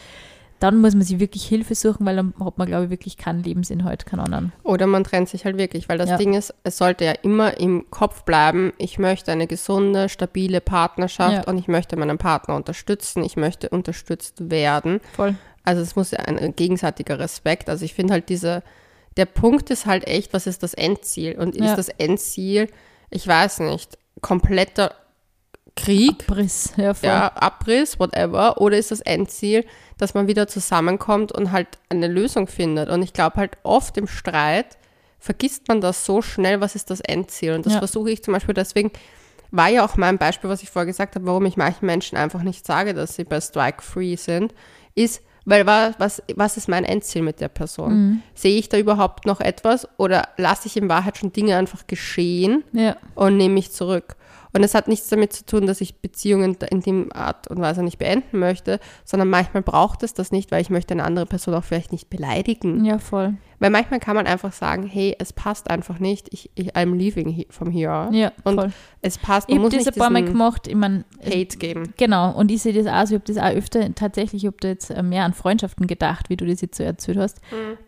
dann 0.59 0.77
muss 0.81 0.93
man 0.95 1.03
sich 1.03 1.19
wirklich 1.19 1.45
Hilfe 1.47 1.75
suchen, 1.75 2.05
weil 2.05 2.15
dann 2.15 2.33
hat 2.43 2.57
man, 2.57 2.67
glaube 2.67 2.85
ich, 2.85 2.89
wirklich 2.89 3.17
keinen 3.17 3.43
Lebensinhalt, 3.43 4.05
keinen 4.05 4.21
anderen. 4.21 4.51
Oder 4.63 4.87
man 4.87 5.03
trennt 5.03 5.29
sich 5.29 5.45
halt 5.45 5.57
wirklich, 5.57 5.87
weil 5.89 5.97
das 5.97 6.09
Ja. 6.09 6.17
Ding 6.17 6.33
ist, 6.33 6.53
es 6.63 6.77
sollte 6.77 7.05
ja 7.05 7.11
immer 7.11 7.59
im 7.59 7.89
Kopf 7.91 8.23
bleiben, 8.23 8.73
ich 8.77 8.97
möchte 8.97 9.31
eine 9.31 9.45
gesunde, 9.47 10.09
stabile 10.09 10.59
Partnerschaft 10.61 11.33
Ja. 11.33 11.43
und 11.43 11.57
ich 11.57 11.67
möchte 11.67 11.95
meinen 11.95 12.17
Partner 12.17 12.55
unterstützen, 12.55 13.23
ich 13.23 13.35
möchte 13.37 13.69
unterstützt 13.69 14.49
werden. 14.49 14.99
Voll. 15.15 15.35
Also 15.63 15.81
es 15.81 15.95
muss 15.95 16.11
ja 16.11 16.19
ein 16.19 16.55
gegenseitiger 16.55 17.19
Respekt. 17.19 17.69
Also 17.69 17.85
ich 17.85 17.93
finde 17.93 18.13
halt 18.13 18.29
diese, 18.29 18.63
der 19.17 19.25
Punkt 19.25 19.69
ist 19.69 19.85
halt 19.85 20.07
echt, 20.07 20.33
was 20.33 20.47
ist 20.47 20.63
das 20.63 20.73
Endziel? 20.73 21.37
Und 21.37 21.55
ist 21.55 21.65
Ja. 21.65 21.75
das 21.75 21.89
Endziel, 21.89 22.69
ich 23.09 23.27
weiß 23.27 23.59
nicht, 23.59 23.97
kompletter 24.21 24.93
Krieg, 25.75 26.23
Abriss. 26.27 26.73
Ja, 26.77 26.93
voll. 26.95 27.09
ja, 27.09 27.27
Abriss, 27.35 27.99
whatever, 27.99 28.59
oder 28.59 28.77
ist 28.77 28.89
das 28.91 28.99
Endziel, 29.01 29.63
dass 29.97 30.13
man 30.13 30.27
wieder 30.27 30.47
zusammenkommt 30.47 31.31
und 31.31 31.51
halt 31.51 31.67
eine 31.89 32.07
Lösung 32.07 32.47
findet? 32.47 32.89
Und 32.89 33.01
ich 33.01 33.13
glaube 33.13 33.37
halt 33.37 33.57
oft 33.63 33.97
im 33.97 34.07
Streit 34.07 34.77
vergisst 35.19 35.67
man 35.67 35.81
das 35.81 36.05
so 36.05 36.21
schnell, 36.21 36.61
was 36.61 36.75
ist 36.75 36.89
das 36.89 37.01
Endziel? 37.01 37.53
Und 37.53 37.65
das 37.65 37.73
Ja. 37.73 37.79
versuche 37.79 38.11
ich 38.11 38.23
zum 38.23 38.33
Beispiel, 38.33 38.53
deswegen 38.53 38.91
war 39.51 39.69
ja 39.69 39.83
auch 39.85 39.95
mein 39.97 40.17
Beispiel, 40.17 40.49
was 40.49 40.61
ich 40.61 40.69
vorher 40.69 40.85
gesagt 40.85 41.15
habe, 41.15 41.25
warum 41.25 41.45
ich 41.45 41.57
manchen 41.57 41.85
Menschen 41.85 42.17
einfach 42.17 42.43
nicht 42.43 42.65
sage, 42.67 42.93
dass 42.93 43.15
sie 43.15 43.23
bei 43.23 43.39
Strike 43.41 43.81
Free 43.81 44.15
sind, 44.17 44.53
ist, 44.93 45.21
weil 45.45 45.65
wa- 45.65 45.93
was, 45.97 46.21
was 46.35 46.57
ist 46.57 46.67
mein 46.67 46.83
Endziel 46.83 47.21
mit 47.21 47.39
der 47.39 47.47
Person? 47.47 47.93
Mhm. 47.93 48.21
Sehe 48.35 48.59
ich 48.59 48.67
da 48.67 48.77
überhaupt 48.77 49.25
noch 49.25 49.39
etwas 49.39 49.87
oder 49.97 50.27
lasse 50.35 50.67
ich 50.67 50.75
in 50.75 50.89
Wahrheit 50.89 51.17
schon 51.17 51.31
Dinge 51.31 51.55
einfach 51.55 51.87
geschehen 51.87 52.65
Ja. 52.73 52.97
und 53.15 53.37
nehme 53.37 53.53
mich 53.55 53.71
zurück? 53.71 54.16
Und 54.57 54.63
es 54.63 54.73
hat 54.73 54.87
nichts 54.87 55.07
damit 55.07 55.33
zu 55.33 55.45
tun, 55.45 55.67
dass 55.67 55.81
ich 55.81 56.01
Beziehungen 56.01 56.57
in 56.71 56.81
dem 56.81 57.13
Art 57.13 57.47
und 57.47 57.59
Weise 57.61 57.83
nicht 57.83 57.99
beenden 57.99 58.39
möchte, 58.39 58.79
sondern 59.05 59.29
manchmal 59.29 59.61
braucht 59.61 60.01
es 60.01 60.15
das 60.15 60.31
nicht, 60.31 60.49
weil 60.49 60.61
ich 60.63 60.71
möchte 60.71 60.95
eine 60.95 61.03
andere 61.03 61.27
Person 61.27 61.53
auch 61.53 61.63
vielleicht 61.63 61.91
nicht 61.91 62.09
beleidigen. 62.09 62.83
ja, 62.83 62.97
voll. 62.97 63.35
Weil 63.59 63.69
manchmal 63.71 63.99
kann 63.99 64.15
man 64.15 64.27
einfach 64.27 64.51
sagen, 64.53 64.85
hey, 64.85 65.15
es 65.19 65.33
passt 65.33 65.69
einfach 65.71 65.97
nicht, 65.99 66.31
ich, 66.31 66.49
ich 66.55 66.75
I'm 66.75 66.95
leaving 66.95 67.27
he- 67.29 67.47
from 67.49 67.69
here. 67.71 68.07
Ja, 68.11 68.31
Und 68.43 68.55
voll. 68.55 68.71
es 69.01 69.17
passt, 69.17 69.49
Ich 69.49 69.55
man 69.55 69.63
habe 69.65 69.75
muss 69.75 69.85
das 69.85 69.85
nicht 69.85 69.95
ein 69.97 69.99
paar 69.99 70.09
Mal 70.11 70.23
gemacht. 70.25 70.67
Ich 70.67 70.75
meine, 70.75 71.05
Hate 71.23 71.57
geben. 71.57 71.93
Genau, 71.97 72.31
und 72.35 72.51
ich 72.51 72.61
sehe 72.63 72.73
das 72.73 72.85
auch 72.87 73.07
so, 73.07 73.15
ich 73.15 73.21
habe 73.21 73.33
das 73.33 73.37
auch 73.37 73.55
öfter, 73.57 73.93
tatsächlich, 73.95 74.43
ich 74.43 74.47
habe 74.47 74.57
da 74.59 74.67
jetzt 74.69 74.89
äh, 74.91 75.01
mehr 75.03 75.23
an 75.23 75.33
Freundschaften 75.33 75.85
gedacht, 75.87 76.29
wie 76.29 76.37
du 76.37 76.45
das 76.47 76.61
jetzt 76.61 76.77
so 76.77 76.83
erzählt 76.83 77.17
hast. 77.17 77.41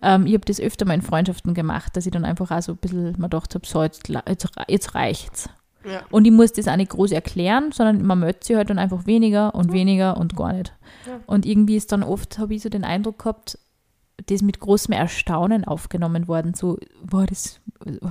Ähm, 0.03 0.25
ich 0.27 0.33
habe 0.33 0.45
das 0.45 0.59
öfter 0.59 0.85
mal 0.85 0.93
in 0.95 1.01
Freundschaften 1.03 1.53
gemacht, 1.55 1.95
dass 1.95 2.05
ich 2.05 2.11
dann 2.11 2.25
einfach 2.25 2.49
auch 2.51 2.61
so 2.61 2.73
ein 2.73 2.77
bisschen 2.77 3.03
mir 3.17 3.29
gedacht 3.29 3.53
habe, 3.55 3.65
so, 3.67 3.81
jetzt, 3.83 4.07
jetzt, 4.07 4.47
jetzt 4.67 4.95
reicht's. 4.95 5.49
Ja. 5.83 6.01
Und 6.09 6.25
ich 6.25 6.31
muss 6.31 6.51
das 6.53 6.67
auch 6.67 6.75
nicht 6.75 6.91
groß 6.91 7.11
erklären, 7.11 7.71
sondern 7.71 8.05
man 8.05 8.19
möchte 8.19 8.47
sich 8.47 8.55
halt 8.55 8.69
dann 8.69 8.79
einfach 8.79 9.05
weniger 9.05 9.55
und 9.55 9.71
weniger 9.71 10.17
und 10.17 10.35
gar 10.35 10.53
nicht. 10.53 10.73
Ja. 11.07 11.19
Und 11.25 11.45
irgendwie 11.45 11.77
ist 11.77 11.91
dann 11.91 12.03
oft, 12.03 12.37
habe 12.37 12.53
ich 12.53 12.61
so 12.61 12.69
den 12.69 12.83
Eindruck 12.83 13.19
gehabt, 13.19 13.57
das 14.25 14.41
mit 14.41 14.59
großem 14.59 14.93
Erstaunen 14.93 15.63
aufgenommen 15.63 16.27
worden. 16.27 16.53
So, 16.53 16.77
boah, 17.03 17.25
das 17.25 17.61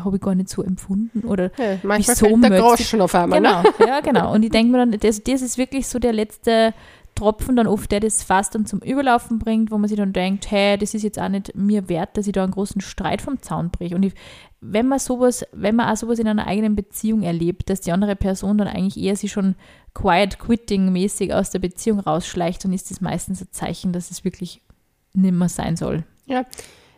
habe 0.02 0.16
ich 0.16 0.22
gar 0.22 0.34
nicht 0.34 0.48
so 0.48 0.62
empfunden. 0.62 1.26
Oder 1.26 1.50
Ja, 1.58 1.78
manchmal 1.82 2.16
Wieso 2.16 2.26
fällt 2.26 2.52
der 2.52 2.60
Groschen 2.60 3.00
auf 3.00 3.14
einmal. 3.14 3.40
Ne? 3.40 3.62
Genau, 3.78 3.90
ja, 3.90 4.00
genau. 4.00 4.32
Und 4.32 4.42
ich 4.42 4.50
denke 4.50 4.72
mir 4.72 4.78
dann, 4.78 4.92
das, 4.92 5.22
das 5.22 5.42
ist 5.42 5.58
wirklich 5.58 5.86
so 5.86 5.98
der 5.98 6.12
letzte 6.12 6.72
Tropfen 7.18 7.56
dann 7.56 7.66
oft, 7.66 7.90
der 7.90 7.98
das 7.98 8.22
Fass 8.22 8.50
dann 8.50 8.64
zum 8.64 8.78
Überlaufen 8.80 9.40
bringt, 9.40 9.72
wo 9.72 9.78
man 9.78 9.88
sich 9.88 9.98
dann 9.98 10.12
denkt, 10.12 10.50
hey, 10.52 10.78
das 10.78 10.94
ist 10.94 11.02
jetzt 11.02 11.18
auch 11.18 11.28
nicht 11.28 11.54
mir 11.56 11.88
wert, 11.88 12.16
dass 12.16 12.28
ich 12.28 12.32
da 12.32 12.44
einen 12.44 12.52
großen 12.52 12.80
Streit 12.80 13.20
vom 13.20 13.42
Zaun 13.42 13.70
breche. 13.70 13.96
Und 13.96 14.04
ich, 14.04 14.14
wenn 14.60 14.86
man 14.86 15.00
sowas, 15.00 15.44
wenn 15.52 15.74
man 15.74 15.88
auch 15.88 15.96
sowas 15.96 16.20
in 16.20 16.28
einer 16.28 16.46
eigenen 16.46 16.76
Beziehung 16.76 17.22
erlebt, 17.22 17.70
dass 17.70 17.80
die 17.80 17.90
andere 17.90 18.14
Person 18.14 18.58
dann 18.58 18.68
eigentlich 18.68 19.02
eher 19.02 19.16
sich 19.16 19.32
schon 19.32 19.56
quiet 19.94 20.38
quitting 20.38 20.92
mäßig 20.92 21.34
aus 21.34 21.50
der 21.50 21.58
Beziehung 21.58 21.98
rausschleicht, 21.98 22.64
dann 22.64 22.72
ist 22.72 22.90
das 22.92 23.00
meistens 23.00 23.40
ein 23.40 23.48
Zeichen, 23.50 23.92
dass 23.92 24.12
es 24.12 24.24
wirklich 24.24 24.60
nimmer 25.12 25.48
sein 25.48 25.76
soll. 25.76 26.04
Ja. 26.26 26.44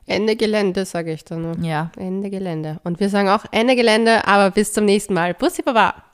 Ende 0.04 0.36
Gelände, 0.36 0.84
sage 0.84 1.12
ich 1.12 1.24
dann 1.24 1.42
nur. 1.42 1.58
Ja. 1.60 1.92
Ende 1.96 2.28
Gelände. 2.28 2.80
Und 2.84 3.00
wir 3.00 3.08
sagen 3.08 3.30
auch 3.30 3.46
Ende 3.52 3.74
Gelände, 3.74 4.26
aber 4.26 4.50
bis 4.50 4.74
zum 4.74 4.84
nächsten 4.84 5.14
Mal. 5.14 5.32
Bussi 5.32 5.62
Baba. 5.62 6.09